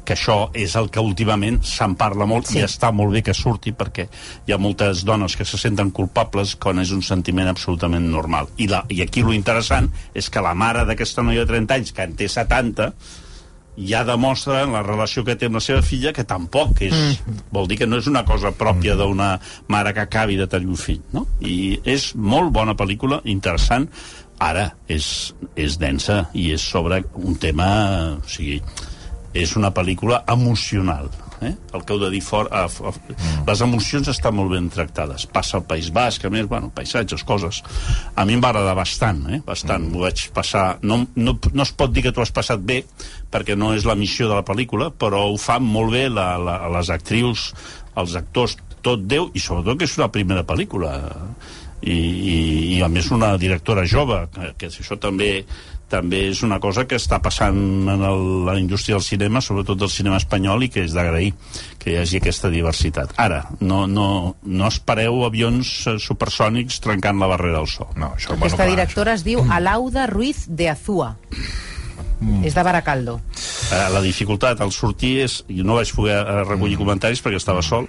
que 0.06 0.14
això 0.14 0.52
és 0.54 0.76
el 0.78 0.92
que 0.94 1.02
últimament 1.02 1.58
se'n 1.66 1.96
parla 1.98 2.28
molt 2.30 2.52
Sí. 2.52 2.60
i 2.60 2.68
està 2.68 2.92
molt 2.94 3.16
bé 3.18 3.24
que 3.26 3.34
surti 3.34 3.74
perquè 3.74 4.06
hi 4.46 4.54
ha 4.54 4.60
moltes 4.62 5.02
dones 5.04 5.36
que 5.36 5.48
se 5.50 5.58
senten 5.58 5.90
culpables 5.90 6.54
quan 6.62 6.78
és 6.84 6.94
un 6.94 7.02
sentiment 7.02 7.50
absolutament 7.50 8.06
normal. 8.06 8.52
I, 8.58 8.68
la, 8.70 8.84
i 8.90 9.02
aquí 9.02 9.26
lo 9.26 9.34
interessant 9.34 9.90
és 10.14 10.30
que 10.30 10.46
la 10.46 10.54
mare 10.54 10.86
d'aquesta 10.86 11.26
noia 11.26 11.48
de 11.48 11.50
30 11.56 11.74
anys, 11.74 11.92
que 11.92 12.06
en 12.06 12.14
té 12.22 12.30
70, 12.30 12.92
ja 13.88 14.04
demostra 14.04 14.64
en 14.64 14.74
la 14.76 14.84
relació 14.84 15.24
que 15.26 15.36
té 15.40 15.48
amb 15.48 15.60
la 15.60 15.64
seva 15.64 15.84
filla 15.86 16.14
que 16.16 16.26
tampoc 16.28 16.82
és... 16.86 16.96
Mm. 16.96 17.38
Vol 17.56 17.70
dir 17.70 17.80
que 17.80 17.88
no 17.88 18.00
és 18.02 18.10
una 18.12 18.26
cosa 18.28 18.52
pròpia 18.56 18.98
d'una 19.00 19.32
mare 19.72 19.94
que 19.96 20.04
acabi 20.04 20.38
de 20.40 20.48
tenir 20.52 20.70
un 20.70 20.80
fill, 20.80 21.02
no? 21.16 21.26
I 21.40 21.80
és 21.88 22.12
molt 22.16 22.52
bona 22.56 22.76
pel·lícula, 22.78 23.22
interessant. 23.26 23.88
Ara, 24.40 24.70
és, 24.88 25.34
és 25.60 25.80
densa 25.80 26.26
i 26.34 26.50
és 26.56 26.64
sobre 26.64 27.04
un 27.20 27.40
tema... 27.40 27.70
O 28.20 28.30
sigui, 28.30 28.60
és 29.34 29.56
una 29.60 29.72
pel·lícula 29.76 30.24
emocional. 30.32 31.10
Eh? 31.42 31.54
El 31.74 31.84
que 31.86 31.96
heu 31.96 32.02
de 32.02 32.10
dir 32.14 32.22
fort... 32.26 32.52
A, 32.52 32.66
a, 32.68 32.94
les 33.48 33.64
emocions 33.66 34.10
estan 34.12 34.36
molt 34.38 34.52
ben 34.54 34.70
tractades. 34.74 35.26
Passa 35.32 35.58
al 35.60 35.66
País 35.70 35.90
Basc, 35.96 36.26
a 36.26 36.32
més, 36.34 36.48
bueno, 36.52 36.72
paisatges, 36.76 37.24
coses. 37.28 37.62
A 38.16 38.26
mi 38.28 38.36
em 38.38 38.44
va 38.44 38.52
agradar 38.54 38.76
bastant, 38.78 39.24
eh? 39.32 39.42
bastant. 39.46 39.88
Mm. 39.88 39.96
Ho 39.96 40.08
vaig 40.08 40.26
passar... 40.36 40.66
No, 40.84 41.02
no, 41.16 41.38
no 41.54 41.66
es 41.66 41.74
pot 41.76 41.94
dir 41.96 42.06
que 42.08 42.14
tu 42.16 42.24
has 42.24 42.34
passat 42.36 42.64
bé, 42.64 42.82
perquè 43.32 43.58
no 43.60 43.74
és 43.78 43.88
la 43.88 43.98
missió 44.00 44.30
de 44.30 44.38
la 44.38 44.46
pel·lícula, 44.48 44.92
però 44.92 45.26
ho 45.30 45.38
fan 45.40 45.66
molt 45.66 45.96
bé 45.96 46.08
la, 46.12 46.32
la, 46.42 46.60
les 46.78 46.92
actrius, 46.94 47.50
els 48.00 48.18
actors, 48.20 48.58
tot 48.86 49.02
Déu, 49.12 49.30
i 49.36 49.42
sobretot 49.44 49.80
que 49.80 49.90
és 49.90 49.98
una 50.00 50.12
primera 50.14 50.46
pel·lícula. 50.48 50.94
I, 51.82 51.96
i, 51.96 52.38
i 52.76 52.80
a 52.84 52.90
més 52.92 53.12
una 53.16 53.36
directora 53.40 53.86
jove, 53.88 54.26
que, 54.36 54.54
que 54.60 54.72
això 54.72 54.98
també 55.00 55.46
també 55.90 56.22
és 56.30 56.44
una 56.46 56.60
cosa 56.62 56.86
que 56.88 57.00
està 57.00 57.18
passant 57.20 57.58
en 57.90 58.04
el, 58.06 58.24
la 58.46 58.56
indústria 58.62 58.96
del 58.96 59.04
cinema, 59.04 59.42
sobretot 59.42 59.80
del 59.82 59.90
cinema 59.90 60.20
espanyol, 60.22 60.64
i 60.64 60.70
que 60.72 60.86
és 60.86 60.94
d'agrair 60.96 61.32
que 61.82 61.92
hi 61.92 61.98
hagi 62.00 62.20
aquesta 62.22 62.52
diversitat. 62.54 63.16
Ara, 63.20 63.42
no, 63.60 63.86
no, 63.90 64.10
no 64.46 64.68
espereu 64.70 65.24
avions 65.26 65.72
eh, 65.90 65.98
supersònics 66.00 66.80
trencant 66.86 67.20
la 67.20 67.32
barrera 67.34 67.58
del 67.60 67.72
so. 67.72 67.90
No, 67.98 68.14
això, 68.16 68.38
Aquesta 68.38 68.64
clar, 68.64 68.76
directora 68.76 69.18
es 69.18 69.26
diu 69.26 69.42
Alauda 69.50 70.06
Ruiz 70.12 70.46
de 70.48 70.70
Azúa. 70.70 71.16
És 72.44 72.52
de 72.52 72.64
Baracaldo. 72.68 73.16
Eh, 73.72 73.86
la 73.94 74.02
dificultat 74.04 74.60
al 74.60 74.74
sortir 74.76 75.14
és... 75.24 75.40
Jo 75.48 75.64
no 75.64 75.80
vaig 75.80 75.92
poder 75.96 76.18
eh, 76.20 76.42
recollir 76.44 76.76
comentaris 76.80 77.24
perquè 77.24 77.40
estava 77.40 77.64
sol. 77.64 77.88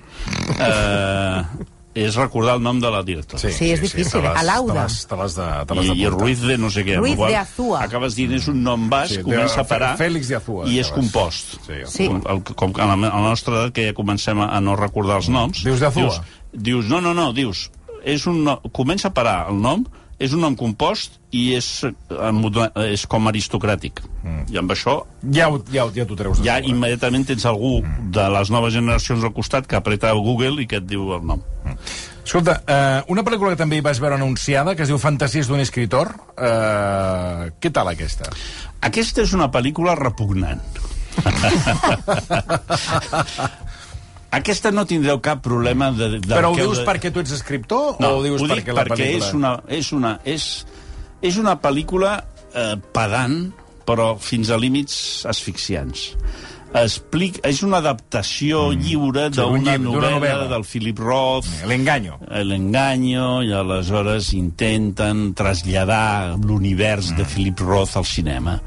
Eh, 0.54 1.70
és 1.94 2.14
recordar 2.14 2.54
el 2.56 2.62
nom 2.62 2.78
de 2.80 2.90
la 2.90 3.02
directora. 3.02 3.50
Sí, 3.50 3.70
és 3.72 3.80
difícil, 3.82 4.22
l'has- 4.22 4.38
Alauda. 4.38 4.86
Te 5.08 5.16
l'has- 5.16 5.34
de, 5.34 5.46
te 5.66 5.74
l'has 5.74 5.86
I, 5.86 5.96
i. 6.02 6.06
Ruiz 6.06 6.40
de 6.40 6.56
no 6.58 6.70
sé 6.70 6.84
què. 6.86 6.94
amb 6.96 7.02
Ruiz 7.04 7.16
la 7.16 7.16
qual 7.18 7.30
de 7.32 7.36
Azúa. 7.36 7.82
Acabes 7.82 8.14
dient, 8.14 8.32
és 8.38 8.46
un 8.48 8.62
nom 8.62 8.88
basc, 8.88 9.08
Sí, 9.08 9.14
sí, 9.16 9.22
de- 9.22 9.24
comença 9.24 9.60
a 9.60 9.64
parar... 9.64 9.96
Fèlix 9.98 10.28
de 10.28 10.36
Azúa, 10.36 10.68
I 10.68 10.78
és 10.78 10.90
compost. 10.94 11.56
Sí, 11.66 11.72
Sí. 11.86 12.06
Com, 12.06 12.22
el, 12.30 12.42
com 12.54 12.72
que 12.72 12.80
a 12.82 12.86
la, 12.86 12.94
a 12.94 12.96
la 13.20 13.28
nostra 13.28 13.54
edat, 13.56 13.72
que 13.74 13.88
ja 13.88 13.94
comencem 13.94 14.38
a, 14.40 14.46
a 14.56 14.60
no 14.60 14.76
recordar 14.76 15.16
els 15.16 15.28
noms... 15.28 15.64
Dius 15.64 15.80
de 15.80 15.86
Azúa? 15.86 16.02
Dius, 16.02 16.20
dius, 16.52 16.86
no, 16.88 17.00
no, 17.00 17.12
no, 17.14 17.32
dius... 17.32 17.70
És 18.04 18.26
un, 18.26 18.44
no- 18.44 18.60
comença 18.72 19.08
a 19.08 19.12
parar 19.12 19.48
el 19.50 19.58
nom, 19.60 19.82
és 20.20 20.34
un 20.36 20.42
nom 20.44 20.52
compost 20.56 21.14
i 21.32 21.54
és, 21.56 21.66
eh, 21.84 22.92
és 22.92 23.06
com 23.08 23.28
aristocràtic. 23.30 24.02
Mm. 24.22 24.42
I 24.52 24.58
amb 24.60 24.70
això 24.74 24.98
Ja, 25.32 25.48
ho- 25.48 25.62
ja, 25.72 25.86
ja 25.94 26.04
t'ho 26.04 26.16
treus 26.18 26.42
ja 26.44 26.58
sobre. 26.58 26.68
immediatament 26.74 27.24
tens 27.26 27.46
algú 27.48 27.80
de 28.12 28.28
les 28.36 28.50
noves 28.50 28.74
generacions 28.74 29.24
al 29.24 29.32
costat 29.32 29.66
que 29.66 29.76
apreta 29.76 30.10
el 30.10 30.20
Google 30.20 30.60
i 30.62 30.66
que 30.66 30.76
et 30.76 30.86
diu 30.86 31.14
el 31.16 31.24
nom. 31.26 31.40
Escolta, 32.24 32.60
eh, 32.66 33.02
una 33.08 33.22
pel·lícula 33.24 33.50
que 33.54 33.56
també 33.56 33.78
hi 33.78 33.80
vas 33.80 33.98
veure 33.98 34.14
anunciada, 34.14 34.76
que 34.76 34.82
es 34.84 34.88
diu 34.92 34.98
Fantasies 34.98 35.48
d'un 35.48 35.60
escritor. 35.60 36.12
Eh, 36.36 37.50
què 37.58 37.72
tal 37.72 37.88
aquesta? 37.88 38.28
Aquesta 38.80 39.22
és 39.22 39.32
una 39.32 39.50
pel·lícula 39.50 39.96
repugnant. 39.96 40.60
Aquesta 44.30 44.70
no 44.70 44.84
tindreu 44.86 45.18
cap 45.24 45.40
problema 45.42 45.90
de... 45.90 46.20
de 46.22 46.34
Però 46.34 46.52
ho 46.52 46.58
dius 46.58 46.78
de... 46.78 46.86
perquè 46.86 47.10
tu 47.10 47.22
ets 47.22 47.32
escriptor 47.34 47.96
No, 47.98 48.12
o 48.14 48.20
ho 48.20 48.22
dius 48.26 48.44
ho 48.44 48.46
dic 48.46 48.60
perquè 48.60 48.76
la 48.76 48.84
perquè 48.86 49.08
pel·lícula... 49.08 49.26
és 49.26 49.34
una, 49.34 49.54
és 49.80 49.90
una, 49.96 50.12
és, 50.24 50.46
és 51.32 51.40
una 51.42 51.56
pel·lícula 51.58 52.12
eh, 52.54 52.76
pedant, 52.94 53.40
però 53.88 54.12
fins 54.22 54.52
a 54.54 54.58
límits 54.60 55.26
asfixiants. 55.26 56.12
Explic, 56.70 57.40
és 57.42 57.64
una 57.66 57.80
adaptació 57.82 58.68
mm. 58.70 58.84
lliure 58.86 59.24
Sí, 59.32 59.42
un 59.42 59.64
d'una 59.64 59.74
d'una 59.74 59.90
novel·la, 59.90 60.12
novel·la. 60.14 60.46
del 60.52 60.66
Philip 60.70 61.02
Roth, 61.02 61.48
L'enganyo. 61.66 62.20
l'enganyo, 62.46 63.40
i 63.42 63.50
aleshores 63.50 64.30
intenten 64.38 65.32
traslladar 65.34 66.36
l'univers 66.38 67.10
de 67.18 67.26
Philip 67.26 67.58
Roth 67.66 67.98
al 67.98 68.06
cinema. 68.06 68.60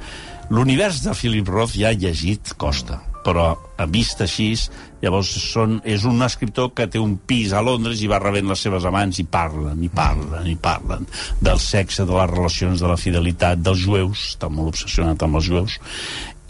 L'univers 0.52 1.00
de 1.06 1.16
Philip 1.16 1.48
Roth 1.48 1.80
ja 1.80 1.94
llegit 1.96 2.52
costa, 2.60 3.00
però 3.24 3.48
a 3.78 3.86
vista 3.90 4.26
així, 4.28 4.52
llavors 5.04 5.30
són, 5.52 5.80
és 5.84 6.06
un 6.08 6.22
escriptor 6.26 6.72
que 6.76 6.88
té 6.92 7.02
un 7.02 7.16
pis 7.28 7.54
a 7.54 7.64
Londres 7.66 8.02
i 8.04 8.10
va 8.12 8.22
rebent 8.22 8.52
les 8.52 8.66
seves 8.68 8.86
amants 8.90 9.20
i 9.24 9.26
parlen, 9.28 9.82
i 9.84 9.90
parlen, 9.92 10.50
i 10.52 10.58
parlen 10.60 11.08
del 11.42 11.60
sexe, 11.64 12.06
de 12.08 12.18
les 12.18 12.30
relacions, 12.32 12.84
de 12.84 12.92
la 12.92 13.00
fidelitat, 13.00 13.64
dels 13.64 13.84
jueus, 13.86 14.28
està 14.34 14.52
molt 14.52 14.76
obsessionat 14.76 15.24
amb 15.24 15.40
els 15.40 15.50
jueus, 15.50 15.80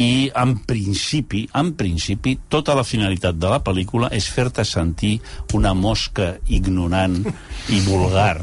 i 0.01 0.31
en 0.35 0.55
principi, 0.65 1.43
en 1.53 1.73
principi, 1.77 2.35
tota 2.49 2.73
la 2.75 2.85
finalitat 2.87 3.37
de 3.37 3.49
la 3.51 3.61
pel·lícula 3.63 4.09
és 4.15 4.25
fer-te 4.25 4.65
sentir 4.65 5.19
una 5.53 5.75
mosca 5.77 6.33
ignorant 6.49 7.19
i 7.69 7.81
vulgar 7.85 8.39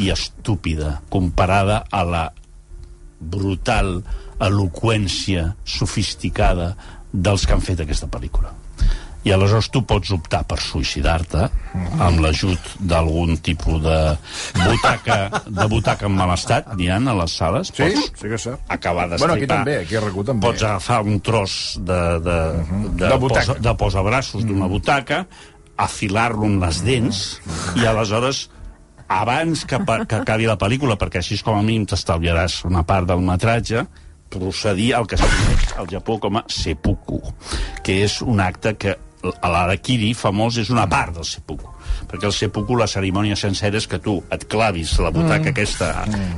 i 0.00 0.08
estúpida 0.12 1.00
comparada 1.12 1.82
a 1.92 2.02
la 2.04 2.24
brutal 3.20 4.00
eloqüència 4.40 5.50
sofisticada 5.64 6.74
dels 7.12 7.46
que 7.46 7.52
han 7.54 7.60
fet 7.64 7.80
aquesta 7.80 8.06
pel·lícula. 8.08 8.52
i 9.26 9.32
aleshores 9.34 9.66
tu 9.74 9.80
pots 9.82 10.12
optar 10.14 10.44
per 10.46 10.60
suïcidar-te 10.62 11.48
amb 11.98 12.20
l'ajut 12.22 12.60
d'algun 12.78 13.36
tipus 13.42 13.80
de 13.82 13.96
butaca 14.54 15.16
de 15.48 15.66
butaca 15.66 16.06
en 16.06 16.14
mal 16.14 16.30
estat, 16.36 16.68
n'hi 16.78 16.86
ha 16.94 17.00
a 17.02 17.14
les 17.24 17.32
sales. 17.34 17.72
Sí, 17.74 17.82
pots 17.90 18.20
sí 18.22 18.28
que 18.30 18.38
sap. 18.38 18.60
acabar 18.68 19.08
Bueno, 19.08 19.34
aquí 19.34 19.40
d'estripar. 19.48 19.56
també, 19.64 19.76
aquí 19.82 19.96
a 19.96 20.00
RAC1 20.04 20.24
també. 20.30 20.46
Pots 20.46 20.62
agafar 20.62 21.00
un 21.02 21.18
tros 21.20 21.56
de, 21.80 21.98
de, 22.22 22.38
de, 23.00 23.08
De 23.08 23.18
butaca. 23.18 23.46
posa, 23.46 23.58
de 23.66 23.74
posabraços 23.74 24.46
d'una 24.46 24.68
butaca, 24.70 25.26
afilar-lo 25.76 26.46
amb 26.46 26.62
les 26.62 26.82
dents, 26.86 27.40
i 27.76 27.84
aleshores 27.84 28.48
abans 29.08 29.64
que, 29.66 29.78
que 30.06 30.16
acabi 30.22 30.46
la 30.46 30.56
pel·lícula, 30.58 30.94
perquè 30.98 31.18
així 31.18 31.38
com 31.42 31.58
a 31.58 31.62
mínim 31.66 31.84
t'estalviaràs 31.86 32.62
una 32.64 32.82
part 32.86 33.06
del 33.10 33.20
metratge, 33.26 33.82
procedir 34.32 34.92
al 34.96 35.06
que 35.08 35.18
coneix 35.20 35.72
al 35.76 35.88
Japó 35.90 36.18
com 36.22 36.40
a 36.40 36.44
seppuku, 36.50 37.20
que 37.86 38.02
és 38.04 38.20
un 38.22 38.42
acte 38.42 38.74
que 38.80 38.96
a 39.26 39.48
l'Arakiri 39.50 40.12
famós 40.14 40.60
és 40.62 40.70
una 40.70 40.86
part 40.90 41.16
del 41.16 41.26
seppuku 41.26 41.76
perquè 42.06 42.28
el 42.28 42.34
seppuku, 42.34 42.76
la 42.78 42.88
cerimònia 42.90 43.36
sencera 43.38 43.80
és 43.80 43.86
que 43.90 43.98
tu 44.02 44.18
et 44.32 44.46
clavis 44.50 44.96
la 45.02 45.12
butaca 45.14 45.48
mm. 45.48 45.52
aquesta, 45.52 45.90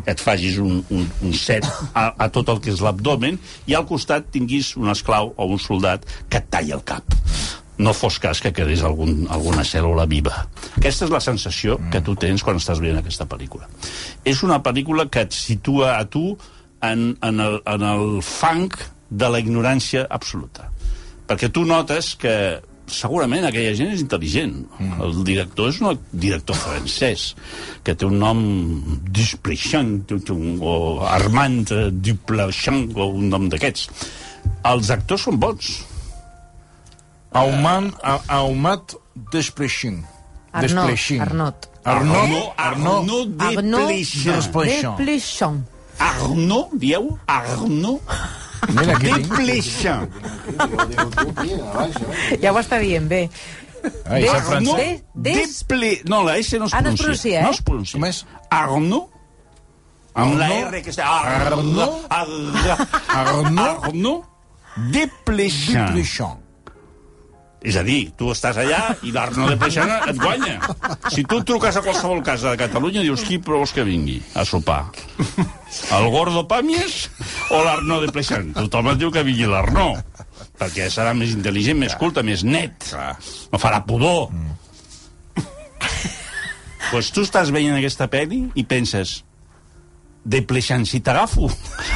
et 0.09 0.23
facis 0.23 0.59
un, 0.63 0.81
un, 0.95 1.07
un 1.25 1.37
set 1.37 1.67
a, 1.93 2.13
a 2.15 2.29
tot 2.33 2.53
el 2.53 2.63
que 2.65 2.73
és 2.73 2.83
l'abdomen 2.85 3.39
i 3.69 3.77
al 3.77 3.87
costat 3.89 4.31
tinguis 4.35 4.75
un 4.81 4.93
esclau 4.93 5.33
o 5.37 5.49
un 5.49 5.61
soldat 5.63 6.07
que 6.29 6.41
et 6.41 6.53
talli 6.53 6.77
el 6.77 6.85
cap 6.89 7.17
no 7.79 7.93
fos 7.95 8.17
cas 8.19 8.41
que 8.43 8.51
quedés 8.51 8.81
algun, 8.83 9.29
alguna 9.31 9.63
cèl·lula 9.63 10.09
viva. 10.11 10.33
Aquesta 10.81 11.07
és 11.07 11.13
la 11.15 11.21
sensació 11.23 11.77
que 11.93 12.01
tu 12.03 12.17
tens 12.19 12.43
quan 12.43 12.59
estàs 12.59 12.81
veient 12.83 12.99
aquesta 12.99 13.29
pel·lícula. 13.31 13.69
És 14.27 14.43
una 14.43 14.59
pel·lícula 14.67 15.07
que 15.07 15.23
et 15.23 15.37
situa 15.37 15.93
a 15.95 16.03
tu 16.11 16.33
en, 16.83 17.17
en, 17.23 17.41
el, 17.41 17.61
en 17.67 17.83
el 17.83 18.23
fang 18.23 18.73
de 19.09 19.29
la 19.31 19.41
ignorància 19.41 20.07
absoluta. 20.11 20.69
Perquè 21.29 21.51
tu 21.53 21.65
notes 21.69 22.15
que 22.21 22.35
segurament 22.89 23.45
aquella 23.45 23.75
gent 23.77 23.93
és 23.93 24.03
intel·ligent. 24.03 24.55
Mm. 24.79 25.01
El 25.05 25.21
director 25.29 25.71
és 25.73 25.81
un 25.83 25.99
director 26.13 26.57
francès 26.57 27.35
que 27.85 27.95
té 27.95 28.09
un 28.09 28.19
nom 28.21 28.41
Duplechamp 29.13 30.09
o 30.65 30.75
Armand 31.09 31.75
Duplechamp 31.93 32.97
o 32.97 33.11
un 33.21 33.29
nom 33.33 33.49
d'aquests. 33.53 33.89
Els 34.69 34.93
actors 34.95 35.29
són 35.29 35.41
bons. 35.41 35.73
Auman, 37.37 37.93
Aumat 38.33 38.97
Despreixin. 39.33 40.01
Arnaud. 40.53 40.97
Arnaud. 41.21 41.69
Arnaud, 41.85 42.53
Arnaud, 42.57 43.09
Arnaud 43.09 43.43
Arnaud 43.43 43.91
Desplechin. 44.25 45.61
Arnaud, 45.99 46.69
dieu? 46.79 47.19
Arnaud 47.27 48.01
Mira, 48.69 48.97
aquí 48.97 49.07
tinc. 49.07 49.29
Desplechin. 49.29 50.09
Ja 52.43 52.53
ho 52.53 52.59
està 52.61 52.79
dient 52.83 53.07
bé. 53.11 53.29
Ai, 54.11 54.23
Des- 54.23 54.31
sap 54.33 54.43
francès. 54.49 54.75
de- 54.77 55.03
des- 55.15 55.59
Deple... 55.61 55.91
No, 56.11 56.23
la 56.27 56.37
S 56.39 56.59
no 56.59 56.67
es 56.67 56.75
Ah, 56.75 56.81
no 56.83 56.91
es 56.91 57.01
pronuncia. 57.01 57.41
pronuncia, 57.41 57.41
eh? 57.41 57.43
No 57.45 57.51
es 57.51 57.63
pronuncia. 57.63 57.99
Com 58.01 58.05
és? 58.09 58.25
Arnaud. 58.51 59.07
Amb 60.15 60.35
la 60.39 60.47
Arnaud? 60.47 60.75
R 60.75 60.83
que 60.83 60.91
està... 60.91 61.07
Arnaud. 61.07 62.07
Arnaud? 62.11 63.69
Arnaud 63.87 64.25
Desplechin. 64.93 65.95
Despreixin. 65.95 66.37
És 67.59 67.75
a 67.75 67.83
dir, 67.83 68.13
tu 68.15 68.29
estàs 68.31 68.59
allà 68.63 68.93
i 69.03 69.11
l'Arnaud 69.11 69.51
de 69.51 69.57
Pleixana 69.59 69.99
et 70.07 70.19
guanya. 70.21 70.61
Si 71.11 71.25
tu 71.27 71.41
truques 71.43 71.75
a 71.75 71.83
qualsevol 71.83 72.23
casa 72.27 72.53
de 72.53 72.61
Catalunya, 72.61 73.03
dius 73.03 73.25
qui 73.27 73.41
vols 73.43 73.75
que 73.75 73.83
vingui 73.87 74.21
a 74.39 74.45
sopar? 74.47 74.85
El 75.97 76.07
Gordo 76.15 76.45
Pàmies 76.49 77.01
o 77.51 77.63
l'Arnaud 77.67 78.07
de 78.07 78.15
Pleixan? 78.15 78.53
Tothom 78.55 78.93
et 78.93 79.03
diu 79.03 79.11
que 79.15 79.27
vingui 79.27 79.51
l'Arnaud, 79.51 80.23
perquè 80.61 80.87
serà 80.93 81.17
més 81.19 81.35
intel·ligent, 81.35 81.83
més 81.83 81.99
culte, 81.99 82.23
més 82.23 82.47
net. 82.47 82.93
No 83.51 83.59
farà 83.59 83.83
pudor. 83.87 84.31
Doncs 86.89 86.93
pues 86.93 87.11
tu 87.13 87.21
estàs 87.27 87.51
veient 87.53 87.75
aquesta 87.77 88.07
pel·li 88.09 88.47
i 88.57 88.63
penses 88.65 89.19
de 90.29 90.43
Pleixan, 90.45 90.85
si 90.85 91.01
t'agafo 91.05 91.49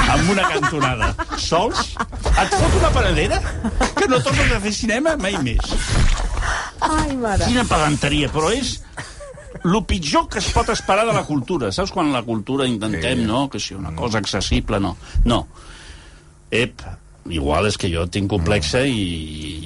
amb 0.09 0.31
una 0.33 0.47
cantonada 0.49 1.11
sols, 1.37 1.93
et 1.99 2.55
fot 2.55 2.79
una 2.79 2.91
paradera 2.95 3.41
que 3.99 4.09
no 4.09 4.21
tornes 4.25 4.55
a 4.57 4.61
fer 4.63 4.73
cinema 4.77 5.17
mai 5.21 5.37
més. 5.45 5.75
Ai, 6.83 7.13
mare. 7.17 7.45
Quina 7.45 7.67
pedanteria, 7.69 8.31
però 8.33 8.49
és 8.57 8.79
el 9.63 9.77
pitjor 9.87 10.27
que 10.33 10.41
es 10.41 10.49
pot 10.55 10.73
esperar 10.73 11.05
de 11.07 11.15
la 11.15 11.27
cultura. 11.29 11.71
Saps 11.75 11.93
quan 11.95 12.11
la 12.15 12.25
cultura 12.27 12.67
intentem, 12.67 13.21
sí. 13.21 13.29
no?, 13.29 13.45
que 13.53 13.61
sigui 13.61 13.81
una 13.83 13.93
cosa 13.99 14.23
accessible, 14.23 14.81
no. 14.81 14.97
No. 15.29 15.45
Ep, 16.51 16.83
igual 17.31 17.69
és 17.71 17.77
que 17.79 17.91
jo 17.93 18.07
tinc 18.11 18.29
complexa 18.31 18.83
i, 18.87 19.05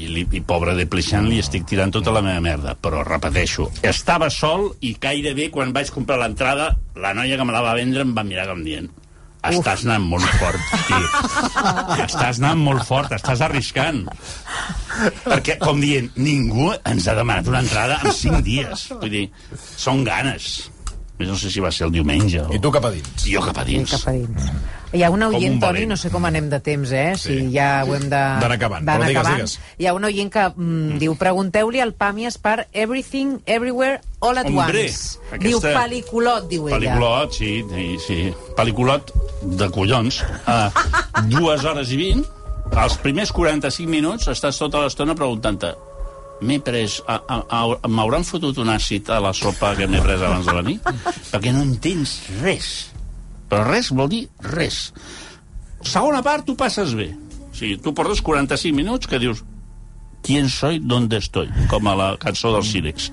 i, 0.05 0.11
li- 0.13 0.27
i 0.37 0.43
pobre 0.45 0.75
de 0.77 0.85
Pleixant 0.91 1.29
li 1.31 1.39
estic 1.41 1.65
tirant 1.71 1.93
tota 1.95 2.13
la 2.13 2.21
meva 2.25 2.41
merda. 2.45 2.75
Però, 2.81 3.01
repeteixo, 3.07 3.71
estava 3.83 4.29
sol 4.31 4.73
i 4.85 4.97
gairebé 5.01 5.49
quan 5.55 5.73
vaig 5.77 5.91
comprar 5.95 6.19
l'entrada, 6.21 6.75
la 7.01 7.15
noia 7.17 7.37
que 7.41 7.45
me 7.49 7.53
la 7.57 7.65
va 7.65 7.75
vendre 7.79 8.05
em 8.05 8.15
va 8.17 8.25
mirar 8.29 8.47
com 8.53 8.63
dient 8.67 8.91
estàs 9.47 9.85
anant 9.87 10.03
molt 10.11 10.27
fort, 10.41 10.59
tio. 10.89 10.97
Estàs 12.09 12.41
anant 12.41 12.59
molt 12.59 12.83
fort, 12.83 13.13
estàs 13.15 13.39
arriscant. 13.47 14.01
Perquè, 15.23 15.55
com 15.61 15.79
dient, 15.79 16.09
ningú 16.19 16.73
ens 16.89 17.07
ha 17.07 17.15
demanat 17.15 17.47
una 17.53 17.61
entrada 17.63 18.01
en 18.03 18.11
cinc 18.17 18.41
dies. 18.43 18.89
Vull 18.97 19.13
dir, 19.13 19.25
són 19.79 20.03
ganes. 20.09 20.49
Més 21.21 21.31
no 21.31 21.37
sé 21.39 21.53
si 21.55 21.63
va 21.63 21.71
ser 21.71 21.87
el 21.87 21.95
diumenge. 21.95 22.43
O... 22.43 22.57
I 22.57 22.61
tu 22.65 22.73
cap 22.75 22.89
a 22.89 22.91
dins. 22.97 23.13
Jo 23.29 23.45
cap 23.47 23.61
a 23.63 23.65
dins. 23.69 23.95
Cap 23.95 24.09
a 24.11 24.17
dins. 24.17 24.51
Hi 24.97 25.03
ha 25.05 25.11
Com 25.13 25.23
oient, 25.29 25.55
un 25.55 25.61
Toni, 25.61 25.85
no 25.87 25.97
sé 26.01 26.09
com 26.11 26.25
anem 26.25 26.47
de 26.49 26.59
temps, 26.65 26.91
eh? 26.97 27.13
Si 27.21 27.29
Sí. 27.37 27.51
ja 27.53 27.83
ho 27.85 27.95
hem 27.95 28.07
de... 28.09 28.17
D'anar 28.17 28.53
acabant, 28.57 28.85
d'anar 28.87 29.01
però 29.03 29.09
digues, 29.09 29.21
acabant. 29.21 29.37
digues. 29.37 29.59
Hi 29.79 29.87
ha 29.87 29.93
una 29.95 30.09
oient 30.09 30.31
que 30.33 30.45
mm, 30.57 30.99
diu, 31.03 31.17
pregunteu-li 31.21 31.81
al 31.85 31.93
Pàmies 31.95 32.39
per 32.41 32.67
Everything, 32.73 33.37
Everywhere, 33.45 34.01
All 34.21 34.39
at 34.39 34.47
Hombre, 34.49 34.87
Once. 34.87 35.19
aquesta- 35.31 35.45
Diu 35.45 35.61
pel·liculot, 35.61 36.49
diu 36.49 36.69
ella. 36.69 36.79
Pel·liculot, 36.79 37.33
sí, 37.37 37.53
sí, 37.75 37.87
sí. 38.07 38.21
Pel·liculot 38.57 39.13
de 39.43 39.69
collons. 39.71 40.23
Uh, 40.47 40.71
dues 41.29 41.65
hores 41.65 41.91
i 41.93 41.97
vint. 42.01 42.25
Els 42.77 42.97
primers 42.99 43.31
45 43.33 43.87
minuts 43.91 44.27
estàs 44.33 44.57
tota 44.59 44.81
l'estona 44.83 45.15
preguntant-te 45.15 45.75
m'he 46.43 46.59
pres... 46.61 46.99
a- 47.07 47.21
a- 47.29 47.45
a- 47.49 47.89
M'hauran 47.89 48.25
fotut 48.25 48.59
un 48.59 48.69
àcid 48.69 49.09
a 49.09 49.21
la 49.21 49.33
sopa 49.33 49.75
que 49.77 49.87
m'he 49.87 50.01
pres 50.03 50.21
abans 50.21 50.45
de 50.47 50.53
venir? 50.53 50.81
Perquè 51.31 51.53
no 51.55 51.63
entens 51.63 52.19
res. 52.43 52.91
Però 53.51 53.67
res 53.67 53.93
vol 53.95 54.11
dir 54.13 54.25
res. 54.53 54.91
Segona 55.87 56.23
part, 56.27 56.47
tu 56.47 56.57
passes 56.59 56.95
bé. 56.99 57.13
O 57.47 57.55
sigui, 57.57 57.77
tu 57.83 57.95
portes 57.97 58.23
45 58.25 58.77
minuts 58.77 59.09
que 59.09 59.21
dius 59.23 59.45
¿Quién 60.27 60.49
soy? 60.49 60.81
¿Dónde 60.83 61.19
estoy? 61.19 61.47
Com 61.71 61.87
a 61.87 61.95
la 61.95 62.07
cançó 62.19 62.51
dels 62.51 62.73
Sílex. 62.73 63.13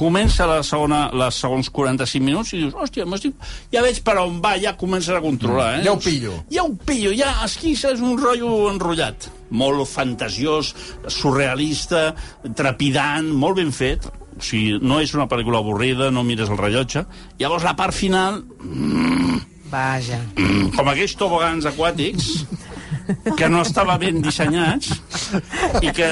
Comença 0.00 0.46
la 0.48 0.62
segona, 0.64 1.02
les 1.12 1.36
segons 1.36 1.68
45 1.68 2.24
minuts 2.24 2.54
i 2.54 2.62
dius, 2.62 2.72
hòstia, 2.72 3.04
m'estic... 3.04 3.36
ja 3.74 3.82
veig 3.84 4.00
per 4.06 4.14
on 4.22 4.38
va, 4.40 4.54
ja 4.56 4.72
comences 4.80 5.12
a 5.12 5.20
controlar, 5.20 5.66
eh? 5.76 5.82
Ja 5.84 5.92
ho 5.92 6.00
pillo. 6.00 6.38
Ja 6.48 6.64
ho 6.64 6.72
pillo, 6.88 7.12
ja 7.12 7.34
esquisses 7.44 8.00
un 8.00 8.16
rotllo 8.16 8.70
enrotllat. 8.70 9.28
Molt 9.52 9.84
fantasiós, 9.90 10.72
surrealista, 11.12 12.14
trepidant, 12.56 13.28
molt 13.36 13.60
ben 13.60 13.76
fet. 13.76 14.08
O 14.38 14.42
sigui, 14.42 14.78
no 14.82 15.00
és 15.00 15.12
una 15.14 15.28
pel·lícula 15.30 15.58
avorrida, 15.62 16.10
no 16.10 16.24
mires 16.24 16.48
el 16.50 16.58
rellotge. 16.58 17.04
Llavors, 17.38 17.64
la 17.64 17.76
part 17.76 17.94
final, 17.94 18.42
Vaja. 19.72 20.20
mm, 20.36 20.74
com 20.76 20.88
aquells 20.92 21.14
tobogans 21.16 21.64
aquàtics, 21.68 22.44
que 23.38 23.48
no 23.50 23.62
estaven 23.64 23.98
ben 23.98 24.20
dissenyats 24.22 24.92
i 25.82 25.90
que, 25.96 26.08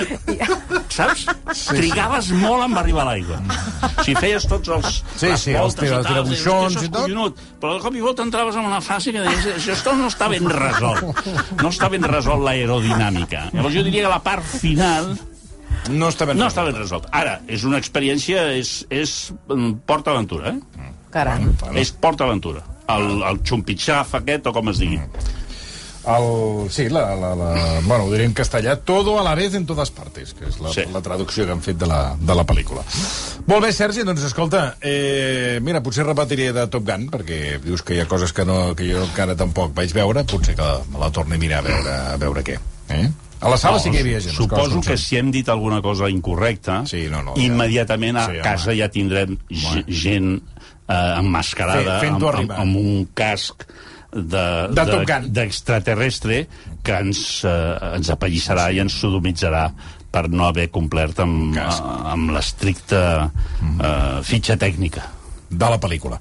saps? 0.91 1.27
Trigaves 1.69 2.31
molt 2.41 2.65
en 2.67 2.75
arribar 2.81 3.05
a 3.05 3.11
l'aigua. 3.13 3.39
Si 4.05 4.15
feies 4.17 4.47
tots 4.51 4.73
els 4.75 4.99
Sí, 5.15 5.29
les 5.31 5.45
sí, 5.45 5.55
els 5.55 5.77
i 5.77 5.85
tirabuixons 5.85 6.11
dius, 6.11 6.35
"Hòstia, 6.35 6.41
això 6.41 6.71
i 6.73 6.85
és 6.85 6.91
tot." 6.91 7.01
collonut. 7.03 7.41
Però 7.61 7.75
de 7.77 7.81
cop 7.85 7.95
i 7.95 8.01
volta 8.01 8.23
entraves 8.27 8.57
en 8.57 8.67
una 8.67 8.81
fase 8.81 9.13
que 9.13 9.21
deies, 9.21 9.47
això 9.57 9.73
esto 9.77 9.95
no 9.95 10.09
està 10.09 10.29
ben 10.29 10.49
resolt. 10.49 11.03
No 11.63 11.69
està 11.69 11.89
ben 11.91 12.03
resolt 12.03 12.43
l'aerodinàmica. 12.43 13.51
Llavors 13.53 13.75
jo 13.75 13.83
diria 13.85 14.03
que 14.03 14.09
la 14.17 14.23
part 14.23 14.45
final 14.45 15.17
No 15.89 16.09
està 16.13 16.27
ben 16.29 16.37
no 16.37 16.45
resolt. 16.45 16.53
està 16.53 16.65
ben 16.69 16.77
resolt. 16.81 17.07
Ara, 17.17 17.41
és 17.49 17.65
una 17.65 17.79
experiència, 17.81 18.51
és, 18.59 18.85
és 18.91 19.33
mm, 19.49 19.81
PortAventura, 19.89 20.53
eh? 20.55 20.93
Caram. 21.11 21.51
És 21.75 21.91
PortAventura. 21.91 22.63
El, 22.91 23.23
el 23.27 23.41
xumpitxaf 23.47 24.15
aquest, 24.21 24.47
o 24.47 24.53
com 24.53 24.69
es 24.71 24.79
digui. 24.79 25.01
El, 26.01 26.71
sí, 26.73 26.89
la, 26.89 27.15
la, 27.15 27.35
la, 27.37 27.49
bueno, 27.85 28.05
ho 28.05 28.13
diré 28.13 28.25
en 28.25 28.33
castellà, 28.33 28.79
todo 28.79 29.19
a 29.21 29.23
la 29.23 29.35
vez 29.35 29.53
en 29.55 29.67
todas 29.69 29.91
partes, 29.93 30.33
que 30.33 30.47
és 30.49 30.57
la, 30.59 30.71
Sí. 30.73 30.81
sí. 30.87 30.93
la 30.95 31.03
traducció 31.05 31.45
que 31.45 31.53
han 31.53 31.61
fet 31.61 31.77
de 31.77 31.87
la, 31.87 32.17
de 32.19 32.35
la 32.35 32.47
pel·lícula. 32.49 32.81
Molt 33.47 33.67
bé, 33.67 33.73
Sergi, 33.77 34.03
doncs 34.09 34.25
escolta, 34.25 34.77
eh, 34.81 35.59
mira, 35.63 35.83
potser 35.85 36.07
repetiré 36.09 36.53
de 36.57 36.65
Top 36.73 36.87
Gun, 36.89 37.11
perquè 37.13 37.59
dius 37.63 37.83
que 37.85 37.95
hi 37.99 38.01
ha 38.01 38.09
coses 38.09 38.33
que, 38.33 38.47
no, 38.49 38.75
que 38.75 38.89
jo 38.89 39.03
encara 39.05 39.37
tampoc 39.37 39.75
vaig 39.77 39.93
veure, 39.93 40.25
potser 40.25 40.57
que 40.57 40.71
me 40.91 40.99
la 41.03 41.11
torni 41.13 41.37
a 41.37 41.43
mirar 41.45 41.59
a 41.61 41.69
veure, 41.69 41.99
a 42.15 42.17
veure 42.17 42.45
què. 42.49 42.57
Eh? 42.97 43.11
A 43.41 43.49
la 43.49 43.57
sala 43.57 43.79
sí 43.81 43.91
que 43.91 43.99
hi 43.99 44.01
havia 44.05 44.21
gent. 44.21 44.35
Suposo 44.37 44.81
que 44.85 44.97
si 45.01 45.17
hem 45.17 45.31
dit 45.33 45.49
alguna 45.49 45.81
cosa 45.83 46.09
incorrecta, 46.11 46.83
Sí, 46.87 47.07
no, 47.11 47.23
no, 47.23 47.35
ja. 47.37 47.43
immediatament 47.43 48.17
a 48.19 48.25
Sí, 48.27 48.33
home. 48.33 48.43
casa 48.45 48.75
ja 48.77 48.89
tindrem 48.93 49.39
ge- 49.49 49.85
gent 49.89 50.43
eh, 50.89 51.15
emmascarada 51.19 52.01
Fe- 52.01 52.09
amb, 52.09 52.25
amb, 52.25 52.51
amb 52.53 52.77
un 52.77 53.09
casc 53.15 53.65
de, 54.13 54.69
De 54.75 55.21
d'extraterrestre 55.29 56.49
que 56.83 56.93
ens, 56.99 57.45
eh, 57.45 57.95
ens 57.97 58.11
apallissarà 58.11 58.71
i 58.75 58.81
ens 58.83 58.93
sodomitzarà 59.01 59.69
per 60.11 60.29
no 60.29 60.49
haver 60.49 60.69
complert 60.75 61.21
amb, 61.23 61.55
Cas. 61.55 61.81
amb 62.11 62.33
l'estricta 62.35 63.31
eh, 63.63 64.23
fitxa 64.27 64.57
tècnica. 64.59 65.05
De 65.51 65.71
la 65.71 65.79
pel·lícula. 65.83 66.21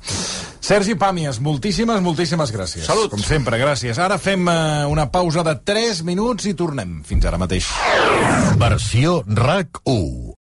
Sergi 0.70 0.96
Pàmies, 1.00 1.40
moltíssimes, 1.42 2.02
moltíssimes 2.04 2.52
gràcies. 2.54 2.86
Salut. 2.90 3.14
Com 3.14 3.22
sempre, 3.24 3.58
gràcies. 3.62 3.98
Ara 4.02 4.20
fem 4.22 4.44
eh, 4.50 4.86
una 4.90 5.08
pausa 5.14 5.46
de 5.46 5.56
3 5.66 6.04
minuts 6.08 6.50
i 6.50 6.56
tornem. 6.58 7.00
Fins 7.08 7.26
ara 7.30 7.40
mateix. 7.42 7.70
Versió 8.60 9.22
RAC 9.26 9.82
1. 9.86 10.36